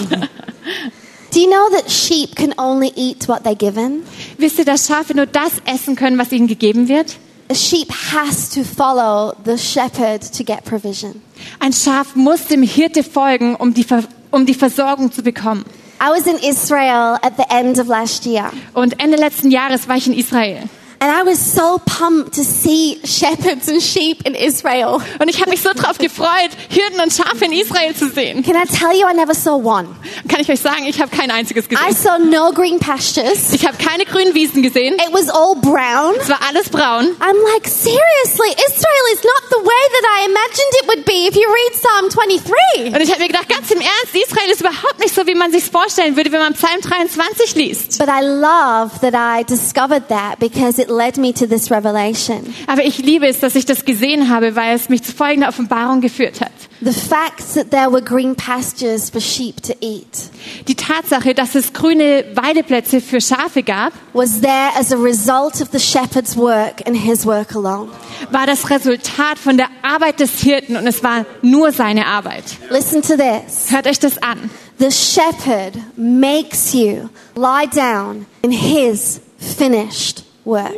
Do 1.33 1.39
you 1.39 1.49
know 1.49 1.67
that 1.71 1.89
sheep 1.89 2.35
can 2.35 2.53
only 2.59 2.91
eat 2.95 3.27
what 3.27 3.43
they're 3.43 3.55
given? 3.55 4.03
Wisst 4.37 4.59
ihr, 4.59 4.65
dass 4.65 4.87
Schafe 4.87 5.15
nur 5.15 5.25
das 5.25 5.53
essen 5.65 5.95
können, 5.95 6.19
was 6.19 6.31
ihnen 6.31 6.45
gegeben 6.45 6.87
wird? 6.87 7.17
A 7.49 7.55
sheep 7.55 7.91
has 8.11 8.51
to 8.51 8.63
follow 8.63 9.33
the 9.43 9.57
shepherd 9.57 10.21
to 10.37 10.43
get 10.43 10.63
provision. 10.63 11.23
Ein 11.59 11.73
Schaf 11.73 12.15
muss 12.15 12.45
dem 12.45 12.61
Hirte 12.61 13.03
folgen, 13.03 13.55
um 13.55 13.73
die, 13.73 13.83
Ver 13.83 14.03
um 14.29 14.45
die 14.45 14.53
Versorgung 14.53 15.11
zu 15.11 15.23
bekommen. 15.23 15.65
I 15.99 16.09
was 16.09 16.27
in 16.27 16.37
Israel 16.37 17.17
at 17.23 17.33
the 17.37 17.45
end 17.49 17.79
of 17.79 17.87
last 17.87 18.27
year, 18.27 18.51
Und 18.75 19.01
Ende 19.01 19.17
letzten 19.17 19.49
Jahres 19.49 19.87
war 19.87 19.97
ich 19.97 20.05
in 20.05 20.13
Israel. 20.13 20.69
And 21.03 21.11
I 21.11 21.23
was 21.23 21.37
so 21.37 21.79
pumped 21.85 22.35
to 22.35 22.45
see 22.45 22.97
shepherds 23.03 23.67
and 23.67 23.81
sheep 23.81 24.25
in 24.25 24.35
Israel. 24.35 25.01
Und 25.19 25.27
ich 25.27 25.41
habe 25.41 25.49
mich 25.49 25.61
so 25.61 25.73
drauf 25.73 25.97
gefreut, 25.97 26.51
Hirten 26.69 27.01
und 27.01 27.11
Schafe 27.11 27.43
in 27.43 27.51
Israel 27.51 27.93
zu 27.93 28.07
sehen. 28.09 28.41
Can 28.41 28.55
I 28.55 28.63
tell 28.63 28.93
you, 28.97 29.05
I 29.05 29.13
never 29.13 29.35
saw 29.35 29.57
one. 29.57 29.89
Kann 30.29 30.39
ich 30.39 30.49
euch 30.49 30.61
sagen, 30.61 30.85
ich 30.85 31.01
habe 31.01 31.13
kein 31.13 31.29
einziges 31.29 31.65
I 31.65 31.75
gesehen. 31.75 31.93
saw 31.93 32.17
no 32.19 32.53
green 32.53 32.79
pastures. 32.79 33.51
Ich 33.51 33.67
habe 33.67 33.75
keine 33.75 34.05
grünen 34.05 34.33
Wiesen 34.33 34.63
gesehen. 34.63 34.93
It 34.93 35.11
was 35.11 35.27
all 35.29 35.55
brown. 35.55 36.15
Es 36.21 36.29
war 36.29 36.39
alles 36.47 36.69
braun. 36.69 37.17
I'm 37.19 37.35
like, 37.53 37.67
seriously, 37.67 38.55
Israel 38.71 39.05
is 39.11 39.19
not 39.25 39.43
the 39.49 39.59
way 39.59 39.83
that 39.91 40.05
I 40.07 40.25
imagined 40.25 40.73
it 40.83 40.87
would 40.87 41.03
be 41.03 41.27
if 41.27 41.35
you 41.35 41.49
read 41.51 41.73
Psalm 41.75 42.09
23. 42.11 42.95
Und 42.95 43.01
ich 43.01 43.11
habe 43.11 43.19
mir 43.19 43.27
gedacht, 43.27 43.49
ganz 43.49 43.69
im 43.71 43.81
Ernst, 43.81 44.15
Israel 44.15 44.49
ist 44.49 44.61
überhaupt 44.61 44.99
nicht 44.99 45.13
so, 45.13 45.27
wie 45.27 45.35
man 45.35 45.51
sich 45.51 45.65
vorstellen 45.65 46.15
würde, 46.15 46.31
wenn 46.31 46.39
man 46.39 46.53
Psalm 46.53 46.79
23 46.79 47.55
liest. 47.55 47.97
But 47.99 48.07
I 48.07 48.21
love 48.23 49.01
that 49.01 49.13
I 49.13 49.43
discovered 49.43 50.07
that 50.07 50.39
because 50.39 50.81
it 50.81 50.92
led 50.95 51.17
me 51.17 51.33
to 51.33 51.47
this 51.47 51.71
revelation. 51.71 52.53
Aber 52.67 52.83
ich 52.83 52.99
liebe 52.99 53.27
es, 53.27 53.39
dass 53.39 53.55
ich 53.55 53.65
das 53.65 53.85
gesehen 53.85 54.29
habe, 54.29 54.55
weil 54.55 54.75
es 54.75 54.89
mich 54.89 55.03
zu 55.03 55.11
folgender 55.13 55.49
Offenbarung 55.49 56.01
geführt 56.01 56.41
hat. 56.41 56.51
The 56.81 56.91
fact 56.91 57.53
that 57.53 57.71
there 57.71 57.91
were 57.91 58.01
green 58.01 58.35
pastures 58.35 59.09
for 59.09 59.21
sheep 59.21 59.61
to 59.63 59.73
eat 59.79 60.29
Die 60.67 60.75
Tatsache, 60.75 61.33
dass 61.33 61.55
es 61.55 61.71
grüne 61.71 62.25
Weideplätze 62.35 62.99
für 62.99 63.21
Schafe 63.21 63.63
gab, 63.63 63.93
was 64.13 64.41
there 64.41 64.69
as 64.77 64.91
a 64.91 64.97
result 64.97 65.61
of 65.61 65.69
the 65.71 65.79
shepherd's 65.79 66.35
work 66.35 66.85
and 66.85 66.97
his 66.97 67.25
work 67.25 67.55
alone. 67.55 67.89
war 68.31 68.45
das 68.45 68.69
Resultat 68.69 69.39
von 69.39 69.57
der 69.57 69.67
Arbeit 69.81 70.19
des 70.19 70.41
Hirten 70.41 70.75
und 70.75 70.85
es 70.87 71.03
war 71.03 71.25
nur 71.41 71.71
seine 71.71 72.07
Arbeit. 72.07 72.43
Listen 72.69 73.01
to 73.01 73.15
this. 73.15 73.71
Hört 73.71 73.87
euch 73.87 73.99
das 73.99 74.17
an. 74.21 74.49
The 74.79 74.91
shepherd 74.91 75.75
makes 75.95 76.73
you 76.73 77.09
lie 77.35 77.67
down 77.67 78.25
in 78.41 78.51
his 78.51 79.21
finished 79.37 80.22
work. 80.45 80.73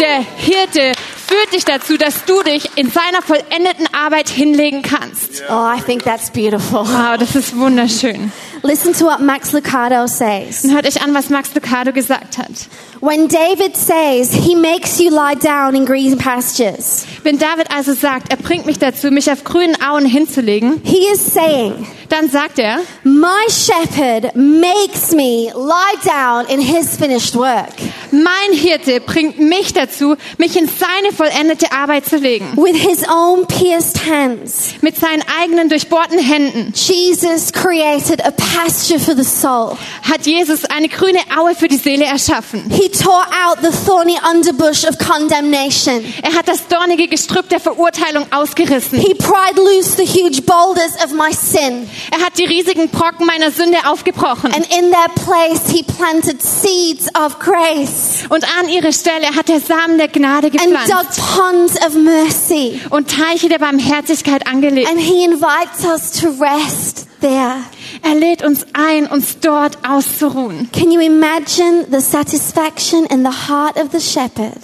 Der 0.00 0.20
Hirte 0.36 0.92
führt 1.26 1.52
dich 1.52 1.64
dazu, 1.64 1.96
dass 1.96 2.24
du 2.24 2.42
dich 2.42 2.76
in 2.76 2.90
seiner 2.90 3.22
vollendeten 3.22 3.86
Arbeit 3.92 4.28
hinlegen 4.28 4.82
kannst. 4.82 5.42
Oh, 5.48 5.52
I 5.52 5.80
think 5.80 6.04
that's 6.04 6.30
beautiful. 6.30 6.80
Wow, 6.80 7.16
das 7.18 7.34
ist 7.36 7.56
wunderschön. 7.56 8.32
Listen 8.66 8.94
to 8.94 9.04
what 9.04 9.20
Max 9.20 9.52
Lucado 9.52 10.08
says. 10.08 10.64
Und 10.64 10.72
hört 10.72 10.86
euch 10.86 11.02
an, 11.02 11.12
was 11.12 11.28
Max 11.28 11.50
Lucado 11.54 11.92
gesagt 11.92 12.38
hat. 12.38 12.66
When 13.00 13.28
David 13.28 13.76
says 13.76 14.32
he 14.32 14.54
makes 14.54 14.98
you 14.98 15.10
lie 15.10 15.34
down 15.34 15.74
in 15.74 15.84
green 15.84 16.16
pastures, 16.16 17.04
Wenn 17.22 17.38
David 17.38 17.70
also 17.70 17.92
sagt, 17.92 18.30
er 18.30 18.38
bringt 18.38 18.64
mich 18.64 18.78
dazu, 18.78 19.10
mich 19.10 19.30
auf 19.30 19.44
grünen 19.44 19.76
Auen 19.82 20.06
hinzulegen, 20.06 20.80
he 20.82 21.06
is 21.12 21.20
saying, 21.20 21.86
dann 22.08 22.30
sagt 22.30 22.58
er, 22.58 22.80
My 23.02 23.46
shepherd 23.50 24.34
makes 24.34 25.12
me 25.12 25.50
lie 25.54 25.94
down 26.02 26.46
in 26.46 26.60
his 26.60 26.96
finished 26.96 27.34
work. 27.36 27.74
mein 28.10 28.52
Hirte 28.56 29.00
bringt 29.00 29.38
mich 29.38 29.74
dazu, 29.74 30.16
mich 30.38 30.56
in 30.56 30.66
seine 30.66 31.12
vollendete 31.14 31.72
Arbeit 31.72 32.06
zu 32.06 32.16
legen. 32.16 32.46
With 32.56 32.76
his 32.76 33.04
own 33.06 33.46
pierced 33.46 34.06
hands, 34.06 34.74
Mit 34.80 34.96
seinen 34.96 35.22
eigenen 35.42 35.68
durchbohrten 35.68 36.18
Händen 36.18 36.72
Jesus 36.74 37.52
created 37.52 38.24
a 38.24 38.30
pasture 38.56 38.98
for 38.98 39.14
the 39.14 39.24
soul. 39.24 39.76
hat 40.02 40.26
Jesus 40.26 40.64
eine 40.66 40.88
grüne 40.88 41.18
Aue 41.36 41.54
für 41.54 41.68
die 41.68 41.76
Seele 41.76 42.04
erschaffen. 42.04 42.70
He 42.70 42.88
tore 42.88 43.24
out 43.46 43.58
the 43.62 43.70
thorny 43.86 44.16
underbush 44.30 44.84
of 44.84 44.98
condemnation. 44.98 46.04
Er 46.22 46.34
hat 46.34 46.48
das 46.48 46.66
dornige 46.68 47.08
Gestrüpp 47.08 47.48
der 47.48 47.60
Verurteilung 47.60 48.26
ausgerissen. 48.32 48.98
He 48.98 49.14
pried 49.14 49.56
loose 49.56 49.96
the 49.96 50.04
huge 50.06 50.42
boulders 50.42 50.94
of 51.04 51.12
my 51.12 51.32
sin. 51.32 51.88
Er 52.10 52.24
hat 52.24 52.38
die 52.38 52.44
riesigen 52.44 52.88
Brocken 52.88 53.26
meiner 53.26 53.50
Sünde 53.50 53.78
aufgebrochen. 53.86 54.52
And 54.52 54.66
in 54.66 54.90
their 54.90 55.08
place, 55.24 55.70
he 55.70 55.82
planted 55.82 56.40
seeds 56.42 57.08
of 57.14 57.38
grace 57.38 58.24
Und 58.28 58.44
an 58.58 58.68
ihre 58.68 58.92
Stelle 58.92 59.26
hat 59.34 59.48
er 59.50 59.60
Samen 59.60 59.98
der 59.98 60.08
Gnade 60.08 60.46
and 60.48 60.52
gepflanzt 60.52 60.90
dug 60.90 61.36
ponds 61.36 61.74
of 61.86 61.94
mercy. 61.94 62.80
und 62.90 63.10
Teiche 63.10 63.48
der 63.48 63.58
Barmherzigkeit 63.58 64.46
angelegt. 64.46 64.88
And 64.88 65.00
he 65.00 65.24
invites 65.24 65.84
us 65.84 66.12
to 66.20 66.28
rest 66.28 67.06
there. 67.20 67.56
Er 68.04 68.14
lädt 68.14 68.44
uns 68.44 68.66
ein, 68.74 69.06
uns 69.06 69.38
dort 69.40 69.78
auszuruhen. 69.88 70.68
Can 70.72 70.92
you 70.92 71.00
imagine 71.00 71.86
the 71.90 72.00
satisfaction 72.00 73.06
in 73.06 73.24
the 73.24 73.48
heart 73.48 73.78
of 73.78 73.92
the 73.92 74.00
shepherd 74.00 74.58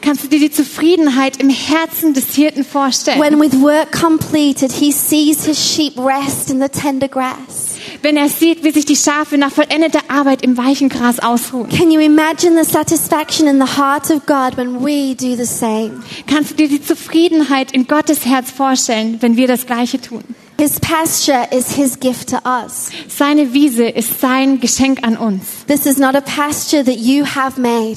Kannst 0.00 0.22
du 0.22 0.28
dir 0.28 0.38
die 0.38 0.50
Zufriedenheit 0.50 1.38
im 1.38 1.48
Herzen 1.50 2.14
des 2.14 2.34
Hirten 2.34 2.64
vorstellen? 2.64 3.18
when, 3.18 3.40
with 3.40 3.60
work 3.60 3.90
completed, 3.90 4.70
he 4.70 4.92
sees 4.92 5.44
his 5.44 5.58
sheep 5.58 5.98
rest 5.98 6.50
in 6.50 6.60
the 6.60 6.68
tender 6.68 7.08
grass? 7.08 7.78
Wenn 8.02 8.16
er 8.16 8.28
sieht, 8.28 8.62
wie 8.62 8.70
sich 8.70 8.84
die 8.84 8.96
Schafe 8.96 9.38
nach 9.38 9.50
vollendeter 9.50 10.00
Arbeit 10.08 10.42
im 10.42 10.56
weichen 10.56 10.88
Gras 10.88 11.18
ausruhen. 11.18 11.70
Can 11.70 11.90
you 11.90 12.00
imagine 12.00 12.62
the 12.62 12.70
satisfaction 12.70 13.48
in 13.48 13.58
the 13.58 13.76
heart 13.76 14.10
of 14.10 14.24
God 14.26 14.56
when 14.56 14.84
we 14.84 15.16
do 15.16 15.34
the 15.36 15.46
same? 15.46 16.02
Kannst 16.28 16.52
du 16.52 16.54
dir 16.54 16.68
die 16.68 16.82
Zufriedenheit 16.82 17.72
in 17.72 17.88
Gottes 17.88 18.24
Herz 18.24 18.52
vorstellen, 18.52 19.16
wenn 19.20 19.36
wir 19.36 19.48
das 19.48 19.66
Gleiche 19.66 20.00
tun? 20.00 20.22
His 20.56 20.78
pasture 20.78 21.48
is 21.50 21.72
his 21.74 21.98
gift 21.98 22.28
to 22.28 22.36
us. 22.44 22.88
Seine 23.08 23.52
Wiese 23.52 23.84
ist 23.88 24.20
sein 24.20 24.60
Geschenk 24.60 25.00
an 25.02 25.16
uns. 25.16 25.64
This 25.66 25.84
is 25.84 25.98
not 25.98 26.14
a 26.14 26.20
pasture 26.20 26.84
that 26.84 26.96
you 26.96 27.24
have 27.24 27.60
made, 27.60 27.96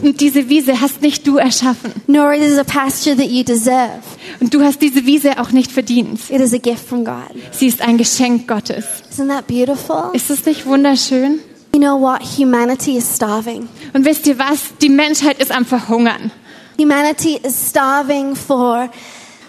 Und 0.00 0.20
diese 0.20 0.48
Wiese 0.48 0.80
hast 0.80 1.02
nicht 1.02 1.26
du 1.26 1.38
erschaffen. 1.38 1.92
nor 2.06 2.32
it 2.32 2.40
is 2.42 2.56
a 2.56 2.62
pasture 2.64 3.16
that 3.16 3.26
you 3.28 3.42
deserve. 3.42 4.00
Und 4.40 4.54
du 4.54 4.62
hast 4.62 4.80
diese 4.80 5.06
Wiese 5.06 5.40
auch 5.40 5.50
nicht 5.50 5.72
verdient. 5.72 6.20
It 6.30 6.40
is 6.40 6.54
a 6.54 6.58
gift 6.58 6.86
from 6.88 7.04
God. 7.04 7.30
Sie 7.50 7.66
ist 7.66 7.80
ein 7.82 7.98
Geschenk 7.98 8.46
Gottes. 8.46 8.84
Isn't 9.12 9.28
that 9.28 9.48
beautiful? 9.48 10.10
Ist 10.12 10.30
es 10.30 10.44
nicht 10.46 10.64
wunderschön? 10.66 11.40
You 11.74 11.80
know 11.80 11.98
what? 12.00 12.22
Humanity 12.38 12.96
is 12.96 13.16
starving. 13.16 13.68
Und 13.92 14.04
wisst 14.04 14.26
ihr 14.28 14.38
was? 14.38 14.60
Die 14.80 14.88
Menschheit 14.88 15.40
ist 15.40 15.50
am 15.50 15.64
Verhungern. 15.64 16.30
Humanity 16.78 17.40
is 17.42 17.70
starving 17.70 18.36
for 18.36 18.88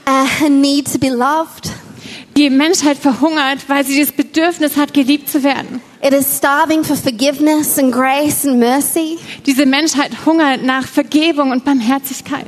a 0.05 0.49
need 0.49 0.91
to 0.91 0.97
be 0.97 1.09
loved. 1.09 1.69
Die 2.37 2.49
Menschheit 2.49 2.97
verhungert, 2.97 3.59
weil 3.67 3.85
sie 3.85 3.99
das 3.99 4.11
Bedürfnis 4.11 4.77
hat, 4.77 4.93
geliebt 4.93 5.29
zu 5.29 5.43
werden. 5.43 5.81
It 6.01 6.13
is 6.13 6.37
starving 6.37 6.83
for 6.83 6.95
forgiveness 6.95 7.77
and 7.77 7.93
grace 7.93 8.45
and 8.45 8.59
mercy. 8.59 9.17
Diese 9.45 9.65
Menschheit 9.65 10.11
hungert 10.25 10.63
nach 10.63 10.87
Vergebung 10.87 11.51
und 11.51 11.63
Barmherzigkeit. 11.63 12.47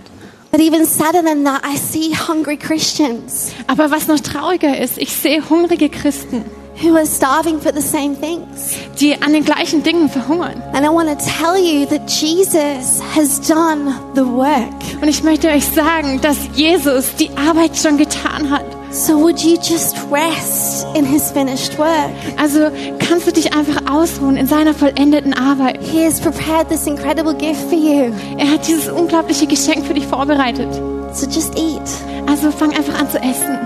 But 0.51 0.61
even 0.61 0.85
sadder 0.85 1.21
than 1.23 1.43
that, 1.43 1.63
I 1.65 1.75
see 1.77 2.15
hungry 2.15 2.55
Christians 2.57 3.51
Aber 3.67 3.91
was 3.91 4.07
noch 4.07 4.19
trauriger 4.21 4.77
ist, 4.77 4.97
ich 4.97 5.11
sehe 5.11 5.43
hungrige 5.49 5.89
Christen, 5.89 6.45
who 6.81 6.95
are 6.95 7.05
starving 7.05 7.59
for 7.59 7.73
the 7.73 7.81
same 7.81 8.15
things. 8.19 8.71
die 8.99 9.21
an 9.21 9.33
den 9.33 9.43
gleichen 9.43 9.83
Dingen 9.83 10.09
verhungern. 10.09 10.61
And 10.73 10.85
I 10.85 10.89
want 10.89 11.09
to 11.09 11.15
tell 11.15 11.57
you 11.57 11.85
that 11.87 12.09
Jesus 12.09 13.01
has 13.15 13.41
done 13.41 13.95
the 14.15 14.25
work. 14.25 14.73
Und 15.01 15.07
ich 15.09 15.23
möchte 15.23 15.49
euch 15.49 15.65
sagen, 15.65 16.19
dass 16.21 16.37
Jesus 16.55 17.15
die 17.15 17.29
Arbeit 17.37 17.77
schon 17.77 17.97
getan 17.97 18.49
hat. 18.49 18.65
So 18.95 19.17
would 19.17 19.43
you 19.43 19.57
just 19.57 19.97
rest 20.09 20.87
in 20.95 21.03
his 21.05 21.29
finished 21.29 21.77
work? 21.77 22.11
Also 22.37 22.71
kannst 22.97 23.27
du 23.27 23.33
dich 23.33 23.53
einfach 23.53 23.91
ausruhen 23.91 24.37
in 24.37 24.47
seiner 24.47 24.73
vollendeten 24.73 25.33
Arbeit. 25.33 25.79
He 25.81 26.01
has 26.05 26.21
prepared 26.21 26.69
this 26.69 26.87
incredible 26.87 27.33
gift 27.33 27.59
for 27.69 27.77
you. 27.77 28.13
Er 28.37 28.49
hat 28.49 28.65
dieses 28.65 28.87
unglaubliche 28.87 29.47
Geschenk 29.47 29.85
für 29.85 29.93
dich 29.93 30.07
vorbereitet. 30.07 30.73
So 31.13 31.27
just 31.27 31.57
eat. 31.59 31.81
Also 32.25 32.51
fang 32.51 32.71
einfach 32.71 32.97
an 32.97 33.09
zu 33.09 33.17
essen. 33.17 33.57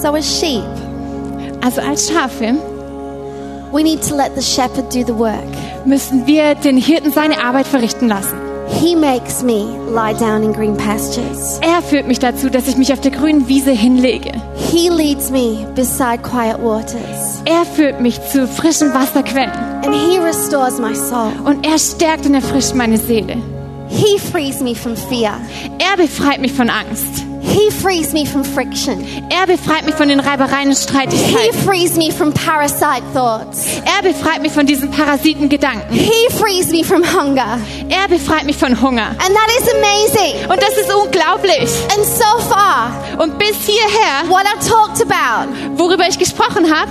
So 0.00 0.14
as 0.14 0.38
sheep, 0.40 0.62
Also 1.60 1.80
als 1.80 2.08
Schafe 2.08 2.54
we 3.72 3.82
need 3.82 4.02
to 4.08 4.14
let 4.14 4.36
the 4.36 4.42
shepherd 4.42 4.94
do 4.94 5.02
the 5.04 5.18
work. 5.18 5.42
müssen 5.84 6.28
wir 6.28 6.54
den 6.54 6.76
Hirten 6.76 7.10
seine 7.10 7.42
Arbeit 7.42 7.66
verrichten 7.66 8.06
lassen. 8.06 8.36
He 8.80 8.96
makes 8.96 9.42
me 9.42 9.64
lie 9.88 10.14
down 10.14 10.42
in 10.42 10.52
green 10.52 10.76
pastures. 10.76 11.58
Er 11.60 11.82
führt 11.82 12.06
mich 12.06 12.18
dazu, 12.18 12.50
dass 12.50 12.68
ich 12.68 12.76
mich 12.76 12.92
auf 12.92 13.00
der 13.00 13.10
grünen 13.10 13.48
Wiese 13.48 13.70
hinlege. 13.70 14.32
He 14.56 14.88
leads 14.88 15.30
me 15.30 15.66
beside 15.74 16.18
quiet 16.22 16.58
waters. 16.62 17.42
Er 17.44 17.64
führt 17.64 18.00
mich 18.00 18.20
zu 18.30 18.48
frischen 18.48 18.92
Wasserquellen. 18.94 19.52
And 19.84 19.94
he 19.94 20.18
restores 20.18 20.78
my 20.78 20.94
soul. 20.94 21.32
Und 21.44 21.66
er 21.66 21.78
stärkt 21.78 22.26
und 22.26 22.34
erfrischt 22.34 22.74
meine 22.74 22.98
Seele. 22.98 23.36
He 23.88 24.18
frees 24.18 24.60
me 24.60 24.74
from 24.74 24.96
fear. 24.96 25.38
Er 25.78 25.96
befreit 25.96 26.40
mich 26.40 26.52
von 26.52 26.70
Angst. 26.70 27.24
He 27.44 27.70
frees 27.70 28.12
me 28.12 28.24
from 28.24 28.44
friction. 28.44 29.04
Er 29.30 29.46
befreit 29.46 29.84
mich 29.84 29.94
von 29.94 30.08
den 30.08 30.20
Reibereien 30.20 30.68
und 30.68 30.76
He 30.76 30.82
Streitigkeiten. 30.82 31.58
frees 31.66 31.96
me 31.96 32.12
from 32.12 32.32
parasite 32.32 33.02
thoughts. 33.12 33.66
Er 33.84 34.02
befreit 34.02 34.42
mich 34.42 34.52
von 34.52 34.64
diesen 34.64 34.90
Parasitengedanken. 34.90 35.92
He 35.94 36.28
frees 36.38 36.68
me 36.70 36.84
from 36.84 37.02
hunger. 37.02 37.58
Er 37.88 38.08
befreit 38.08 38.44
mich 38.44 38.56
von 38.56 38.80
Hunger. 38.80 39.08
And 39.08 39.34
that 39.34 39.50
is 39.58 39.68
amazing. 39.74 40.50
Und 40.50 40.62
das 40.62 40.70
ist 40.76 40.94
unglaublich. 40.94 41.68
And 41.96 42.04
so 42.06 42.38
far, 42.48 42.92
Und 43.18 43.38
bis 43.38 43.56
hierher, 43.66 44.28
what 44.28 44.44
I've 44.46 44.66
talked 44.68 45.02
about 45.02 45.52
worüber 45.76 46.04
ich 46.08 46.18
gesprochen 46.18 46.72
habe, 46.74 46.90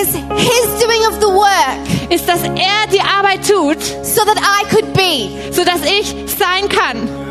is 0.00 0.08
his 0.14 0.80
doing 0.80 1.02
of 1.08 1.14
the 1.20 1.28
work 1.34 2.10
ist, 2.10 2.28
dass 2.28 2.42
er 2.42 2.86
die 2.92 3.00
Arbeit 3.00 3.46
tut, 3.48 3.82
so 4.04 4.22
that 4.24 4.36
I 4.38 4.64
could 4.74 4.92
be. 4.92 5.52
sodass 5.52 5.80
ich 5.84 6.14
sein 6.38 6.68
kann. 6.68 7.27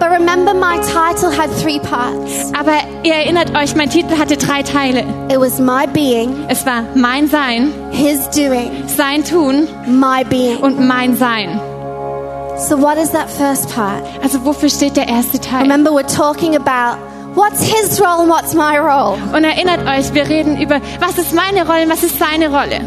But 0.00 0.10
remember, 0.12 0.54
my 0.54 0.78
title 0.78 1.30
had 1.30 1.50
three 1.60 1.80
parts 1.80 2.52
Aber 2.56 2.72
ihr 3.02 3.14
erinnert 3.14 3.56
euch, 3.56 3.74
mein 3.74 3.90
Titel 3.90 4.16
hatte 4.16 4.36
drei 4.36 4.62
Teile. 4.62 5.00
it 5.30 5.38
was 5.40 5.58
my 5.58 5.86
being, 5.92 6.44
Es 6.48 6.64
war 6.64 6.82
mein 6.94 7.26
Sein, 7.28 7.72
his 7.90 8.28
doing, 8.30 8.70
sein 8.86 9.24
Tun 9.24 9.66
my 9.86 10.22
being. 10.24 10.58
und 10.58 10.78
mein 10.86 11.16
Sein. 11.16 11.60
So, 12.58 12.76
what 12.80 12.96
is 12.96 13.10
that 13.12 13.28
first 13.30 13.74
part? 13.74 14.02
Also 14.22 14.44
wofür 14.44 14.68
steht 14.68 14.96
der 14.96 15.08
erste 15.08 15.40
Teil? 15.40 15.62
Remember, 15.62 15.90
we're 15.92 16.06
talking 16.06 16.54
about 16.56 16.98
what's 17.34 17.62
his 17.62 18.00
role 18.00 18.20
and 18.22 18.28
what's 18.28 18.54
my 18.54 18.78
role. 18.78 19.16
Und 19.32 19.44
erinnert 19.44 19.80
euch, 19.86 20.12
wir 20.14 20.28
reden 20.28 20.60
über, 20.60 20.80
was 21.00 21.18
ist 21.18 21.34
meine 21.34 21.66
Rolle 21.66 21.84
und 21.84 21.90
was 21.90 22.02
ist 22.04 22.18
seine 22.18 22.48
Rolle. 22.50 22.80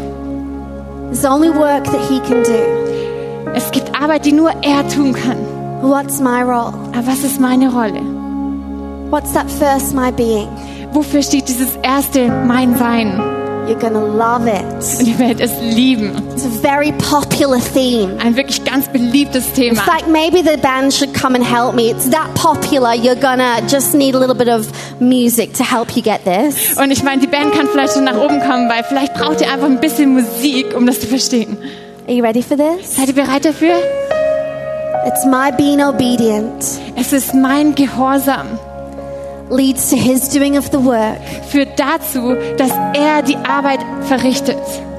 There's 1.12 1.24
only 1.26 1.50
work 1.50 1.84
that 1.84 2.00
he 2.08 2.20
can 2.20 2.42
do. 2.42 3.50
Es 3.54 3.70
gibt 3.70 3.94
Arbeit, 3.98 4.24
die 4.24 4.32
nur 4.32 4.50
er 4.62 4.86
tun 4.88 5.12
kann. 5.12 5.36
What's 5.82 6.20
my 6.20 6.42
role? 6.42 6.72
Aber 6.94 7.06
was 7.06 7.24
ist 7.24 7.40
meine 7.40 7.68
Rolle? 7.72 8.00
What's 9.10 9.32
that 9.32 9.50
first, 9.50 9.94
my 9.94 10.10
being? 10.12 10.48
Wofür 10.92 11.22
steht 11.22 11.48
dieses 11.48 11.76
erste 11.82 12.28
Mein 12.46 12.76
Sein? 12.78 13.18
You're 13.68 13.78
gonna 13.78 14.00
love 14.00 14.48
it. 14.48 14.64
Und 15.00 15.06
ihr 15.06 15.18
werdet 15.18 15.40
es 15.40 15.52
lieben. 15.60 16.12
It's 16.34 16.44
a 16.44 16.48
very 16.62 16.92
popular 16.92 17.58
theme. 17.74 18.16
Ein 18.20 18.36
wirklich 18.36 18.64
ganz 18.64 18.88
beliebtes 18.88 19.46
It's 19.48 19.54
Thema. 19.54 19.82
like 19.86 20.06
maybe 20.08 20.38
the 20.48 20.56
band 20.56 20.92
should 20.92 21.14
come 21.14 21.34
and 21.36 21.44
help 21.44 21.74
me. 21.74 21.90
It's 21.90 22.08
that 22.10 22.32
popular, 22.34 22.94
you're 22.94 23.14
gonna 23.20 23.60
just 23.68 23.94
need 23.94 24.14
a 24.14 24.18
little 24.18 24.34
bit 24.36 24.48
of 24.48 24.66
music 25.00 25.52
to 25.54 25.64
help 25.64 25.96
you 25.96 26.02
get 26.02 26.24
this. 26.24 26.76
Und 26.76 26.90
ich 26.90 27.02
meine, 27.02 27.20
die 27.20 27.28
Band 27.28 27.52
kann 27.54 27.66
vielleicht 27.68 27.94
schon 27.94 28.04
nach 28.04 28.16
oben 28.16 28.40
kommen, 28.40 28.68
weil 28.68 28.82
vielleicht 28.84 29.14
braucht 29.14 29.40
ihr 29.40 29.50
einfach 29.52 29.66
ein 29.66 29.80
bisschen 29.80 30.12
Musik, 30.14 30.76
um 30.76 30.86
das 30.86 31.00
zu 31.00 31.06
verstehen. 31.06 31.56
Are 32.06 32.14
you 32.14 32.22
ready 32.24 32.42
for 32.42 32.56
this? 32.56 32.96
Seid 32.96 33.08
ihr 33.08 33.14
bereit 33.14 33.44
dafür? 33.44 33.74
It's 35.04 35.24
my 35.24 35.50
being 35.56 35.80
obedient 35.82 36.64
Es 36.96 37.12
ist 37.12 37.34
mein 37.34 37.74
Gehorsam. 37.74 38.58
leads 39.50 39.90
to 39.90 39.96
his 39.96 40.28
doing 40.28 40.56
of 40.56 40.70
the 40.70 40.78
work. 40.78 41.18
Führt 41.50 41.78
dazu, 41.78 42.36
dass 42.56 42.70
er 42.94 43.22
die 43.22 43.36
Arbeit 43.36 43.80
verrichtet. 44.02 44.58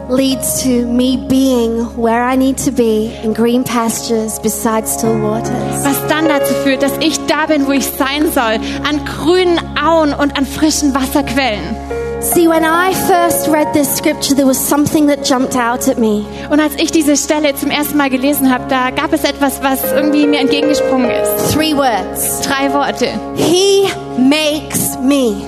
leads 0.10 0.64
to 0.64 0.86
me 0.86 1.18
being 1.30 1.86
where 1.96 2.24
I 2.24 2.36
need 2.36 2.58
to 2.60 2.72
be 2.72 3.14
in 3.24 3.34
green 3.34 3.64
pastures 3.64 4.40
beside 4.40 4.88
still 4.88 5.18
waters. 5.22 5.86
Was 5.86 6.08
dann 6.08 6.28
dazu 6.28 6.54
führt, 6.64 6.84
dass 6.84 6.98
ich 7.00 7.26
da 7.28 7.46
bin, 7.46 7.66
wo 7.68 7.72
ich 7.72 7.86
sein 7.86 8.32
soll, 8.32 8.60
an 8.88 9.06
grünen 9.06 9.60
Auen 9.82 10.14
und 10.14 10.38
an 10.38 10.46
frischen 10.46 10.94
Wasserquellen. 10.94 12.03
See, 12.24 12.48
when 12.48 12.64
I 12.64 12.94
first 12.94 13.50
read 13.50 13.74
this 13.74 13.98
scripture, 13.98 14.34
there 14.34 14.46
was 14.46 14.58
something 14.58 15.08
that 15.08 15.26
jumped 15.26 15.58
out 15.58 15.90
at 15.90 15.98
me. 15.98 16.26
Und 16.50 16.62
als 16.62 16.74
ich 16.76 16.90
diese 16.90 17.18
Stelle 17.18 17.54
zum 17.54 17.70
ersten 17.70 17.98
Mal 17.98 18.10
gelesen 18.10 18.50
habe, 18.50 18.64
da 18.70 18.92
gab 18.92 19.12
es 19.12 19.26
etwas, 19.26 19.62
was 19.62 19.84
irgendwie 19.92 20.26
mir 20.26 20.40
entgegengesprungen 20.40 21.12
ist. 21.12 21.54
Three 21.54 21.76
words 21.76 22.40
Drei 22.42 22.72
Worte. 22.74 23.10
He 23.36 23.90
makes 24.18 24.98
me. 25.00 25.42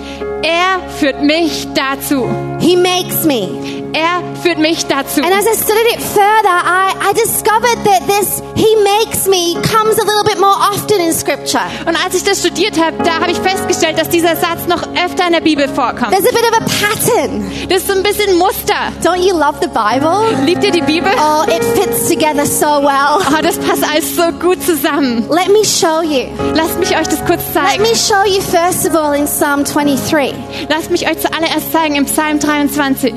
Er 0.44 0.82
führt 1.00 1.24
mich 1.24 1.66
dazu. 1.74 2.28
He 2.66 2.76
makes 2.76 3.26
me. 3.26 3.92
Er 3.94 4.24
führt 4.42 4.58
mich 4.58 4.88
dazu. 4.88 5.22
And 5.22 5.32
as 5.32 5.46
I 5.46 5.54
studied 5.56 5.94
it 5.94 6.02
further, 6.02 6.50
I, 6.50 6.94
I 7.10 7.14
discovered 7.14 7.78
that 7.86 8.08
this 8.08 8.42
He 8.56 8.76
makes 8.84 9.28
me 9.28 9.54
comes 9.62 10.00
a 10.00 10.04
little 10.04 10.24
bit 10.24 10.40
more 10.40 10.56
often 10.56 11.00
in 11.00 11.14
Scripture. 11.14 11.62
Und 11.86 11.96
als 12.04 12.16
ich 12.16 12.24
das 12.24 12.40
studiert 12.40 12.80
habe, 12.84 12.98
da 13.04 13.20
habe 13.20 13.32
ich 13.32 13.38
festgestellt, 13.38 14.00
dass 14.00 14.10
dieser 14.10 14.36
Satz 14.36 14.66
noch 14.68 14.82
öfter 14.96 15.28
in 15.28 15.34
der 15.34 15.42
Bibel 15.42 15.68
vorkommt. 15.68 16.10
There's 16.12 16.26
a 16.26 16.32
bit 16.32 16.44
of 16.50 16.58
a 16.58 16.64
pattern. 16.64 17.44
Das 17.70 17.80
ist 17.84 17.88
so 17.88 17.94
ein 17.94 18.02
bisschen 18.02 18.38
Muster. 18.38 18.74
Don't 19.04 19.22
you 19.22 19.38
love 19.38 19.60
the 19.62 19.68
Bible? 19.68 20.26
Liebt 20.46 20.64
ihr 20.64 20.72
die 20.72 20.82
Bibel? 20.82 21.12
Oh, 21.18 21.44
it 21.44 21.64
fits 21.64 22.10
together 22.10 22.46
so 22.46 22.82
well. 22.82 23.20
Oh, 23.20 23.42
das 23.44 23.58
passt 23.60 23.84
alles 23.84 24.16
so 24.16 24.24
gut 24.40 24.64
zusammen. 24.64 25.26
Let 25.30 25.50
me 25.50 25.64
show 25.64 26.02
you. 26.02 26.28
Lasst 26.56 26.80
mich 26.80 26.98
euch 26.98 27.08
das 27.08 27.24
kurz 27.26 27.42
Let 27.54 27.54
zeigen. 27.54 27.84
me 27.84 27.96
show 27.96 28.24
you 28.26 28.42
first 28.42 28.88
of 28.88 28.96
all 28.96 29.14
in 29.14 29.26
Psalm 29.26 29.64
23. 29.64 30.34
Lasst 30.70 30.90
mich 30.90 31.08
euch 31.08 31.20
zuallererst 31.20 31.72
zeigen 31.72 31.96
im 31.96 32.06
Psalm 32.06 32.40
23. 32.40 32.55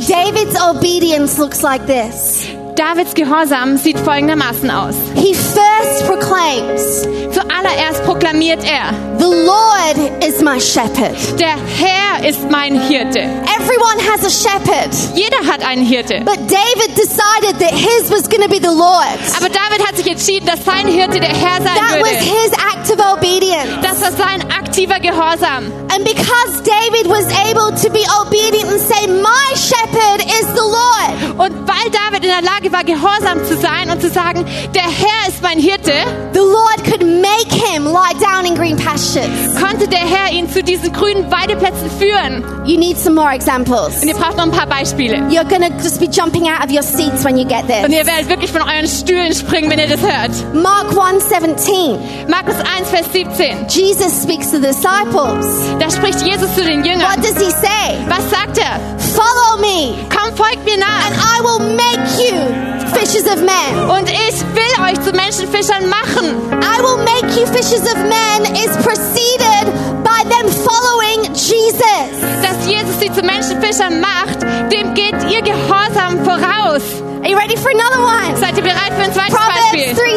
David's 0.09 0.57
obedience 0.61 1.39
looks 1.39 1.62
like 1.62 1.86
this. 1.86 2.57
Davids 2.78 3.14
Gehorsam 3.14 3.76
sieht 3.76 3.98
folgendermaßen 3.98 4.70
aus. 4.70 4.94
He 5.16 5.34
first 5.34 6.06
proclaims, 6.06 7.02
Zuallererst 7.34 8.04
proklamiert 8.04 8.62
er, 8.64 8.92
The 9.18 9.24
Lord 9.24 10.24
is 10.24 10.40
my 10.42 10.60
shepherd. 10.60 11.16
der 11.40 11.56
Herr 11.78 12.24
ist 12.28 12.48
mein 12.50 12.80
Hirte. 12.80 13.18
Everyone 13.18 13.98
has 14.08 14.24
a 14.24 14.30
shepherd. 14.30 14.94
Jeder 15.14 15.38
hat 15.50 15.64
einen 15.66 15.84
Hirte. 15.84 16.20
But 16.24 16.38
David 16.48 16.96
decided 16.96 17.58
that 17.58 17.72
his 17.74 18.10
was 18.10 18.28
going 18.28 18.42
to 18.42 18.48
be 18.48 18.60
the 18.60 18.72
Lord's. 18.74 19.36
Aber 19.36 19.48
David 19.48 19.84
hat 19.86 19.96
sich 19.96 20.06
entschieden, 20.06 20.46
dass 20.46 20.64
sein 20.64 20.86
Hirte 20.86 21.18
der 21.18 21.30
Herr 21.34 21.56
sein 21.60 21.74
That 21.74 22.00
was 22.00 22.10
würde. 22.10 22.24
his 22.24 22.52
act 22.52 22.90
of 22.92 23.00
obedience. 23.12 23.68
Das 23.82 24.00
war 24.02 24.12
sein 24.12 24.42
aktiver 24.56 25.00
Gehorsam. 25.00 25.72
And 25.92 26.04
because 26.04 26.62
David 26.62 27.08
was 27.10 27.26
able 27.50 27.74
to 27.82 27.90
be 27.90 28.04
obedient 28.22 28.70
and 28.70 28.80
say, 28.80 29.06
My 29.08 29.56
shepherd 29.56 30.20
is 30.40 30.46
the 30.54 30.62
Lord, 30.62 31.38
Und 31.38 31.66
weil 31.66 31.90
David 31.90 32.24
in 32.24 32.30
der 32.30 32.42
Lage 32.42 32.67
war, 32.72 32.84
gehorsam 32.84 33.44
zu 33.46 33.56
sein 33.56 33.90
und 33.90 34.00
zu 34.00 34.08
sagen, 34.10 34.44
der 34.74 34.82
Herr 34.82 35.28
ist 35.28 35.42
mein 35.42 35.58
Hirte, 35.58 35.92
the 36.32 36.40
Lord 36.40 36.84
could 36.84 37.02
make 37.02 37.52
him 37.52 37.84
lie 37.84 38.14
down 38.20 38.44
in 38.44 38.54
green 38.54 38.76
pastures. 38.76 39.28
konnte 39.60 39.88
der 39.88 40.00
Herr 40.00 40.32
ihn 40.32 40.50
zu 40.50 40.62
diesen 40.62 40.92
grünen 40.92 41.30
Weideplätzen 41.30 41.90
führen. 41.98 42.44
You 42.64 42.78
need 42.78 42.98
some 42.98 43.14
more 43.14 43.32
examples. 43.34 44.02
Und 44.02 44.08
ihr 44.08 44.14
braucht 44.14 44.36
noch 44.36 44.44
ein 44.44 44.50
paar 44.50 44.66
Beispiele. 44.66 45.16
You're 45.28 45.48
going 45.48 45.62
to 45.62 45.72
just 45.82 46.00
be 46.00 46.06
jumping 46.06 46.44
out 46.48 46.64
of 46.64 46.70
your 46.70 46.82
seats 46.82 47.24
when 47.24 47.36
you 47.36 47.44
get 47.46 47.64
Und 47.84 47.92
ihr 47.92 48.06
werdet 48.06 48.28
wirklich 48.28 48.52
von 48.52 48.62
euren 48.62 48.86
Stühlen 48.86 49.34
springen, 49.34 49.70
wenn 49.70 49.78
ihr 49.78 49.88
das 49.88 50.00
hört. 50.00 50.30
Mark 50.54 50.90
1:17. 50.92 51.98
Markus 52.28 52.56
1, 52.76 52.90
Vers 52.90 53.06
17. 53.12 53.66
Jesus 53.68 54.22
speaks 54.22 54.50
to 54.50 54.56
the 54.58 54.68
disciples. 54.68 55.46
Da 55.78 55.90
spricht 55.90 56.20
Jesus 56.22 56.54
zu 56.54 56.62
den 56.64 56.80
What 56.80 56.86
Jüngern. 56.86 57.22
does 57.22 57.36
he 57.42 57.50
say? 57.50 57.96
Was 58.08 58.30
sagt 58.30 58.58
er? 58.58 58.80
Follow 59.14 59.60
me, 59.60 59.94
Komm, 60.10 60.34
folgt 60.36 60.64
mir 60.64 60.74
and 60.74 60.80
nach. 60.80 61.38
I 61.38 61.40
will 61.42 61.74
make 61.74 62.08
you 62.18 62.57
fishers 62.94 63.26
of 63.26 63.40
men. 63.42 63.90
Und 63.90 64.09
ich 64.11 64.40
will 64.54 64.74
euch 64.84 65.00
zu 65.02 65.12
Menschenfischern 65.12 65.88
machen. 65.88 66.36
I 66.61 66.80
will 66.82 66.98
make 67.04 67.38
you 67.38 67.46
fishers 67.46 67.82
of 67.82 67.98
men 67.98 68.54
is 68.54 68.76
preceded 68.84 69.66
by 70.02 70.22
them 70.28 70.48
following 70.48 71.24
Jesus. 71.34 72.11
Dass 72.42 72.66
Jesus 72.66 73.00
sie 73.00 73.12
zu 73.12 73.22
Menschenfischern 73.22 74.00
macht, 74.00 74.42
dem 74.72 74.94
geht 74.94 75.16
ihr 75.30 75.42
Gehorsam 75.42 76.24
voraus. 76.24 76.82
Are 77.22 77.28
you 77.28 77.36
ready 77.36 77.56
for 77.56 77.70
another 77.70 78.00
one? 78.02 78.36
Seid 78.36 78.56
ihr 78.56 78.62
bereit 78.62 78.92
für 78.94 79.02
ein 79.02 79.12
zweites 79.12 79.34
Proverbs 79.34 79.72
Beispiel? 79.72 79.94
3 79.94 80.16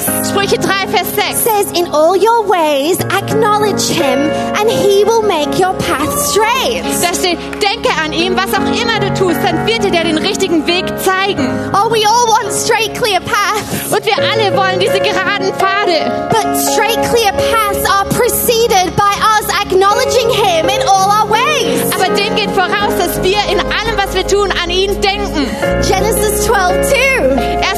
6 0.00 0.30
Sprüche 0.30 0.58
3, 0.58 0.88
Vers 0.88 1.14
6. 1.14 1.44
says, 1.44 1.72
In 1.72 1.86
all 1.92 2.16
your 2.16 2.48
ways 2.48 2.98
acknowledge 3.00 3.88
him, 3.88 4.18
and 4.56 4.70
he 4.70 5.04
will 5.04 5.22
make 5.22 5.58
your 5.58 5.74
path 5.74 6.10
straight. 6.30 6.82
Da 7.02 7.12
steht, 7.12 7.38
denke 7.62 7.90
an 8.02 8.12
ihm, 8.12 8.36
was 8.36 8.52
auch 8.54 8.64
immer 8.64 8.98
du 9.00 9.12
tust, 9.14 9.38
dann 9.44 9.66
wird 9.66 9.84
er 9.84 9.90
dir 9.90 10.04
den 10.04 10.18
richtigen 10.18 10.66
Weg 10.66 10.86
zeigen. 11.00 11.46
Oh, 11.74 11.90
we 11.90 12.04
all 12.06 12.26
want 12.26 12.52
straight, 12.52 12.94
clear 12.94 13.20
paths. 13.20 13.92
Und 13.92 14.04
wir 14.04 14.16
alle 14.18 14.56
wollen 14.56 14.80
diese 14.80 15.00
geraden 15.00 15.52
Pfade. 15.54 16.28
But 16.30 16.56
straight, 16.56 16.98
clear 17.12 17.32
paths 17.32 17.84
are 17.90 18.06
preceded 18.08 18.96
by 18.96 19.12
us 19.36 19.46
acknowledging 19.62 20.30
him 20.30 20.68
in 20.68 20.82
all 20.88 21.10
our 21.10 21.28
ways. 21.30 21.47
Aber 21.94 22.14
dem 22.14 22.34
geht 22.36 22.50
voraus, 22.50 22.94
dass 22.98 23.22
wir 23.22 23.38
in 23.50 23.58
allem, 23.60 23.96
was 23.96 24.14
wir 24.14 24.26
tun, 24.26 24.48
an 24.62 24.70
ihn 24.70 25.00
denken. 25.00 25.46
Genesis 25.86 26.44
12 26.46 26.88
2. 26.88 26.98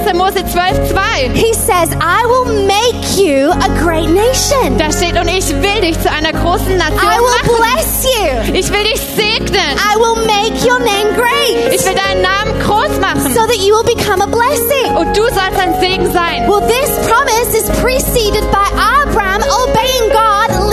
1. 0.07 0.15
Mose 0.15 0.45
12, 0.53 0.91
2. 0.93 1.31
He 1.35 1.53
says, 1.55 1.91
I 2.01 2.25
will 2.27 2.67
make 2.67 3.17
you 3.17 3.51
a 3.51 3.69
great 3.83 4.09
nation. 4.11 4.77
Da 4.79 4.91
steht, 4.93 5.19
und 5.19 5.29
ich 5.29 5.49
will 5.49 5.81
dich 5.81 5.99
zu 6.01 6.11
einer 6.11 6.33
großen 6.33 6.77
Nation 6.77 6.99
I 6.99 7.19
will 7.19 7.43
machen. 7.43 7.57
bless 7.57 8.05
you. 8.05 8.55
Ich 8.55 8.71
will 8.73 8.83
dich 8.85 9.01
segnen. 9.17 9.79
I 9.79 9.97
will 9.97 10.27
make 10.27 10.55
your 10.67 10.79
name 10.81 11.15
great 11.17 11.73
Ich 11.73 11.85
will 11.85 11.95
deinen 11.95 12.23
Namen 12.23 12.59
groß 12.65 12.99
machen. 13.01 13.33
so 13.35 13.47
that 13.47 13.57
you 13.59 13.75
will 13.75 13.85
become 13.95 14.21
a 14.23 14.27
blessing. 14.27 14.97
Und 14.97 15.17
du 15.17 15.23
sollst 15.23 15.59
ein 15.59 15.79
Segen 15.81 16.13
sein. 16.13 16.49
Well, 16.49 16.61
this 16.67 16.91
promise 17.09 17.55
is 17.57 17.69
preceded 17.81 18.45
by 18.51 18.67
Abraham 18.77 19.43
obeying 19.43 20.11
God, 20.13 20.70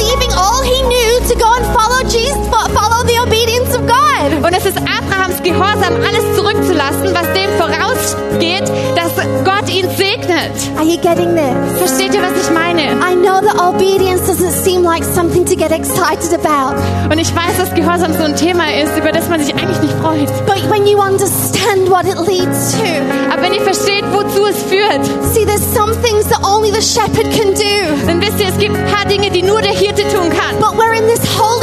es 4.67 4.75
ist 4.75 4.81
Abrahams 4.81 5.41
Gehorsam, 5.43 5.95
alles 6.03 6.35
zurückzulassen, 6.35 7.13
was 7.13 7.27
dem 7.33 7.49
vorausgeht, 7.57 8.63
dass 8.95 9.13
Gott 9.45 9.69
ihn 9.69 9.87
segnet. 9.95 10.51
Are 10.75 10.83
you 10.85 10.97
getting 10.99 11.35
this? 11.35 11.77
Versteht 11.77 12.13
ihr, 12.13 12.21
was 12.21 12.33
ich 12.43 12.51
meine? 12.53 12.81
I 12.99 13.15
know 13.15 13.39
that 13.39 13.57
obedience 13.61 14.27
doesn't 14.29 14.51
seem 14.63 14.83
like 14.83 15.03
something 15.05 15.45
to 15.45 15.55
get 15.55 15.71
excited 15.71 16.33
about, 16.33 16.75
Und 17.09 17.17
ich 17.19 17.33
weiß, 17.33 17.57
dass 17.57 17.73
Gehorsam 17.75 18.13
so 18.13 18.23
ein 18.23 18.35
Thema 18.35 18.65
ist, 18.81 18.97
über 18.97 19.11
das 19.11 19.29
man 19.29 19.39
sich 19.39 19.53
eigentlich 19.55 19.79
nicht 19.81 19.93
freut. 20.01 20.27
but 20.45 20.59
when 20.69 20.85
you 20.85 20.99
understand 20.99 21.89
what 21.89 22.03
it 22.05 22.19
leads 22.27 22.73
to, 22.73 22.83
Aber 23.31 23.41
wenn 23.43 23.53
ihr 23.53 23.61
versteht, 23.61 24.03
wozu 24.11 24.45
es 24.47 24.61
führt, 24.63 25.05
see, 25.33 25.45
there's 25.45 25.63
some 25.73 25.93
things 26.01 26.27
that 26.27 26.43
only 26.43 26.71
the 26.71 26.81
shepherd 26.81 27.31
can 27.31 27.53
do. 27.53 28.05
dann 28.05 28.19
wisst 28.21 28.39
ihr, 28.39 28.49
es 28.49 28.57
gibt 28.57 28.75
ein 28.75 28.85
paar 28.93 29.05
Dinge, 29.05 29.31
die 29.31 29.43
nur 29.43 29.61
der 29.61 29.71
Hirte 29.73 30.03
tun 30.13 30.29
kann. 30.29 30.59
But 30.59 30.75
we're 30.77 30.93
in 30.93 31.07
this 31.07 31.21
holy 31.39 31.56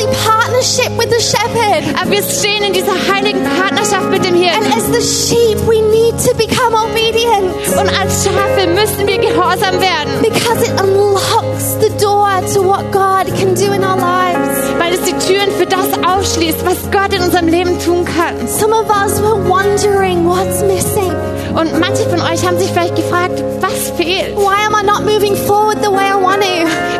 partnership 0.55 0.93
with 0.97 1.11
the 1.11 1.21
shepherd. 1.21 1.85
Aber 2.01 2.11
wir 2.11 2.23
stehen 2.23 2.63
in 2.63 2.73
dieser 2.73 2.95
heiligen 3.13 3.43
Partnerschaft 3.43 4.11
mit 4.11 4.25
dem 4.25 4.35
And 4.35 4.45
Hirten. 4.45 4.73
as 4.73 4.87
the 4.93 5.01
sheep, 5.03 5.59
we 5.67 5.81
need 5.81 6.15
to 6.25 6.35
become 6.37 6.75
obedient 6.75 7.51
Und 7.79 7.89
als 7.99 8.25
Schafe 8.25 8.67
müssen 8.69 9.07
wir 9.07 9.19
gehorsam 9.19 9.81
werden, 9.81 10.13
because 10.23 10.63
it 10.65 10.73
unlocks 10.81 11.77
the 11.81 11.91
door 12.01 12.31
to 12.55 12.63
what 12.63 12.91
God 12.93 13.27
can 13.39 13.55
do 13.55 13.73
in 13.73 13.83
our 13.85 13.97
lives. 13.97 14.59
weil 14.79 14.93
es 14.95 15.03
die 15.03 15.15
Türen 15.27 15.51
für 15.59 15.67
das 15.67 15.87
aufschließt, 16.07 16.65
was 16.65 16.77
Gott 16.93 17.13
in 17.15 17.23
unserem 17.23 17.49
Leben 17.49 17.79
tun 17.85 18.05
kann. 18.05 18.47
Some 18.47 18.73
of 18.75 18.87
us 18.91 19.21
were 19.23 19.39
wondering 19.49 20.27
what's 20.27 20.63
missing. 20.63 21.13
Und 21.55 21.79
manche 21.81 22.03
von 22.09 22.21
euch 22.21 22.45
haben 22.47 22.59
sich 22.59 22.71
vielleicht 22.71 22.97
gefragt, 22.97 23.43
was 23.61 23.91
fehlt? 23.97 24.37
Why 24.37 24.57
am 24.67 24.75
I 24.75 24.85
not 24.85 25.05
moving 25.05 25.37
forward 25.37 25.79
the 25.83 25.91
way 25.91 26.11
I 26.11 26.21
want 26.21 26.43
to? 26.43 26.94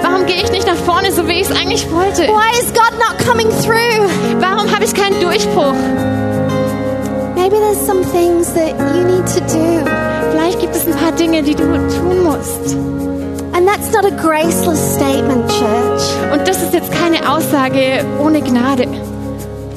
Vorne, 0.95 1.11
so 1.11 1.27
wie 1.27 1.41
ich 1.41 1.51
es 1.51 1.51
eigentlich 1.51 1.91
wollte? 1.91 2.23
Why 2.29 2.51
is 2.61 2.73
God 2.73 2.93
not 2.99 3.19
coming 3.27 3.49
through? 3.63 4.09
Warum 4.41 4.71
habe 4.73 4.85
ich 4.85 4.95
keinen 4.95 5.21
Durchbruch? 5.21 5.75
Maybe 7.35 7.57
there's 7.57 7.85
some 7.85 8.05
things 8.13 8.53
that 8.55 8.75
you 8.95 9.03
need 9.03 9.27
to 9.27 9.41
do. 9.41 9.85
Vielleicht 10.31 10.61
gibt 10.61 10.75
es 10.75 10.87
ein 10.87 10.95
paar 10.95 11.13
Dinge, 11.13 11.43
die 11.43 11.55
du 11.55 11.65
tun 11.65 12.23
musst. 12.23 12.77
And 13.55 13.67
that's 13.67 13.93
not 13.93 14.05
a 14.05 14.11
graceless 14.11 14.95
statement, 14.95 15.49
church. 15.51 16.33
Und 16.33 16.47
das 16.47 16.63
ist 16.63 16.73
jetzt 16.73 16.93
keine 16.93 17.29
Aussage 17.29 18.05
ohne 18.21 18.41
Gnade. 18.41 18.87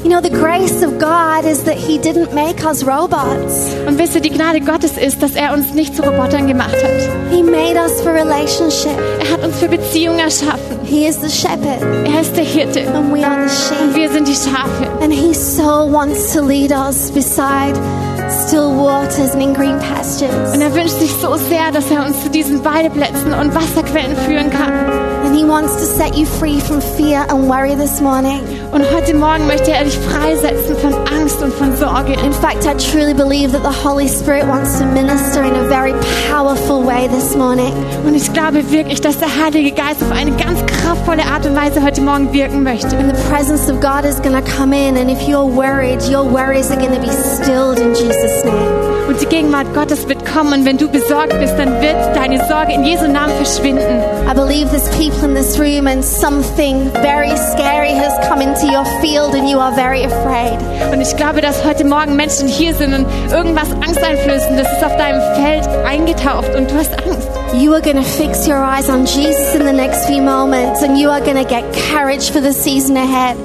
You 0.07 0.13
know, 0.13 0.21
the 0.21 0.29
grace 0.29 0.81
of 0.83 0.99
God 0.99 1.43
is 1.43 1.65
that 1.65 1.75
He 1.75 1.97
didn't 1.99 2.33
make 2.33 2.63
us 2.63 2.81
robots. 2.81 3.75
Und 3.85 3.97
wisst 3.99 4.15
ihr, 4.15 4.21
die 4.21 4.29
Gnade 4.29 4.61
Gottes 4.61 4.97
ist, 4.97 5.21
dass 5.21 5.35
er 5.35 5.51
uns 5.53 5.73
nicht 5.73 5.97
zu 5.97 6.01
Robotern 6.01 6.47
gemacht 6.47 6.77
hat. 6.81 7.29
He 7.29 7.43
made 7.43 7.75
us 7.75 7.99
for 8.01 8.13
relationship. 8.13 8.97
Er 9.19 9.31
hat 9.33 9.43
uns 9.43 9.57
für 9.59 9.67
Beziehung 9.67 10.17
erschaffen. 10.17 10.79
He 10.85 11.07
is 11.07 11.17
the 11.21 11.29
shepherd, 11.29 11.81
Er 12.05 12.21
ist 12.21 12.37
der 12.37 12.45
Hirte. 12.45 12.87
and 12.87 13.13
we 13.13 13.21
are 13.21 13.35
the 13.35 13.41
Und 13.41 13.91
sheep. 13.91 13.95
wir 13.95 14.09
sind 14.09 14.29
die 14.29 14.33
Schafe. 14.35 14.87
And 15.01 15.11
He 15.11 15.33
so 15.33 15.91
wants 15.91 16.31
to 16.31 16.41
lead 16.41 16.71
us 16.71 17.11
beside 17.11 17.75
still 18.47 18.71
waters 18.77 19.33
and 19.33 19.43
in 19.43 19.53
green 19.53 19.77
pastures. 19.79 20.53
Und 20.53 20.61
er 20.61 20.73
wünscht 20.73 20.97
sich 21.01 21.11
so 21.21 21.35
sehr, 21.49 21.69
dass 21.73 21.91
er 21.91 22.05
uns 22.05 22.23
zu 22.23 22.29
diesen 22.29 22.63
Weideplätzen 22.63 23.33
und 23.33 23.53
Wasserquellen 23.53 24.15
führen 24.25 24.49
kann. 24.51 24.71
And 25.25 25.35
He 25.35 25.45
wants 25.45 25.73
to 25.75 25.83
set 25.83 26.15
you 26.15 26.25
free 26.25 26.61
from 26.61 26.79
fear 26.95 27.25
and 27.29 27.49
worry 27.49 27.75
this 27.75 27.99
morning. 27.99 28.39
Und 28.71 28.83
heute 28.91 29.15
Morgen 29.15 29.47
möchte 29.47 29.71
er 29.71 29.85
dich 29.85 29.97
freisetzen 29.97 30.75
von 30.77 30.93
Angst 31.07 31.41
und 31.41 31.53
von 31.53 31.75
Sorge. 31.77 32.13
In 32.13 32.33
fact, 32.33 32.65
I 32.65 32.75
truly 32.91 33.13
believe 33.13 33.51
that 33.53 33.63
the 33.63 33.87
Holy 33.87 34.07
Spirit 34.07 34.47
wants 34.47 34.77
to 34.79 34.85
minister 34.85 35.43
in 35.43 35.53
a 35.53 35.67
very 35.69 35.93
powerful 36.29 36.83
way 36.85 37.07
this 37.07 37.35
morning. 37.35 37.73
Und 38.05 38.15
ich 38.15 38.31
glaube 38.33 38.69
wirklich, 38.71 38.99
dass 39.01 39.17
der 39.17 39.29
Heilige 39.43 39.71
Geist 39.71 40.03
auf 40.03 40.11
eine 40.11 40.31
ganz 40.31 40.65
kraftvolle 40.65 41.23
Art 41.23 41.45
und 41.45 41.55
Weise 41.55 41.81
heute 41.81 42.01
Morgen 42.01 42.33
wirken 42.33 42.63
möchte. 42.63 42.97
And 42.97 43.15
the 43.15 43.23
presence 43.29 43.69
of 43.69 43.79
God 43.79 44.05
is 44.05 44.21
going 44.21 44.35
to 44.35 44.51
come 44.57 44.73
in, 44.73 44.97
and 44.97 45.09
if 45.09 45.27
you're 45.27 45.45
worried, 45.45 46.01
your 46.09 46.25
worries 46.25 46.69
are 46.69 46.77
going 46.77 46.93
to 46.93 47.01
be 47.01 47.11
stilled 47.11 47.79
in 47.79 47.93
Jesus' 47.93 48.43
name. 48.43 48.76
Und 49.17 49.31
die 49.31 49.35
Gegenwart 49.35 49.73
Gottes 49.73 50.07
wird 50.07 50.23
kommen. 50.31 50.53
Und 50.53 50.65
wenn 50.65 50.77
du 50.77 50.87
besorgt 50.87 51.39
bist, 51.39 51.57
dann 51.57 51.81
wird 51.81 51.95
deine 52.15 52.37
Sorge 52.47 52.73
in 52.73 52.83
Jesu 52.83 53.07
Namen 53.07 53.35
verschwinden. 53.35 53.99
I 54.29 54.33
believe 54.35 54.69
there's 54.69 54.87
people 54.89 55.27
in 55.27 55.33
this 55.33 55.57
room, 55.57 55.87
and 55.87 56.05
something 56.05 56.91
very 57.01 57.35
scary 57.35 57.95
has 57.95 58.13
come 58.29 58.43
into 58.43 58.67
your 58.67 58.85
field, 59.01 59.33
and 59.33 59.49
you 59.49 59.57
are 59.57 59.73
very 59.73 60.03
afraid. 60.03 60.59
Und 60.93 61.01
ich 61.01 61.15
glaube, 61.15 61.41
dass 61.41 61.65
heute 61.65 61.83
Morgen 61.83 62.15
Menschen 62.15 62.47
hier 62.47 62.75
sind 62.75 62.93
und 62.93 63.07
irgendwas 63.31 63.71
Angsteinflößendes 63.71 64.67
ist 64.71 64.85
auf 64.85 64.95
deinem 64.97 65.19
Feld 65.33 65.67
eingetaucht 65.83 66.53
und 66.55 66.69
du 66.69 66.75
hast 66.75 66.93
Angst. 67.03 67.27
You 67.55 67.73
are 67.73 67.81
going 67.81 67.97
to 67.97 68.03
fix 68.03 68.47
your 68.47 68.63
eyes 68.63 68.87
on 68.87 69.07
Jesus 69.07 69.55
in 69.55 69.65
the 69.65 69.73
next 69.73 70.05
few 70.05 70.21
moments, 70.21 70.83
and 70.83 70.95
you 70.95 71.09
are 71.09 71.21
going 71.21 71.43
to 71.43 71.43
get 71.43 71.63
courage 71.91 72.29
for 72.29 72.39
the 72.39 72.53
season 72.53 72.95
ahead. 72.95 73.35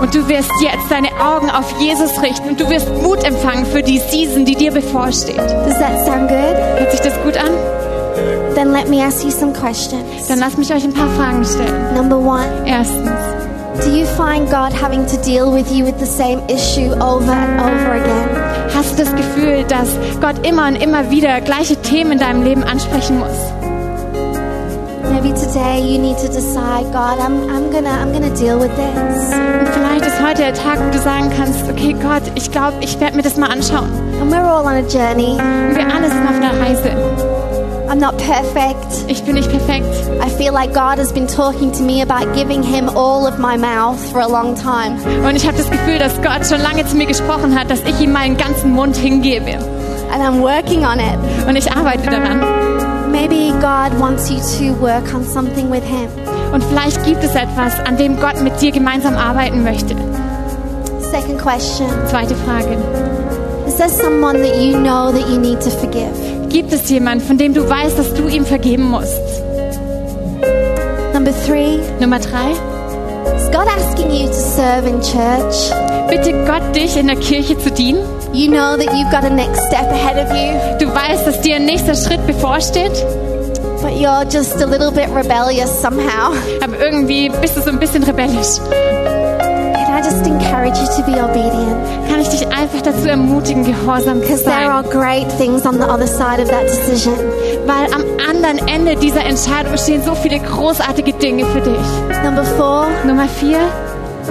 Und 0.00 0.14
du 0.14 0.28
wirst 0.28 0.50
jetzt 0.60 0.90
deine 0.90 1.08
Augen 1.20 1.50
auf 1.50 1.80
Jesus 1.80 2.20
richten 2.22 2.50
und 2.50 2.60
du 2.60 2.68
wirst 2.68 2.88
Mut 3.02 3.24
empfangen 3.24 3.64
für 3.66 3.82
die 3.82 3.98
Season, 3.98 4.44
die 4.44 4.54
dir 4.54 4.72
bevorsteht. 4.72 5.38
Does 5.38 5.78
that 5.78 6.04
sound 6.04 6.28
good? 6.28 6.56
Hört 6.78 6.90
sich 6.90 7.00
das 7.00 7.14
gut 7.22 7.36
an? 7.36 7.50
Then 8.54 8.72
let 8.72 8.88
me 8.88 9.02
ask 9.02 9.24
you 9.24 9.30
some 9.30 9.52
questions. 9.52 10.28
Dann 10.28 10.38
lasst 10.38 10.58
mich 10.58 10.72
euch 10.72 10.84
ein 10.84 10.92
paar 10.92 11.10
Fragen 11.10 11.44
stellen. 11.44 11.94
Number 11.94 12.18
one, 12.18 12.44
Erstens, 12.66 13.10
do 13.84 13.90
you 13.90 14.06
find 14.06 14.50
God 14.50 14.72
having 14.72 15.06
to 15.06 15.16
deal 15.18 15.52
with 15.52 15.70
you 15.70 15.84
with 15.84 15.98
the 15.98 16.06
same 16.06 16.42
issue 16.48 16.92
over 17.00 17.32
and 17.32 17.60
over 17.60 17.92
again? 17.92 18.46
hast 18.74 18.98
du 18.98 19.04
das 19.04 19.14
Gefühl, 19.14 19.64
dass 19.64 19.88
Gott 20.20 20.46
immer 20.46 20.66
und 20.68 20.76
immer 20.76 21.10
wieder 21.10 21.40
gleiche 21.40 21.76
Themen 21.76 22.12
in 22.12 22.18
deinem 22.18 22.42
Leben 22.42 22.62
ansprechen 22.62 23.18
muss? 23.18 23.55
Maybe 25.26 25.40
today 25.40 25.80
you 25.80 25.98
need 25.98 26.18
to 26.18 26.28
decide, 26.28 26.84
God, 26.92 27.18
I'm, 27.18 27.50
I'm 27.50 27.72
gonna 27.72 27.90
I'm 27.90 28.12
gonna 28.12 28.32
deal 28.36 28.60
with 28.60 28.70
this. 28.76 29.34
Und 29.34 29.68
vielleicht 29.74 30.06
ist 30.06 30.22
heute 30.22 30.42
der 30.42 30.54
Tag, 30.54 30.78
wo 30.78 30.88
du 30.92 31.00
sagen 31.00 31.32
kannst, 31.36 31.68
okay 31.68 31.94
Gott, 31.94 32.22
ich 32.36 32.52
glaube, 32.52 32.74
ich 32.80 33.00
werde 33.00 33.16
mir 33.16 33.22
das 33.22 33.36
mal 33.36 33.50
anschauen. 33.50 33.90
And 34.20 34.32
we're 34.32 34.44
all 34.44 34.64
on 34.64 34.76
a 34.76 34.86
journey. 34.86 35.32
Und 35.32 35.74
wir 35.74 35.92
alle 35.92 36.08
sind 36.08 36.28
auf 36.28 36.36
einer 36.36 36.60
Reise. 36.60 36.92
I'm 37.88 37.98
not 37.98 38.16
perfect. 38.18 38.86
Ich 39.08 39.24
bin 39.24 39.34
nicht 39.34 39.50
perfekt. 39.50 39.92
I 40.24 40.30
feel 40.30 40.52
like 40.52 40.72
God 40.72 40.96
has 41.00 41.12
been 41.12 41.26
talking 41.26 41.72
to 41.72 41.82
me 41.82 42.02
about 42.02 42.32
giving 42.36 42.62
him 42.62 42.88
all 42.88 43.26
of 43.26 43.36
my 43.36 43.56
mouth 43.58 43.98
for 44.12 44.20
a 44.20 44.28
long 44.28 44.54
time. 44.54 44.96
Und 45.26 45.34
ich 45.34 45.44
habe 45.44 45.56
das 45.58 45.68
Gefühl, 45.68 45.98
dass 45.98 46.14
Gott 46.22 46.46
schon 46.48 46.60
lange 46.60 46.86
zu 46.86 46.94
mir 46.94 47.06
gesprochen 47.06 47.58
hat, 47.58 47.68
dass 47.68 47.80
ich 47.80 48.00
ihm 48.00 48.12
meinen 48.12 48.36
ganzen 48.36 48.72
Mund 48.72 48.94
hingebe. 48.94 49.58
And 50.12 50.22
I'm 50.22 50.40
working 50.40 50.84
on 50.84 51.00
it. 51.00 51.48
Und 51.48 51.56
ich 51.56 51.72
arbeite 51.72 52.08
daran. 52.08 52.65
Maybe 53.16 53.50
God 53.62 53.98
wants 53.98 54.30
you 54.30 54.38
to 54.58 54.74
work 54.78 55.14
on 55.14 55.24
something 55.24 55.70
with 55.70 55.82
him. 55.82 56.10
Und 56.52 56.62
vielleicht 56.64 57.02
gibt 57.02 57.24
es 57.24 57.34
etwas, 57.34 57.72
an 57.86 57.96
dem 57.96 58.20
Gott 58.20 58.42
mit 58.42 58.60
dir 58.60 58.72
gemeinsam 58.72 59.16
arbeiten 59.16 59.64
möchte. 59.64 59.96
Second 61.00 61.40
question. 61.40 61.88
Zweite 62.10 62.34
Frage. 62.34 62.76
Is 63.66 63.78
there 63.78 63.88
someone 63.88 64.42
that 64.42 64.56
you 64.60 64.76
know 64.76 65.10
that 65.10 65.26
you 65.30 65.38
need 65.38 65.62
to 65.62 65.70
forgive? 65.70 66.12
Gibt 66.50 66.74
es 66.74 66.90
jemanden, 66.90 67.24
von 67.24 67.38
dem 67.38 67.54
du 67.54 67.66
weißt, 67.66 67.98
dass 67.98 68.12
du 68.12 68.28
ihm 68.28 68.44
vergeben 68.44 68.84
musst? 68.84 69.22
Number 71.14 71.32
three, 71.46 71.78
Nummer 71.98 72.18
drei. 72.18 72.52
is 73.46 73.48
God 73.48 73.66
asking 73.66 74.10
you 74.10 74.26
to 74.26 74.34
serve 74.34 74.86
in 74.86 75.00
church? 75.00 75.70
Bitte 76.10 76.44
Gott, 76.44 76.76
dich 76.76 76.98
in 76.98 77.06
der 77.06 77.16
Kirche 77.16 77.58
zu 77.58 77.70
dienen. 77.70 78.15
You 78.36 78.48
know 78.50 78.76
that 78.76 78.94
you've 78.94 79.10
got 79.10 79.24
a 79.24 79.30
next 79.30 79.64
step 79.66 79.88
ahead 79.90 80.18
of 80.18 80.28
you, 80.36 80.52
Du 80.78 80.94
weißt, 80.94 81.26
dass 81.26 81.40
dir 81.40 81.56
ein 81.56 81.64
nächster 81.64 81.94
Schritt 81.94 82.26
bevorsteht, 82.26 82.92
but 83.80 83.92
you're 83.92 84.24
just 84.30 84.60
a 84.62 84.66
little 84.66 84.90
bit 84.90 85.08
rebellious 85.14 85.70
somehow. 85.80 86.34
aber 86.62 86.78
irgendwie 86.78 87.30
bist 87.40 87.56
du 87.56 87.62
so 87.62 87.70
ein 87.70 87.78
bisschen 87.78 88.02
rebellisch. 88.02 88.58
Can 88.60 89.94
I 89.96 90.02
just 90.04 90.26
encourage 90.26 90.76
you 90.78 90.86
to 90.96 91.02
be 91.10 91.18
obedient? 91.18 92.08
Kann 92.10 92.20
ich 92.20 92.28
dich 92.28 92.46
einfach 92.48 92.82
dazu 92.82 93.08
ermutigen, 93.08 93.64
gehorsam 93.64 94.20
zu 94.20 94.26
Because 94.28 94.44
there 94.44 94.70
are 94.70 94.82
sein? 94.84 94.90
great 94.92 95.28
things 95.38 95.64
on 95.64 95.78
the 95.78 95.84
other 95.88 96.06
side 96.06 96.38
of 96.42 96.50
that 96.50 96.64
decision. 96.64 97.14
Weil 97.66 97.86
am 97.94 98.04
anderen 98.28 98.68
Ende 98.68 98.96
dieser 98.96 99.24
Entscheidung 99.24 99.78
stehen 99.78 100.02
so 100.04 100.14
viele 100.14 100.40
großartige 100.40 101.14
Dinge 101.14 101.46
für 101.46 101.60
dich. 101.62 102.22
Number 102.22 102.44
four, 102.44 102.86
Nummer 103.06 103.26
vier. 103.40 103.60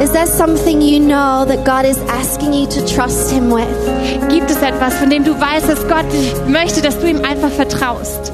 Is 0.01 0.11
there 0.11 0.27
something 0.27 0.81
you 0.81 0.99
know 0.99 1.45
that 1.45 1.63
God 1.65 1.85
is 1.85 1.97
asking 2.09 2.53
you 2.53 2.67
to 2.67 2.85
trust 2.85 3.31
Him 3.31 3.49
with? 3.49 3.67
Gibt 4.29 4.51
es 4.51 4.61
etwas, 4.61 4.93
von 4.95 5.09
dem 5.09 5.23
du 5.23 5.39
weißt, 5.39 5.69
dass 5.69 5.87
Gott 5.87 6.05
möchte, 6.47 6.81
dass 6.81 6.99
du 6.99 7.07
ihm 7.07 7.23
einfach 7.23 7.49
vertraust? 7.49 8.33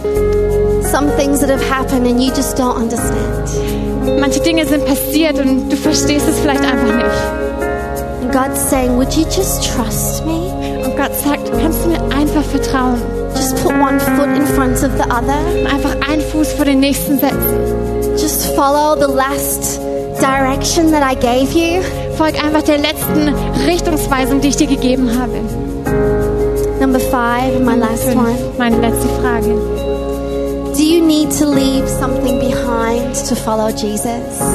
Some 0.91 1.09
things 1.17 1.39
that 1.41 1.49
have 1.49 1.63
happened 1.69 2.07
and 2.07 2.21
you 2.21 2.31
just 2.33 2.57
don't 2.57 2.75
understand. 2.75 4.19
Manche 4.19 4.39
Dinge 4.41 4.65
sind 4.65 4.85
passiert 4.85 5.39
und 5.39 5.69
du 5.69 5.77
verstehst 5.77 6.27
es 6.27 6.39
vielleicht 6.39 6.63
einfach 6.63 6.95
nicht. 6.95 8.21
And 8.21 8.31
God's 8.31 8.59
saying, 8.69 8.97
Would 8.97 9.13
you 9.13 9.25
just 9.25 9.63
trust 9.71 10.25
me? 10.25 10.51
Und 10.83 10.97
Gott 10.97 11.13
sagt, 11.23 11.51
kannst 11.61 11.85
du 11.85 11.89
mir 11.89 12.01
einfach 12.15 12.43
vertrauen? 12.43 12.99
Just 13.35 13.55
put 13.63 13.73
one 13.73 13.99
foot 13.99 14.35
in 14.35 14.45
front 14.47 14.83
of 14.83 14.91
the 14.97 15.03
other. 15.03 15.37
Und 15.59 15.67
einfach 15.67 15.95
einen 16.09 16.21
Fuß 16.21 16.53
vor 16.53 16.65
den 16.65 16.79
nächsten 16.79 17.19
setzen. 17.19 18.17
Just 18.17 18.47
follow 18.55 18.95
the 18.95 19.13
last 19.13 19.79
direction 20.19 20.91
that 20.91 21.03
I 21.03 21.15
gave 21.15 21.53
you. 21.53 21.81
Folg 22.17 22.35
einfach 22.43 22.63
der 22.63 22.77
letzten 22.77 23.33
Richtungsweisung, 23.65 24.41
die 24.41 24.49
ich 24.49 24.57
dir 24.57 24.67
gegeben 24.67 25.09
habe. 25.19 25.39
Number 26.79 26.99
five, 26.99 27.59
my 27.59 27.75
last 27.75 28.03
Fünf. 28.03 28.17
one. 28.17 28.35
Meine 28.57 28.77
letzte 28.79 29.07
Frage. 29.21 29.55
Do 30.75 30.83
you 30.83 31.05
need 31.05 31.29
to 31.37 31.45
leave 31.45 31.87
something 31.87 32.39
behind 32.39 33.13
to 33.27 33.35
follow 33.35 33.69
Jesus? 33.69 34.07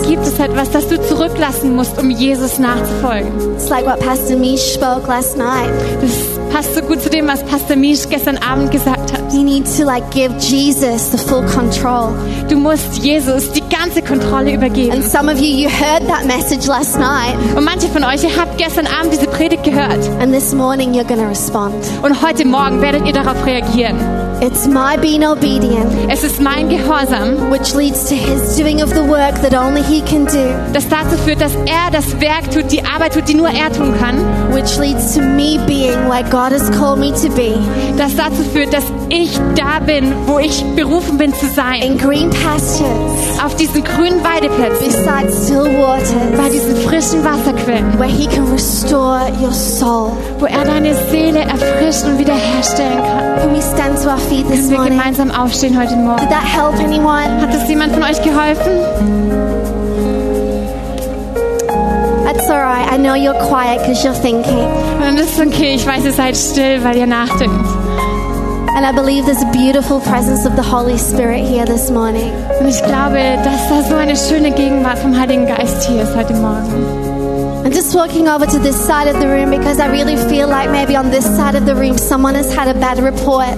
Gibt 0.09 0.23
es 0.23 0.39
etwas, 0.41 0.71
das 0.71 0.89
du 0.89 1.01
zurücklassen 1.01 1.77
musst, 1.77 1.99
um 2.01 2.11
Jesus 2.11 2.59
nachzufolgen? 2.59 3.31
It's 3.55 3.69
like 3.69 3.87
what 3.87 4.01
Pastor 4.01 4.37
Mish 4.37 4.75
spoke 4.75 5.07
last 5.07 5.37
night. 5.37 5.71
Das 6.01 6.36
passt 6.53 6.75
so 6.75 6.81
gut 6.83 7.01
zu 7.03 7.11
dem, 7.11 7.27
was 7.29 7.43
Pastor 7.45 7.77
Misch 7.77 8.09
gestern 8.09 8.39
Abend 8.39 8.71
gesagt 8.71 9.13
hat. 9.13 9.33
You 9.33 9.43
need 9.43 9.65
to 9.77 9.85
like 9.85 10.09
give 10.11 10.33
Jesus 10.39 11.11
the 11.11 11.19
full 11.19 11.43
control. 11.47 12.13
Du 12.49 12.57
musst 12.57 12.99
Jesus 13.03 13.51
die 13.53 13.63
ganze 13.69 14.03
Kontrolle 14.03 14.55
übergeben. 14.55 14.93
And 14.93 15.05
some 15.05 15.31
of 15.31 15.39
you, 15.39 15.47
you 15.65 15.69
heard 15.69 16.07
that 16.09 16.25
message 16.27 16.67
last 16.67 16.99
night, 16.99 17.35
Und 17.57 17.65
manche 17.65 17.89
von 17.89 18.05
euch, 18.05 18.23
ihr 18.25 18.37
habt 18.37 18.57
gestern 18.59 18.87
Abend 18.87 19.13
diese 19.13 19.27
Predigt 19.27 19.65
gehört. 19.65 19.99
and 20.21 20.33
this 20.33 20.53
morning 20.55 20.93
you're 20.95 21.05
going 21.07 21.21
to 21.21 21.27
respond. 21.29 21.75
Und 22.03 22.23
heute 22.23 22.47
Morgen 22.47 22.81
werdet 22.81 23.07
ihr 23.07 23.13
darauf 23.13 23.45
reagieren. 23.45 23.97
It's 24.41 24.67
my 24.67 24.97
being 24.99 25.25
obedient, 25.25 25.91
Es 26.09 26.23
ist 26.23 26.41
mein 26.43 26.69
Gehorsam, 26.69 27.51
which 27.51 27.75
leads 27.75 28.05
to 28.09 28.15
his 28.15 28.57
doing 28.57 28.83
of 28.83 28.91
the 28.91 29.03
work 29.03 29.35
that 29.41 29.55
only 29.55 29.83
he 29.83 30.03
can 30.03 30.27
do, 30.27 30.55
das 30.75 30.87
dazu 30.89 31.17
führt, 31.25 31.41
dass 31.41 31.55
er 31.65 31.91
das 31.91 32.21
Werk 32.21 32.51
tut, 32.51 32.71
die 32.71 32.85
Arbeit 32.85 33.15
tut, 33.15 33.29
die 33.29 33.35
nur 33.35 33.49
er 33.49 33.73
tun 33.73 33.95
kann. 33.99 34.17
which 34.53 34.79
leads 34.79 35.15
to 35.15 35.23
me 35.23 35.59
being 35.67 36.09
where 36.09 36.23
God 36.31 36.53
has 36.53 36.69
called 36.79 36.99
me 36.99 37.13
to 37.13 37.29
be 37.35 37.55
Das 37.97 38.15
dazu 38.15 38.43
führt, 38.53 38.73
dass 38.73 38.85
ich 39.09 39.39
da 39.55 39.79
bin, 39.85 40.13
wo 40.27 40.39
ich 40.39 40.65
berufen 40.75 41.17
bin 41.19 41.33
zu 41.35 41.47
sein. 41.49 41.81
in 41.83 41.97
green 41.99 42.31
pastures, 42.31 43.39
Auf 43.45 43.55
diesen 43.57 43.85
grünen 43.85 44.23
Weideplätzen, 44.25 44.87
beside 44.87 45.33
still 45.33 45.65
bei 45.65 45.79
waters, 45.79 46.53
diesen 46.53 46.77
frischen 46.79 47.25
Wasserquellen, 47.25 47.99
where 47.99 48.09
he 48.09 48.27
can 48.27 48.51
restore 48.53 49.21
your 49.41 49.53
soul. 49.53 50.13
wo 50.39 50.47
er 50.47 50.65
deine 50.65 50.95
Seele 51.11 51.41
erfrischen 51.41 52.13
und 52.13 52.19
wiederherstellen 52.19 52.99
kann. 52.99 53.41
Can 53.43 53.55
we 53.55 53.63
stand 53.63 54.03
to 54.03 54.09
our 54.11 54.19
feet 54.19 54.47
this 54.49 54.57
Können 54.59 54.71
wir 54.71 54.77
morning? 54.79 54.99
gemeinsam 54.99 55.31
aufstehen 55.31 55.79
heute 55.81 55.95
Morgen? 55.97 56.21
Did 56.21 56.31
that 56.31 56.45
help 56.45 56.75
anyone? 56.81 57.41
Hat 57.41 57.53
das 57.55 57.69
jemand 57.69 57.93
von 57.95 58.03
euch 58.03 58.21
geholfen? 58.23 58.73
That's 62.25 62.51
all 62.51 62.59
right. 62.61 62.87
I 62.93 62.97
know 62.99 63.15
you're 63.15 63.39
quiet 63.49 63.81
because 63.83 64.05
you're 64.05 64.13
thinking. 64.21 64.59
Und 65.09 65.19
das 65.19 65.27
ist 65.31 65.41
okay, 65.41 65.75
ich 65.77 65.87
weiß, 65.87 66.05
ihr 66.05 66.13
seid 66.13 66.37
still, 66.37 66.83
weil 66.83 66.97
ihr 66.97 67.07
nachdenkt. 67.07 67.65
And 68.77 68.85
I 68.85 68.93
believe 68.93 69.25
there's 69.25 69.43
a 69.43 69.51
beautiful 69.53 70.01
presence 70.01 70.45
of 70.45 70.55
the 70.55 70.63
Holy 70.63 70.99
Spirit 70.99 71.47
here 71.47 71.65
this 71.65 71.91
morning. 71.91 72.31
Und 72.61 72.69
ich 72.69 72.83
glaube, 72.85 73.17
dass 73.43 73.71
da 73.71 73.83
so 73.83 73.95
eine 73.95 74.15
schöne 74.15 74.51
Gegenwart 74.51 74.99
vom 74.99 75.19
Heiligen 75.19 75.47
Geist 75.47 75.89
hier 75.89 76.03
ist 76.03 76.15
heute 76.15 76.35
Morgen. 76.35 77.65
I'm 77.65 77.73
just 77.73 77.95
walking 77.95 78.29
over 78.29 78.45
to 78.45 78.59
this 78.59 78.77
side 78.77 79.09
of 79.09 79.19
the 79.19 79.27
room 79.27 79.51
because 79.51 79.81
I 79.81 79.89
really 79.89 80.19
feel 80.29 80.47
like 80.47 80.71
maybe 80.71 80.95
on 80.99 81.11
this 81.11 81.25
side 81.25 81.55
of 81.55 81.65
the 81.65 81.75
room 81.75 81.97
someone 81.97 82.35
has 82.35 82.55
had 82.55 82.69
a 82.69 82.79
bad 82.79 82.99
report. 82.99 83.57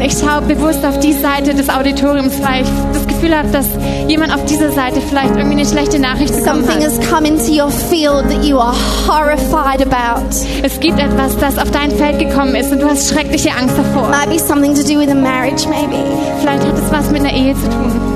Und 0.00 0.06
ich 0.06 0.18
schaue 0.18 0.40
bewusst 0.40 0.82
auf 0.82 0.98
die 1.00 1.12
Seite 1.12 1.52
des 1.54 1.68
Auditoriums, 1.68 2.32
weil 2.40 2.62
ich 2.62 2.68
das 2.94 3.06
Gefühl 3.06 3.36
habe, 3.36 3.48
dass 3.48 3.66
jemand 4.08 4.34
auf 4.34 4.42
dieser 4.46 4.72
Seite 4.72 4.98
vielleicht 5.02 5.36
irgendwie 5.36 5.58
eine 5.58 5.66
schlechte 5.66 5.98
Nachricht 5.98 6.34
bekommen 6.34 6.64
Something 6.64 6.82
hat. 6.82 6.98
has 6.98 7.10
come 7.10 7.28
into 7.28 7.52
your 7.52 7.70
field 7.70 8.26
that 8.30 8.42
you 8.42 8.58
are 8.58 8.74
horrified 9.06 9.82
about. 9.82 10.24
Es 10.62 10.80
gibt 10.80 10.98
etwas, 10.98 11.36
das 11.36 11.58
auf 11.58 11.70
dein 11.70 11.90
Feld 11.90 12.18
gekommen 12.18 12.54
ist 12.54 12.72
und 12.72 12.80
du 12.80 12.88
hast 12.88 13.10
schreckliche 13.10 13.50
Angst 13.50 13.76
davor. 13.76 14.08
Might 14.08 14.30
be 14.30 14.38
something 14.38 14.74
to 14.74 14.82
do 14.82 14.98
with 14.98 15.10
a 15.10 15.14
marriage, 15.14 15.68
maybe. 15.68 16.02
Vielleicht 16.40 16.64
hat 16.64 16.78
es 16.78 16.90
was 16.90 17.10
mit 17.10 17.20
einer 17.20 17.34
Ehe 17.34 17.54
zu 17.54 17.68
tun. 17.68 18.09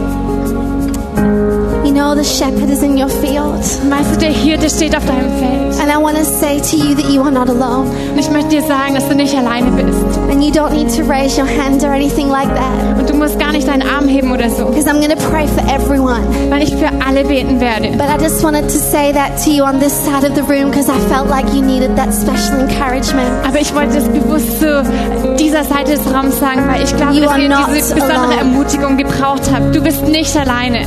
Know 2.05 2.15
the 2.15 2.23
shepherd 2.23 2.69
is 2.69 2.83
in 2.83 2.99
your 2.99 3.09
field. 3.09 3.65
Weißt 3.89 4.13
du, 4.13 4.19
der 4.19 4.29
Hirte 4.29 4.69
steht 4.69 4.95
auf 4.95 5.07
deinem 5.07 5.31
Feld. 5.39 5.81
And 5.81 5.91
I 5.91 5.97
want 5.97 6.19
to 6.19 6.25
say 6.25 6.61
to 6.61 6.77
you 6.77 6.95
that 6.95 7.09
you 7.11 7.23
are 7.23 7.31
not 7.33 7.49
alone. 7.49 7.89
Und 8.13 8.19
ich 8.19 8.31
möchte 8.31 8.51
dir 8.51 8.63
sagen, 8.63 8.95
dass 8.95 9.09
du 9.09 9.15
nicht 9.15 9.35
alleine 9.35 9.71
bist. 9.71 10.05
And 10.31 10.45
you 10.45 10.51
don't 10.53 10.73
need 10.75 10.95
to 10.95 11.03
raise 11.09 11.41
your 11.41 11.49
hand 11.49 11.83
or 11.83 11.89
anything 11.93 12.29
like 12.29 12.55
that. 12.55 12.99
Und 12.99 13.09
du 13.09 13.15
musst 13.15 13.39
gar 13.41 13.53
nicht 13.53 13.67
deinen 13.67 13.81
Arm 13.89 14.07
heben 14.07 14.33
oder 14.33 14.51
so, 14.51 14.67
Because 14.67 14.87
I'm 14.87 15.01
going 15.01 15.17
to 15.17 15.31
pray 15.31 15.47
for 15.49 15.65
everyone. 15.75 16.21
weil 16.51 16.63
ich 16.63 16.77
für 16.77 16.91
alle 17.07 17.25
beten 17.25 17.59
werde. 17.59 17.89
But 17.97 18.09
I 18.11 18.23
just 18.23 18.45
wanted 18.45 18.65
to 18.69 18.79
say 18.79 19.11
that 19.15 19.43
to 19.43 19.51
you 19.51 19.65
on 19.65 19.81
this 19.81 19.95
side 20.05 20.29
of 20.29 20.35
the 20.37 20.43
room 20.43 20.71
because 20.71 20.91
I 20.91 21.01
felt 21.09 21.31
like 21.31 21.47
you 21.55 21.63
needed 21.63 21.97
that 21.97 22.13
special 22.13 22.61
encouragement. 22.61 23.31
Aber 23.49 23.59
ich 23.59 23.75
wollte 23.75 23.95
das 23.95 24.09
bewusst 24.11 24.61
zu 24.61 24.85
dieser 25.39 25.65
Seite 25.65 25.93
des 25.97 26.05
Raums 26.13 26.39
sagen, 26.39 26.69
weil 26.69 26.83
ich 26.85 26.95
glaube, 26.95 27.15
You 27.15 27.23
dass 27.25 27.39
ihr 27.39 27.49
diese 27.75 27.95
besondere 27.95 28.19
alone. 28.19 28.37
Ermutigung 28.41 28.97
gebraucht 28.99 29.49
habt. 29.51 29.75
Du 29.75 29.81
bist 29.81 30.07
nicht 30.07 30.37
alleine. 30.37 30.87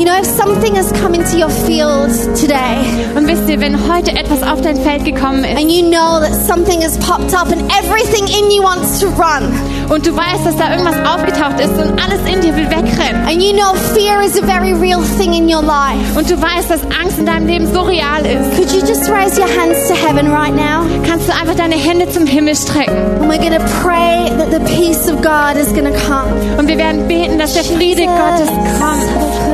You 0.00 0.06
know, 0.06 0.16
if 0.16 0.24
something 0.24 0.76
has 0.76 0.90
come 0.92 1.14
into 1.14 1.36
your 1.36 1.50
field 1.50 2.08
today 2.34 2.80
Und 3.14 3.26
wisst 3.26 3.46
ihr, 3.50 3.60
wenn 3.60 3.76
heute 3.86 4.12
etwas 4.12 4.42
auf 4.42 4.62
dein 4.62 4.76
Feld 4.76 5.04
gekommen 5.04 5.44
ist 5.44 5.60
and 5.60 5.70
you 5.70 5.82
know 5.82 6.18
that 6.18 6.32
something 6.34 6.80
has 6.80 6.96
popped 7.00 7.34
up 7.34 7.52
and 7.52 7.60
everything 7.70 8.24
in 8.24 8.50
you 8.50 8.62
wants 8.62 8.98
to 9.00 9.08
run, 9.08 9.52
und 9.90 10.06
du 10.06 10.16
weißt, 10.16 10.46
dass 10.46 10.56
da 10.56 10.70
irgendwas 10.70 10.96
aufgetaucht 11.04 11.60
ist 11.60 11.72
und 11.72 12.02
alles 12.02 12.20
in 12.32 12.40
dir 12.40 12.56
will 12.56 12.70
wegrennen 12.70 13.28
and 13.28 13.42
you 13.42 13.52
know 13.52 13.74
fear 13.92 14.22
is 14.22 14.40
a 14.40 14.46
very 14.46 14.72
real 14.72 15.02
thing 15.18 15.34
in 15.34 15.44
your 15.44 15.62
life, 15.62 16.16
und 16.16 16.30
du 16.30 16.40
weißt, 16.40 16.70
dass 16.70 16.80
Angst 16.98 17.18
in 17.18 17.26
deinem 17.26 17.46
Leben 17.46 17.66
so 17.70 17.82
real 17.82 18.24
ist, 18.24 18.56
could 18.56 18.72
you 18.72 18.80
just 18.80 19.10
raise 19.10 19.38
your 19.38 19.48
hands 19.48 19.86
to 19.86 19.94
heaven 19.94 20.32
right 20.32 20.56
now? 20.56 20.80
kannst 21.06 21.28
du 21.28 21.32
einfach 21.34 21.56
deine 21.56 21.74
Hände 21.74 22.08
zum 22.08 22.24
Himmel 22.24 22.54
strecken. 22.54 22.96
And 23.20 23.30
we're 23.30 23.36
to 23.36 23.62
pray 23.82 24.30
that 24.38 24.50
the 24.50 24.60
peace 24.60 25.10
of 25.10 25.20
God 25.20 25.56
is 25.60 25.68
to 25.74 25.82
come. 26.08 26.32
Und 26.56 26.68
wir 26.68 26.78
werden 26.78 27.06
beten, 27.06 27.38
dass 27.38 27.52
der 27.52 27.64
Friede 27.64 28.06
Gottes 28.06 28.48
kommt. 28.78 29.49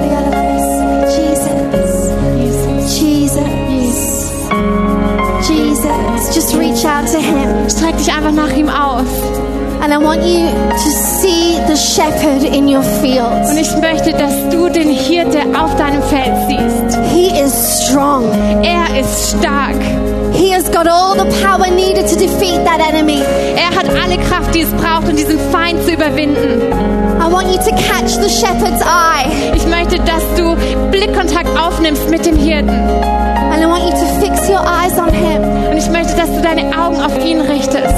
Just 6.36 6.54
reach 6.54 6.84
out 6.84 7.06
to 7.06 7.18
him. 7.18 7.66
Streck 7.70 7.96
dich 7.96 8.12
einfach 8.12 8.30
nach 8.30 8.54
ihm 8.54 8.68
aus. 8.68 9.08
And 9.80 9.90
I 9.90 9.96
want 9.96 10.22
you 10.22 10.44
to 10.70 10.90
see 10.90 11.58
the 11.66 11.74
shepherd 11.74 12.44
in 12.44 12.68
your 12.68 12.84
Und 12.84 13.00
field. 13.00 13.58
ich 13.58 13.74
möchte, 13.78 14.12
dass 14.12 14.34
du 14.50 14.68
den 14.68 14.90
Hirte 14.90 15.38
auf 15.58 15.74
deinem 15.76 16.02
Feld 16.02 16.34
siehst. 16.46 16.98
He 17.14 17.28
is 17.40 17.80
strong. 17.80 18.24
Er 18.62 19.00
ist 19.00 19.30
stark. 19.38 19.80
He 20.34 20.52
has 20.52 20.70
got 20.70 20.86
all 20.86 21.14
the 21.16 21.24
power 21.42 21.70
needed 21.70 22.06
to 22.06 22.16
defeat 22.16 22.62
that 22.66 22.80
enemy. 22.86 23.22
Er 23.56 23.70
hat 23.70 23.88
alle 23.88 24.18
Kraft, 24.18 24.54
die 24.54 24.60
es 24.60 24.70
braucht, 24.72 25.08
um 25.08 25.16
diesen 25.16 25.40
Feind 25.50 25.82
zu 25.84 25.92
überwinden. 25.92 26.60
I 27.18 27.32
want 27.32 27.46
you 27.48 27.56
to 27.56 27.74
catch 27.76 28.10
the 28.20 28.28
shepherd's 28.28 28.82
eye. 28.82 29.26
Ich 29.54 29.66
möchte, 29.66 29.96
dass 30.00 30.22
du 30.36 30.54
Blickkontakt 30.90 31.48
aufnimmst 31.58 32.10
mit 32.10 32.26
dem 32.26 32.36
Hirten. 32.36 33.25
I 33.66 33.68
want 33.68 33.82
you 33.82 33.90
to 33.90 34.06
fix 34.20 34.48
your 34.48 34.60
eyes 34.64 34.96
on 34.96 35.12
him. 35.12 35.42
Und 35.42 35.76
ich 35.76 35.90
möchte, 35.90 36.14
dass 36.14 36.30
du 36.30 36.40
deine 36.40 36.70
Augen 36.78 37.00
auf 37.00 37.18
ihn 37.18 37.40
richtest. 37.40 37.94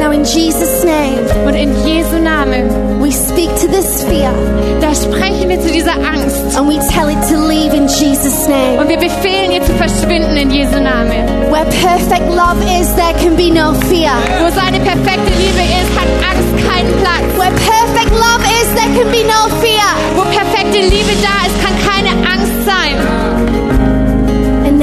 Now, 0.00 0.10
in 0.10 0.24
Jesus' 0.24 0.82
name, 0.84 1.20
Und 1.46 1.54
in 1.54 1.70
Jesu 1.86 2.18
Namen, 2.18 2.98
we 2.98 3.12
speak 3.12 3.50
to 3.60 3.68
this 3.68 4.02
fear 4.04 4.32
da 4.80 4.92
sprechen 4.94 5.48
wir 5.50 5.60
zu 5.60 5.70
dieser 5.70 5.92
Angst. 5.94 6.56
and 6.56 6.66
we 6.66 6.78
tell 6.88 7.08
it 7.08 7.20
to 7.28 7.36
leave 7.46 7.74
in 7.76 7.86
Jesus' 7.86 8.48
name. 8.48 8.80
Und 8.80 8.88
wir 8.88 8.96
befehlen 8.98 9.52
ihr 9.52 9.62
zu 9.62 9.72
verschwinden 9.74 10.34
in 10.36 10.50
Jesu 10.50 10.80
Namen. 10.80 11.28
Where 11.52 11.66
perfect 11.84 12.26
love 12.32 12.56
is, 12.80 12.88
there 12.96 13.14
can 13.20 13.36
be 13.36 13.50
no 13.52 13.74
fear. 13.88 14.16
Wo 14.40 14.48
seine 14.50 14.80
perfekte 14.80 15.30
Liebe 15.38 15.60
ist, 15.60 15.92
hat 15.92 16.08
Angst 16.32 16.52
keinen 16.66 16.92
Platz. 17.04 17.28
Where 17.36 17.52
perfect 17.68 18.12
love 18.16 18.42
is, 18.60 18.66
there 18.74 18.92
can 18.96 19.10
be 19.12 19.22
no 19.28 19.48
fear. 19.60 19.88
Wo 20.16 20.22
perfekte 20.32 20.80
Liebe 20.88 21.12
da 21.20 21.46
ist, 21.46 21.56
kann 21.62 21.76
keine 21.84 22.10
Angst 22.26 22.56
sein. 22.66 23.21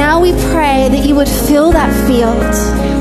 And 0.10 0.18
now 0.18 0.22
we 0.24 0.32
pray 0.52 0.90
that 0.90 1.06
you 1.06 1.14
would 1.14 1.30
fill 1.30 1.72
that 1.72 1.94
field 2.08 2.42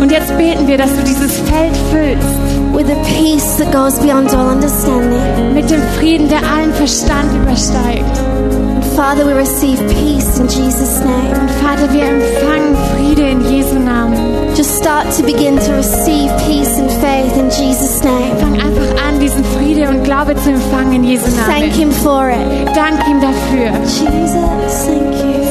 Und 0.03 0.13
jetzt 0.13 0.37
beten 0.37 0.67
wir, 0.67 0.77
dass 0.77 0.95
du 0.95 1.03
dieses 1.05 1.41
Feld 1.49 1.75
füllst 1.91 2.37
with 2.75 2.91
a 2.91 3.03
peace 3.17 3.57
that 3.57 3.73
goes 3.73 3.99
beyond 3.99 4.29
all 4.35 4.47
understanding. 4.53 5.55
mit 5.55 5.71
dem 5.71 5.81
Frieden, 5.97 6.29
der 6.29 6.43
allen 6.43 6.71
Verstand 6.75 7.33
übersteigt. 7.35 8.15
Father, 8.95 9.25
we 9.25 9.35
receive 9.35 9.79
peace 9.89 10.39
in 10.39 10.49
Jesus' 10.49 11.01
name. 11.01 11.33
Und 11.41 11.51
Vater, 11.63 11.91
wir 11.95 12.05
empfangen 12.05 12.77
Friede 12.93 13.27
in 13.31 13.41
Jesu 13.51 13.79
Namen. 13.79 14.19
Just 14.55 14.77
start 14.77 15.07
to 15.17 15.23
begin 15.23 15.57
to 15.57 15.73
receive 15.77 16.31
peace 16.47 16.77
and 16.79 16.91
faith 17.01 17.35
in 17.39 17.49
Jesus' 17.49 18.05
name. 18.05 18.37
Fang 18.39 18.53
einfach 18.53 19.09
an, 19.09 19.19
diesen 19.19 19.43
Friede 19.57 19.89
und 19.89 20.05
Glaube 20.05 20.37
zu 20.37 20.51
empfangen 20.51 20.93
in 20.93 21.05
Jesu 21.05 21.25
Thank 21.47 21.73
Him 21.73 21.91
for 21.91 22.29
it. 22.29 22.69
Dank 22.77 23.01
ihm 23.09 23.23
dafür. 23.23 23.73
Jesus, 23.87 24.85
thank 24.85 25.15
you. 25.25 25.48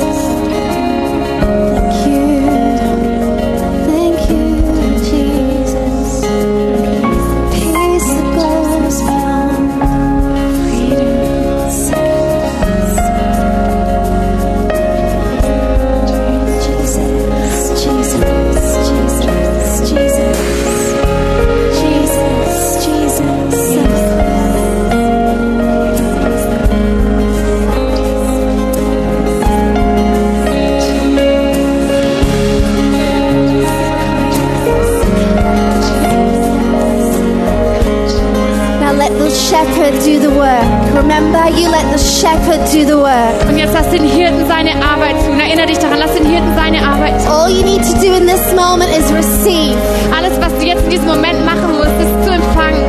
Remember, 41.18 41.50
you 41.60 41.68
let 41.68 41.92
the 41.92 41.98
shepherd 41.98 42.62
do 42.72 42.86
the 42.86 42.96
work. 42.96 43.50
Und 43.50 43.58
jetzt 43.58 43.74
lass 43.74 43.90
den 43.90 44.04
Hirten 44.04 44.48
seine 44.48 44.76
Arbeit 44.86 45.16
tun. 45.26 45.40
Erinnere 45.40 45.66
dich 45.66 45.80
daran, 45.80 45.98
lass 45.98 46.14
den 46.14 46.28
Hirten 46.28 46.54
seine 46.56 46.88
Arbeit 46.88 47.18
tun. 47.18 47.32
All 47.32 47.50
you 47.50 47.64
need 47.64 47.82
to 47.82 47.94
do 47.98 48.14
in 48.14 48.28
this 48.28 48.54
moment 48.54 48.92
is 48.96 49.12
receive. 49.12 49.76
Alles, 50.16 50.40
was 50.40 50.54
du 50.60 50.68
jetzt 50.68 50.84
in 50.84 50.92
diesem 50.92 51.08
Moment 51.08 51.44
machen 51.44 51.74
musst, 51.76 51.90
ist 51.98 52.24
zu 52.24 52.34
empfangen. 52.34 52.86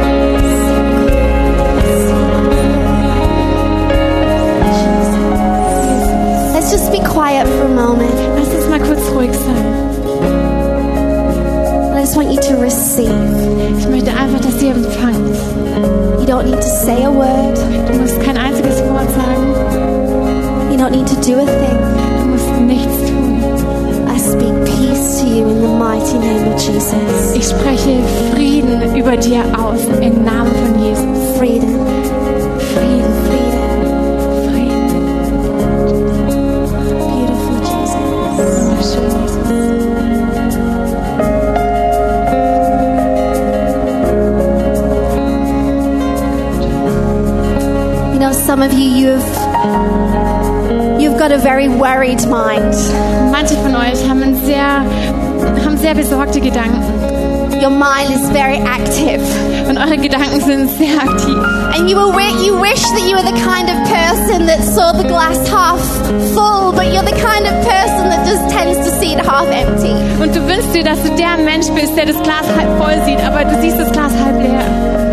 Let's 6.52 6.70
just 6.70 6.92
be 6.92 6.98
quiet 6.98 7.48
for 7.48 7.64
a 7.64 7.68
moment. 7.68 8.12
Lass 8.36 8.54
uns 8.54 8.68
mal 8.68 8.80
kurz 8.80 9.00
ruhig 9.14 9.32
sein. 9.32 9.88
I 11.96 12.00
just 12.00 12.14
want 12.14 12.30
you 12.30 12.38
to 12.42 12.60
receive. 12.60 13.08
Ich 13.78 13.88
möchte 13.88 14.10
einfach, 14.10 14.40
dass 14.42 14.62
ihr 14.62 14.72
empfangt. 14.72 15.47
You 16.28 16.34
don't 16.34 16.44
need 16.44 16.60
to 16.60 16.62
say 16.84 17.04
a 17.04 17.10
word. 17.10 17.56
Du 17.90 17.98
musst 18.00 18.20
kein 18.20 18.36
einziges 18.36 18.82
Wort 18.82 19.08
sagen. 19.12 20.70
You 20.70 20.76
don't 20.76 20.92
need 20.92 21.06
to 21.06 21.16
do 21.22 21.38
a 21.38 21.46
thing. 21.46 21.78
Du 22.20 22.24
musst 22.28 22.52
nichts 22.60 22.98
tun. 23.08 23.40
I 24.06 24.18
speak 24.18 24.52
peace 24.66 25.22
to 25.22 25.26
you 25.26 25.48
in 25.48 25.62
the 25.62 25.68
mighty 25.68 26.18
name 26.18 26.52
of 26.52 26.60
Jesus. 26.60 27.34
Ich 27.34 27.46
spreche 27.48 28.02
Frieden 28.34 28.94
über 28.94 29.16
dir 29.16 29.42
aus 29.58 29.80
im 30.02 30.22
Namen 30.22 30.52
von 30.52 30.84
Jesus. 30.84 31.38
Freedom, 31.38 31.80
some 48.48 48.62
of 48.62 48.72
you, 48.72 48.88
you've 49.02 49.28
you've 50.98 51.18
got 51.18 51.30
a 51.30 51.36
very 51.36 51.68
worried 51.68 52.26
mind. 52.28 52.72
Manche 53.30 53.54
von 53.62 53.76
euch 53.76 54.00
haben 54.08 54.22
ein 54.22 54.36
sehr, 54.46 54.80
haben 55.66 55.76
sehr 55.76 55.94
besorgte 55.94 56.40
Gedanken. 56.40 56.82
Your 57.60 57.68
mind 57.68 58.08
is 58.10 58.26
very 58.30 58.56
active. 58.64 59.20
Und 59.68 59.76
eure 59.76 59.98
Gedanken 59.98 60.40
sind 60.40 60.70
sehr 60.78 60.96
aktiv. 60.96 61.36
And 61.76 61.90
you, 61.90 61.96
were, 61.98 62.10
wi- 62.16 62.42
you 62.42 62.58
wish 62.58 62.80
that 62.80 63.04
you 63.06 63.16
were 63.16 63.26
the 63.26 63.38
kind 63.44 63.68
of 63.68 63.76
person 63.92 64.46
that 64.46 64.62
saw 64.64 64.92
the 64.96 65.06
glass 65.06 65.36
half 65.50 65.78
full, 66.32 66.72
but 66.72 66.86
you're 66.86 67.04
the 67.04 67.20
kind 67.20 67.44
of 67.46 67.52
person 67.68 68.08
that 68.08 68.26
just 68.26 68.48
tends 68.48 68.78
to 68.78 68.90
see 68.98 69.12
it 69.12 69.20
half 69.20 69.46
empty. 69.50 69.92
Und 70.22 70.34
du 70.34 70.40
wünschst 70.48 70.74
dir, 70.74 70.84
dass 70.84 71.02
du 71.02 71.14
der 71.16 71.36
Mensch 71.44 71.68
bist, 71.74 71.98
der 71.98 72.06
das 72.06 72.16
Glas 72.22 72.46
halb 72.56 72.78
voll 72.78 72.96
sieht, 73.04 73.20
aber 73.26 73.44
du 73.44 73.60
siehst 73.60 73.78
das 73.78 73.92
Glas 73.92 74.12
halb 74.24 74.40
leer. 74.40 75.07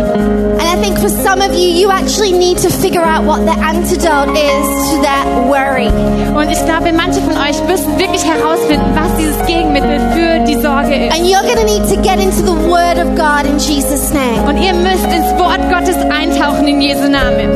Think 0.96 1.10
for 1.10 1.22
some 1.22 1.42
of 1.42 1.52
you, 1.52 1.68
you 1.68 1.90
actually 1.90 2.32
need 2.32 2.58
to 2.58 2.70
figure 2.70 3.02
out 3.02 3.24
what 3.24 3.44
the 3.44 3.52
antidote 3.52 4.36
is 4.36 4.66
to 4.90 5.02
that 5.02 5.26
worry. 5.48 5.88
Und 5.88 6.50
ich 6.50 6.64
glaube, 6.64 6.92
manche 6.92 7.20
von 7.20 7.36
euch 7.36 7.62
müssen 7.68 7.98
wirklich 7.98 8.24
herausfinden, 8.24 8.94
was 8.94 9.14
dieses 9.18 9.36
Gegenmittel 9.46 10.00
für 10.14 10.44
die 10.44 10.54
Sorge 10.60 11.06
ist. 11.06 11.16
And 11.16 11.26
you're 11.26 11.42
going 11.42 11.58
to 11.58 11.66
need 11.66 11.88
to 11.88 12.00
get 12.02 12.18
into 12.18 12.42
the 12.42 12.56
Word 12.68 12.98
of 12.98 13.14
God 13.14 13.46
in 13.46 13.58
Jesus' 13.58 14.12
name. 14.12 14.42
Und 14.46 14.56
ihr 14.56 14.74
müsst 14.74 15.04
ins 15.06 15.32
Wort 15.38 15.60
Gottes 15.70 15.96
eintauchen 15.96 16.66
in 16.66 16.80
Jesu 16.80 17.08
Namen. 17.08 17.50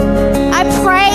I 0.52 0.64
pray 0.82 1.09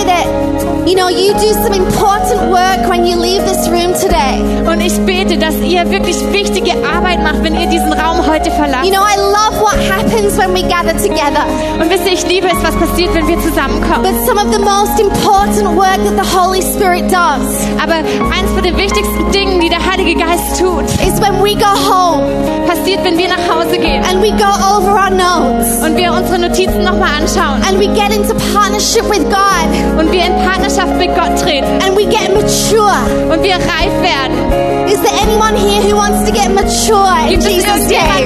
you 0.86 0.94
know, 0.94 1.08
you 1.08 1.32
do 1.34 1.52
some 1.52 1.74
important 1.74 2.50
work 2.50 2.88
when 2.88 3.04
you 3.04 3.16
leave 3.16 3.42
this 3.42 3.68
room 3.68 3.92
today. 3.94 4.38
Und 4.66 4.80
ich 4.80 4.96
bete, 5.04 5.36
dass 5.38 5.54
ihr 5.56 5.90
wirklich 5.90 6.16
wichtige 6.32 6.72
Arbeit 6.86 7.22
macht, 7.22 7.42
wenn 7.42 7.58
ihr 7.58 7.66
diesen 7.66 7.92
Raum 7.92 8.26
heute 8.26 8.50
verlasst. 8.52 8.86
You 8.86 8.92
know, 8.92 9.02
I 9.02 9.16
love 9.16 9.60
what 9.60 9.76
happens 9.90 10.38
when 10.38 10.54
we 10.54 10.62
gather 10.62 10.96
together. 10.96 11.44
Und 11.80 11.90
wisst 11.90 12.06
ihr, 12.06 12.12
ich 12.12 12.26
liebe 12.26 12.46
es, 12.46 12.62
was 12.62 12.74
passiert, 12.76 13.14
wenn 13.14 13.26
wir 13.26 13.40
zusammenkommen. 13.40 14.02
But 14.02 14.26
some 14.26 14.38
of 14.38 14.52
the 14.52 14.60
most 14.60 15.00
important 15.00 15.76
work 15.76 15.98
that 16.04 16.16
the 16.16 16.36
Holy 16.36 16.62
Spirit 16.62 17.10
does 17.10 17.66
Aber 17.82 17.94
eins 17.94 18.50
von 18.54 18.62
den 18.62 18.76
wichtigsten 18.76 19.30
Dingen, 19.32 19.60
die 19.60 19.68
der 19.68 19.84
Heilige 19.84 20.14
Geist 20.14 20.60
tut, 20.60 20.84
is 21.06 21.20
when 21.20 21.42
we 21.42 21.54
go 21.54 21.66
home 21.66 22.24
passiert, 22.66 23.04
wenn 23.04 23.18
wir 23.18 23.28
nach 23.28 23.48
Hause 23.48 23.78
gehen 23.78 24.02
and 24.04 24.22
we 24.22 24.30
go 24.32 24.50
over 24.76 24.92
our 24.92 25.10
notes 25.10 25.82
und 25.84 25.96
wir 25.96 26.12
unsere 26.12 26.38
Notizen 26.38 26.82
nochmal 26.82 27.10
anschauen 27.20 27.62
and 27.68 27.78
we 27.78 27.86
get 27.88 28.12
into 28.12 28.34
partnership 28.52 29.04
with 29.08 29.24
God 29.28 29.66
und 29.98 30.10
wir 30.10 30.24
in 30.24 30.34
Partnerschaft 30.44 30.75
mit 30.84 31.14
Gott 31.14 31.40
treten 31.42 31.80
and 31.80 31.96
we 31.96 32.04
get 32.04 32.28
mature. 32.34 33.26
und 33.32 33.42
wir 33.42 33.54
reif 33.54 33.92
werden. 34.02 34.36
Is 34.86 35.00
there 35.00 35.14
anyone 35.22 35.56
here 35.56 35.82
who 35.82 35.96
wants 35.96 36.28
to 36.28 36.32
get 36.32 36.52
mature 36.52 37.24
in 37.24 37.30
Gibt 37.30 37.44
es 37.44 37.54
Jesus' 37.54 37.88
name? 37.88 38.25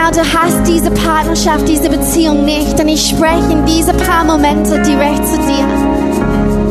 Genau, 0.00 0.10
du 0.10 0.32
hast 0.32 0.66
diese 0.66 0.90
Partnerschaft, 0.90 1.68
diese 1.68 1.88
Beziehung 1.88 2.44
nicht, 2.44 2.78
dann 2.78 2.88
ich 2.88 3.08
spreche 3.08 3.52
in 3.52 3.64
diese 3.66 3.92
paar 3.92 4.24
Momente 4.24 4.80
direkt 4.82 5.26
zu 5.26 5.36
dir. 5.38 5.64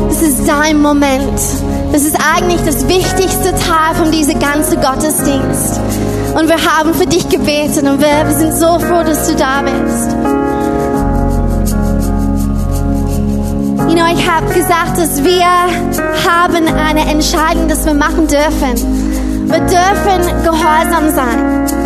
Das 0.08 0.22
ist 0.22 0.48
dein 0.48 0.82
Moment. 0.82 1.40
Das 1.92 2.04
ist 2.04 2.18
eigentlich 2.36 2.62
das 2.66 2.88
wichtigste 2.88 3.52
Teil 3.52 3.96
von 3.96 4.12
diesem 4.12 4.40
ganzen 4.40 4.80
Gottesdienst. 4.82 5.80
Und 6.36 6.48
wir 6.48 6.58
haben 6.58 6.94
für 6.94 7.06
dich 7.06 7.28
gebetet 7.30 7.84
und 7.84 8.00
wir, 8.00 8.28
wir 8.28 8.36
sind 8.36 8.54
so 8.54 8.80
froh, 8.80 9.04
dass 9.04 9.28
du 9.28 9.36
da 9.36 9.62
bist. 9.62 10.12
You 13.90 13.96
know, 13.96 14.06
ich 14.14 14.30
habe 14.30 14.54
gesagt, 14.54 14.98
dass 14.98 15.24
wir 15.24 15.46
haben 16.28 16.68
eine 16.78 17.12
Entscheidung, 17.12 17.68
dass 17.68 17.86
wir 17.86 17.94
machen 17.94 18.28
dürfen. 18.28 19.50
Wir 19.50 19.60
dürfen 19.60 20.44
gehorsam 20.44 21.10
sein. 21.16 21.79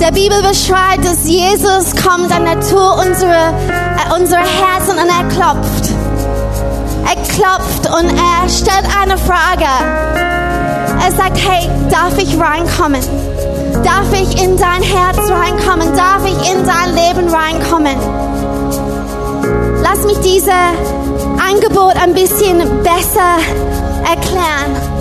Der 0.00 0.10
Bibel 0.12 0.42
beschreibt, 0.42 1.04
dass 1.04 1.24
Jesus 1.24 1.94
kommt 1.96 2.30
an 2.32 2.44
der 2.44 2.60
Tür 2.60 2.96
unserer, 3.06 3.54
äh, 3.68 4.20
unserer 4.20 4.40
Herzen 4.40 4.98
und 4.98 5.08
er 5.08 5.24
klopft. 5.28 5.90
Er 7.06 7.22
klopft 7.22 7.86
und 7.86 8.10
er 8.10 8.48
stellt 8.48 8.86
eine 9.00 9.16
Frage. 9.18 9.66
Er 11.04 11.12
sagt, 11.12 11.38
hey, 11.38 11.70
darf 11.90 12.16
ich 12.18 12.38
reinkommen? 12.38 13.00
Darf 13.82 14.12
ich 14.12 14.42
in 14.42 14.56
dein 14.56 14.82
Herz 14.82 15.18
reinkommen? 15.30 15.96
Darf 15.96 16.24
ich 16.24 16.50
in 16.50 16.64
dein 16.66 16.94
Leben 16.94 17.28
reinkommen? 17.28 17.96
Lass 19.82 20.04
mich 20.04 20.18
dieses 20.20 20.48
Angebot 21.48 21.96
ein 22.02 22.14
bisschen 22.14 22.58
besser 22.82 23.38
erklären. 24.08 24.94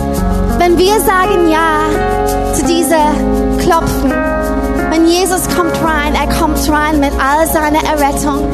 Wenn 0.60 0.78
wir 0.78 1.00
sagen 1.00 1.50
Ja 1.50 2.54
zu 2.54 2.66
dieser 2.66 3.12
Klopfen, 3.60 4.33
wenn 4.94 5.08
Jesus 5.08 5.42
kommt 5.56 5.76
rein, 5.84 6.14
er 6.14 6.28
kommt 6.38 6.60
rein 6.70 7.00
mit 7.00 7.12
all 7.14 7.48
seiner 7.48 7.84
Errettung, 7.84 8.48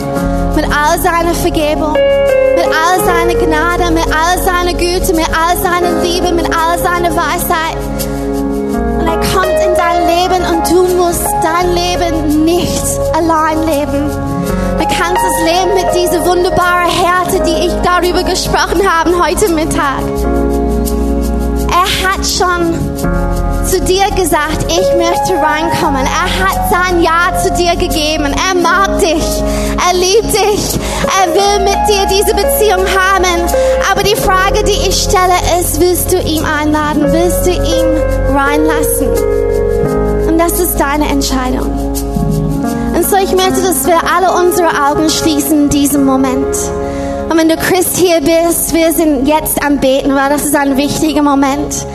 mit 0.55 0.63
all 0.65 0.97
seiner 0.97 1.35
Vergebung, 1.35 1.93
mit 2.55 2.65
all 2.65 3.03
seiner 3.03 3.35
Gnade, 3.35 3.91
mit 3.91 4.07
all 4.07 4.37
seiner 4.41 4.73
Güte, 4.73 5.13
mit 5.13 5.27
all 5.35 5.57
seiner 5.57 6.01
Liebe, 6.01 6.31
mit 6.31 6.45
all 6.45 6.79
seiner 6.79 7.13
Weisheit. 7.13 7.75
Und 8.99 9.05
er 9.05 9.19
kommt 9.33 9.59
in 9.67 9.75
dein 9.75 10.07
Leben 10.07 10.41
und 10.55 10.71
du 10.71 10.95
musst 10.95 11.27
dein 11.43 11.73
Leben 11.73 12.45
nicht 12.45 12.83
allein 13.13 13.65
leben. 13.65 14.09
Du 14.79 14.85
kannst 14.97 15.21
es 15.21 15.43
leben 15.43 15.73
mit 15.75 15.93
dieser 15.93 16.25
wunderbaren 16.25 16.89
Härte, 16.89 17.43
die 17.43 17.67
ich 17.67 17.73
darüber 17.83 18.23
gesprochen 18.23 18.81
habe 18.89 19.11
heute 19.21 19.49
Mittag. 19.49 20.03
Er 21.69 22.07
hat 22.07 22.25
schon 22.25 23.28
zu 23.69 23.79
dir 23.81 24.09
gesagt, 24.15 24.65
ich 24.67 24.95
möchte 24.97 25.33
reinkommen. 25.35 26.03
Er 26.03 26.45
hat 26.45 26.71
sein 26.71 27.03
Ja 27.03 27.37
zu 27.37 27.51
dir 27.53 27.75
gegeben. 27.75 28.25
Er 28.25 28.55
mag 28.59 28.99
dich. 28.99 29.23
Er 29.87 29.93
liebt 29.93 30.33
dich. 30.33 30.79
Er 31.21 31.33
will 31.35 31.63
mit 31.63 31.77
dir 31.87 32.05
diese 32.09 32.33
Beziehung 32.33 32.83
haben. 32.87 33.47
Aber 33.91 34.01
die 34.01 34.15
Frage, 34.15 34.63
die 34.63 34.89
ich 34.89 34.95
stelle, 34.95 35.35
ist, 35.59 35.79
willst 35.79 36.11
du 36.11 36.17
ihn 36.17 36.43
einladen? 36.43 37.11
Willst 37.11 37.45
du 37.45 37.51
ihn 37.51 38.35
reinlassen? 38.35 39.07
Und 40.27 40.39
das 40.39 40.59
ist 40.59 40.79
deine 40.79 41.07
Entscheidung. 41.07 41.69
Und 42.95 43.05
so, 43.05 43.17
ich 43.17 43.31
möchte, 43.35 43.61
dass 43.61 43.85
wir 43.85 43.99
alle 44.15 44.31
unsere 44.31 44.69
Augen 44.89 45.09
schließen 45.09 45.65
in 45.65 45.69
diesem 45.69 46.05
Moment. 46.05 46.57
Und 47.29 47.37
wenn 47.37 47.49
du 47.49 47.55
Christ 47.55 47.97
hier 47.97 48.19
bist, 48.21 48.73
wir 48.73 48.91
sind 48.93 49.27
jetzt 49.27 49.63
am 49.63 49.77
Beten, 49.77 50.15
weil 50.15 50.29
das 50.29 50.45
ist 50.45 50.55
ein 50.55 50.75
wichtiger 50.77 51.21
Moment. 51.21 51.85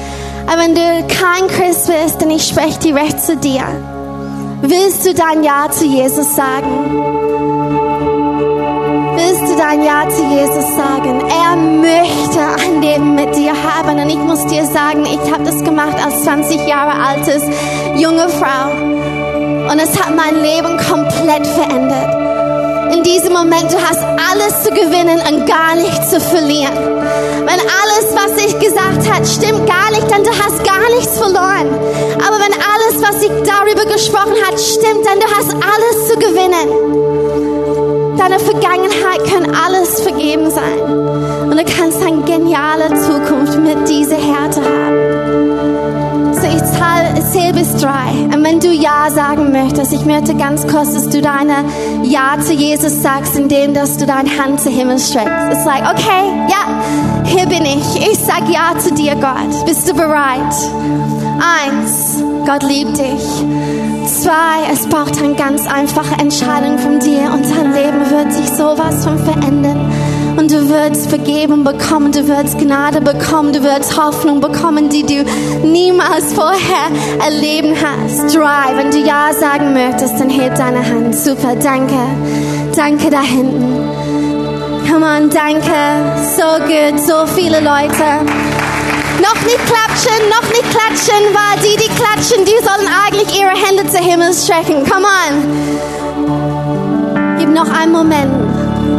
Aber 0.47 0.63
wenn 0.63 0.75
du 0.75 0.81
kein 1.09 1.47
Christ 1.49 1.87
bist, 1.87 2.21
dann 2.21 2.31
ich 2.31 2.47
spreche 2.47 2.79
direkt 2.81 3.21
zu 3.21 3.37
dir. 3.37 3.63
Willst 4.63 5.07
du 5.07 5.15
dein 5.15 5.43
Ja 5.43 5.71
zu 5.71 5.85
Jesus 5.85 6.37
sagen? 6.37 6.69
Willst 9.17 9.43
du 9.43 9.57
dein 9.57 9.83
Ja 9.83 10.09
zu 10.09 10.23
Jesus 10.23 10.77
sagen? 10.77 11.23
Er 11.29 11.57
möchte 11.57 12.41
ein 12.63 12.83
Leben 12.83 13.15
mit 13.15 13.35
dir 13.37 13.53
haben. 13.53 13.99
Und 13.99 14.09
ich 14.09 14.19
muss 14.19 14.47
dir 14.47 14.65
sagen, 14.65 15.05
ich 15.05 15.33
habe 15.33 15.45
das 15.45 15.63
gemacht 15.63 15.97
als 16.05 16.25
20 16.25 16.67
Jahre 16.67 16.93
altes 16.93 17.43
junge 17.97 18.29
Frau. 18.29 18.71
Und 19.71 19.79
es 19.79 19.99
hat 20.01 20.15
mein 20.15 20.43
Leben 20.43 20.77
komplett 20.79 21.47
verändert. 21.47 22.93
In 22.95 23.03
diesem 23.03 23.33
Moment, 23.33 23.73
du 23.73 23.77
hast 23.77 24.14
alles 24.35 24.63
zu 24.65 24.71
gewinnen 24.71 25.21
und 25.31 25.47
gar 25.47 25.77
nichts 25.77 26.11
zu 26.11 26.21
verlieren. 26.21 26.75
Wenn 26.75 27.61
alles, 27.61 28.15
was 28.15 28.45
ich 28.45 28.59
gesagt 28.59 29.09
habe, 29.11 29.25
stimmt 29.25 29.67
gar 29.67 29.91
nicht, 29.91 30.11
dann 30.11 30.25
du 30.25 30.31
hast 30.31 30.65
gar 30.65 30.89
nichts 30.97 31.17
verloren. 31.17 31.69
Aber 32.27 32.39
wenn 32.39 32.53
alles, 32.53 33.01
was 33.01 33.15
Bibel 33.75 33.93
gesprochen 33.93 34.35
hat, 34.47 34.59
stimmt, 34.61 35.05
denn 35.05 35.21
du 35.21 35.27
hast 35.27 35.55
alles 35.55 36.09
zu 36.09 36.17
gewinnen. 36.19 36.69
Deine 38.17 38.39
Vergangenheit 38.39 39.25
kann 39.31 39.55
alles 39.55 40.01
vergeben 40.01 40.51
sein. 40.51 40.81
Und 40.81 41.57
du 41.57 41.65
kannst 41.65 42.03
eine 42.03 42.23
geniale 42.23 42.89
Zukunft 43.01 43.59
mit 43.59 43.89
dieser 43.89 44.17
Härte 44.17 44.61
haben. 44.63 46.04
Ich 46.55 47.31
zähle 47.33 47.53
bis 47.53 47.75
drei. 47.77 48.11
Und 48.33 48.45
wenn 48.45 48.61
du 48.61 48.69
Ja 48.69 49.11
sagen 49.11 49.51
möchtest, 49.51 49.93
ich 49.93 50.05
möchte 50.05 50.35
ganz 50.35 50.67
kurz, 50.67 50.95
dass 50.95 51.09
du 51.09 51.21
deine 51.21 51.65
Ja 52.03 52.37
zu 52.41 52.53
Jesus 52.53 53.03
sagst, 53.03 53.37
indem 53.37 53.75
dass 53.75 53.97
du 53.97 54.07
deine 54.07 54.31
Hand 54.39 54.61
zu 54.61 54.71
Himmel 54.71 54.99
streckst. 54.99 55.53
It's 55.53 55.65
like, 55.65 55.83
okay, 55.83 56.31
ja, 56.49 57.25
hier 57.25 57.47
bin 57.47 57.65
ich. 57.65 58.11
Ich 58.11 58.19
sag 58.19 58.49
Ja 58.49 58.79
zu 58.79 58.93
dir, 58.95 59.15
Gott. 59.17 59.67
Bist 59.67 59.89
du 59.89 59.95
bereit? 59.95 60.55
Eins, 61.41 62.23
Gott 62.47 62.63
liebt 62.63 62.99
dich. 62.99 63.25
Zwei, 64.07 64.73
es 64.73 64.87
braucht 64.87 65.19
eine 65.23 65.35
ganz 65.35 65.67
einfache 65.67 66.21
Entscheidung 66.21 66.79
von 66.79 67.01
dir 67.01 67.33
und 67.33 67.45
dein 67.51 67.73
Leben 67.73 68.11
wird 68.11 68.33
sich 68.33 68.49
sowas 68.51 69.05
von 69.05 69.19
verändern. 69.19 69.91
Und 70.37 70.51
du 70.51 70.69
wirst 70.69 71.09
Vergebung 71.09 71.63
bekommen, 71.63 72.11
du 72.11 72.27
wirst 72.27 72.59
Gnade 72.59 73.01
bekommen, 73.01 73.53
du 73.53 73.63
wirst 73.63 73.97
Hoffnung 73.97 74.41
bekommen, 74.41 74.89
die 74.89 75.05
du 75.05 75.25
niemals 75.65 76.33
vorher 76.33 76.91
erleben 77.25 77.75
hast. 77.81 78.35
Drei, 78.35 78.77
wenn 78.77 78.91
du 78.91 78.99
Ja 78.99 79.33
sagen 79.33 79.73
möchtest, 79.73 80.19
dann 80.19 80.31
heb 80.31 80.57
deine 80.57 80.85
Hand. 80.85 81.15
Super, 81.15 81.55
danke. 81.55 81.95
Danke 82.75 83.11
da 83.11 83.21
hinten. 83.21 83.89
Come 84.91 85.07
on, 85.07 85.31
danke. 85.31 85.71
So 86.37 86.59
good, 86.67 86.99
so 86.99 87.27
viele 87.27 87.61
Leute. 87.61 88.05
Noch 89.23 89.41
nicht 89.45 89.65
klatschen, 89.67 90.29
noch 90.29 90.49
nicht 90.51 90.69
klatschen, 90.71 91.23
weil 91.33 91.59
die, 91.63 91.77
die 91.77 91.91
klatschen, 91.95 92.45
die 92.45 92.59
sollen 92.65 92.89
eigentlich 93.07 93.41
ihre 93.41 93.51
Hände 93.51 93.87
zu 93.87 93.99
Himmel 93.99 94.35
strecken. 94.35 94.85
Come 94.91 95.07
on. 95.07 95.35
Gib 97.39 97.51
noch 97.51 97.71
einen 97.71 97.93
Moment. 97.93 98.44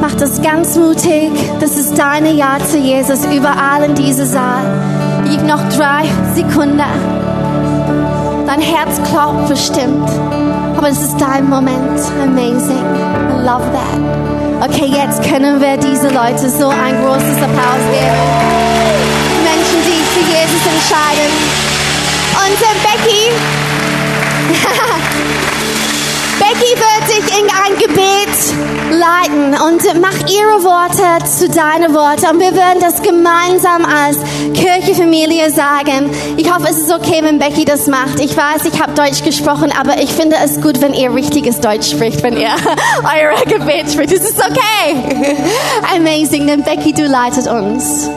Mach 0.08 0.14
das 0.18 0.40
ganz 0.40 0.76
mutig. 0.76 1.32
Das 1.60 1.72
ist 1.72 1.98
deine 1.98 2.32
Ja 2.34 2.60
zu 2.64 2.78
Jesus 2.78 3.26
überall 3.26 3.86
in 3.86 3.96
diesem 3.96 4.28
Saal. 4.28 4.62
Gib 5.28 5.42
noch 5.48 5.68
drei 5.70 6.04
Sekunden. 6.36 6.80
Dein 8.46 8.62
Herz 8.62 9.02
klopft 9.10 9.50
bestimmt. 9.50 10.08
Aber 10.78 10.90
es 10.90 11.02
ist 11.02 11.20
dein 11.20 11.50
Moment. 11.50 12.00
Amazing. 12.22 12.86
I 12.86 13.42
love 13.44 13.66
that. 13.74 14.70
Okay, 14.70 14.94
jetzt 14.94 15.24
können 15.28 15.60
wir 15.60 15.76
diese 15.78 16.10
Leute 16.10 16.52
so 16.52 16.68
ein 16.68 17.04
großes 17.04 17.42
Applaus 17.42 17.82
geben. 17.90 18.22
Menschen, 19.44 19.82
die 19.88 20.04
für 20.14 20.22
Jesus 20.22 20.62
entscheiden. 20.70 21.34
Und 22.46 22.62
äh, 22.62 22.76
Becky, 22.86 23.24
Becky 26.38 26.76
wird 26.78 27.06
dich 27.10 27.26
in 27.40 27.48
ein 27.50 27.74
Gebet 27.80 28.85
leiten 29.06 29.54
und 29.54 30.02
macht 30.02 30.32
ihre 30.32 30.64
Worte 30.64 31.26
zu 31.26 31.50
deinen 31.50 31.94
Worten. 31.94 32.36
Und 32.36 32.40
wir 32.40 32.56
werden 32.56 32.80
das 32.80 33.02
gemeinsam 33.02 33.86
als 33.86 34.18
Kirchefamilie 34.54 35.52
sagen. 35.52 36.10
Ich 36.38 36.52
hoffe, 36.52 36.68
es 36.70 36.78
ist 36.78 36.94
okay, 36.94 37.20
wenn 37.22 37.40
Becky 37.40 37.66
das 37.66 37.88
macht. 37.88 38.20
Ich 38.20 38.36
weiß, 38.36 38.66
ich 38.66 38.82
habe 38.82 38.94
Deutsch 38.94 39.24
gesprochen, 39.24 39.72
aber 39.78 40.02
ich 40.02 40.12
finde 40.12 40.38
es 40.44 40.62
gut, 40.62 40.82
wenn 40.82 40.94
ihr 40.94 41.14
richtiges 41.14 41.60
Deutsch 41.60 41.90
spricht, 41.92 42.24
wenn 42.24 42.38
ihr 42.38 42.50
eure 43.04 43.46
Gebet 43.46 43.92
spricht. 43.92 44.14
Es 44.14 44.30
ist 44.30 44.40
okay. 44.40 45.36
Amazing, 45.96 46.48
denn 46.48 46.64
Becky, 46.64 46.94
du 46.94 47.06
leitet 47.06 47.48
uns. 47.48 48.10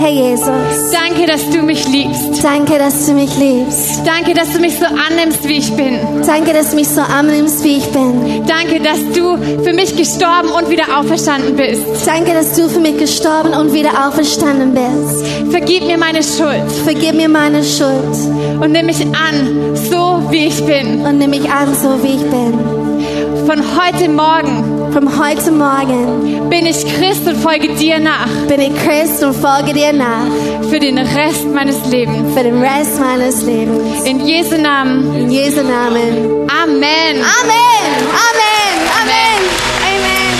Herr 0.00 0.10
Jesus, 0.10 0.92
Danke, 0.92 1.26
dass 1.26 1.50
du 1.50 1.62
mich 1.62 1.86
liebst. 1.88 2.42
danke, 2.44 2.78
dass 2.78 3.06
du 3.06 3.14
mich 3.14 3.36
liebst. 3.36 4.00
Danke, 4.06 4.32
dass 4.32 4.52
du 4.52 4.60
mich 4.60 4.78
so 4.78 4.84
annimmst, 4.86 5.46
wie 5.48 5.58
ich 5.58 5.72
bin. 5.74 5.98
Danke, 6.24 6.52
dass 6.52 6.70
du 6.70 6.76
mich 6.76 6.88
so 6.88 7.00
annimmst, 7.00 7.64
wie 7.64 7.78
ich 7.78 7.86
bin. 7.90 8.44
Danke, 8.46 8.80
dass 8.80 8.98
du 9.16 9.36
für 9.64 9.72
mich 9.72 9.96
gestorben 9.96 10.50
und 10.56 10.70
wieder 10.70 10.98
auferstanden 10.98 11.56
bist. 11.56 11.82
Danke, 12.06 12.32
dass 12.32 12.54
du 12.54 12.68
für 12.68 12.78
mich 12.80 12.96
gestorben 12.96 13.52
und 13.54 13.72
wieder 13.72 14.06
auferstanden 14.06 14.72
bist. 14.72 15.26
Vergib 15.50 15.84
mir 15.86 15.98
meine 15.98 16.22
Schuld 16.22 16.70
Vergib 16.84 17.14
mir 17.14 17.28
meine 17.28 17.64
Schuld 17.64 18.16
und 18.60 18.70
nimm 18.72 18.86
mich 18.86 19.00
an, 19.02 19.74
so 19.74 20.22
wie 20.30 20.46
ich 20.46 20.64
bin. 20.64 21.04
und 21.04 21.18
nimm 21.18 21.30
mich 21.30 21.50
an, 21.50 21.74
so 21.74 22.00
wie 22.02 22.14
ich 22.14 22.22
bin. 22.22 23.46
Von 23.46 23.58
heute 23.76 24.08
Morgen 24.08 24.77
Von 24.92 25.18
heute 25.18 25.50
Morgen 25.50 26.48
bin 26.48 26.64
ich 26.64 26.84
Christ 26.96 27.26
und 27.26 27.36
folge 27.36 27.68
dir 27.74 27.98
nach 27.98 28.26
bin 28.48 28.60
ich 28.60 28.74
Christ 28.82 29.22
und 29.22 29.34
folge 29.34 29.74
dir 29.74 29.92
nach 29.92 30.26
für 30.70 30.80
den 30.80 30.98
Rest 30.98 31.46
meines 31.52 31.84
Lebens. 31.86 32.32
für 32.34 32.42
den 32.42 32.62
Rest 32.62 32.98
meines 32.98 33.42
Lebens. 33.42 34.04
In 34.04 34.26
Jesu 34.26 34.56
Namen. 34.56 35.14
In 35.14 35.30
Jesu 35.30 35.62
Namen. 35.62 36.48
Amen. 36.48 37.22
Amen. 37.22 37.22
Amen. 37.22 38.78
Amen. 39.00 39.40
Amen. 39.84 40.34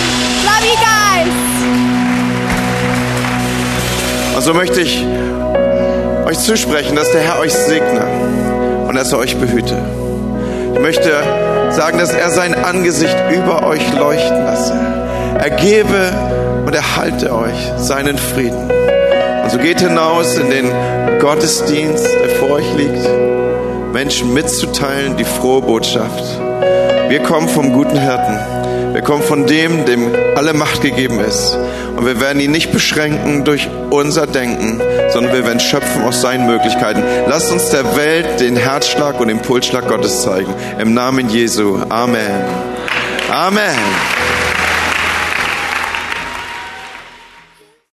Love 0.44 0.64
you 0.64 0.76
guys. 0.80 1.34
Und 4.36 4.42
so 4.42 4.54
möchte 4.54 4.80
ich 4.80 5.04
euch 6.26 6.38
zusprechen, 6.38 6.96
dass 6.96 7.10
der 7.12 7.20
Herr 7.20 7.38
euch 7.40 7.52
segne 7.52 8.06
und 8.88 8.94
dass 8.94 9.12
er 9.12 9.18
euch 9.18 9.36
behüte. 9.36 9.76
Ich 10.74 10.80
möchte 10.80 11.22
sagen, 11.78 11.98
dass 11.98 12.12
er 12.12 12.30
sein 12.30 12.56
Angesicht 12.56 13.16
über 13.30 13.64
euch 13.64 13.92
leuchten 13.92 14.44
lasse. 14.44 14.74
Er 15.38 15.50
gebe 15.50 16.12
und 16.66 16.74
erhalte 16.74 17.32
euch 17.32 17.54
seinen 17.76 18.18
Frieden. 18.18 18.68
Und 19.44 19.50
so 19.52 19.58
geht 19.58 19.80
hinaus 19.80 20.36
in 20.38 20.50
den 20.50 20.72
Gottesdienst, 21.20 22.04
der 22.04 22.30
vor 22.30 22.50
euch 22.50 22.66
liegt, 22.76 23.08
Menschen 23.92 24.34
mitzuteilen 24.34 25.16
die 25.16 25.24
frohe 25.24 25.62
Botschaft. 25.62 26.40
Wir 27.10 27.22
kommen 27.22 27.48
vom 27.48 27.72
guten 27.72 27.96
Hirten. 27.96 28.57
Wir 28.98 29.04
kommen 29.04 29.22
von 29.22 29.46
dem, 29.46 29.84
dem 29.84 30.12
alle 30.34 30.54
Macht 30.54 30.82
gegeben 30.82 31.20
ist. 31.20 31.56
Und 31.96 32.04
wir 32.04 32.20
werden 32.20 32.40
ihn 32.40 32.50
nicht 32.50 32.72
beschränken 32.72 33.44
durch 33.44 33.68
unser 33.90 34.26
Denken, 34.26 34.80
sondern 35.10 35.32
wir 35.32 35.46
werden 35.46 35.60
schöpfen 35.60 36.02
aus 36.02 36.20
seinen 36.20 36.46
Möglichkeiten. 36.46 37.04
Lasst 37.28 37.52
uns 37.52 37.70
der 37.70 37.94
Welt 37.96 38.40
den 38.40 38.56
Herzschlag 38.56 39.20
und 39.20 39.28
den 39.28 39.38
Pulsschlag 39.38 39.86
Gottes 39.86 40.22
zeigen. 40.22 40.52
Im 40.80 40.94
Namen 40.94 41.28
Jesu. 41.28 41.78
Amen. 41.88 42.42
Amen. 43.30 43.78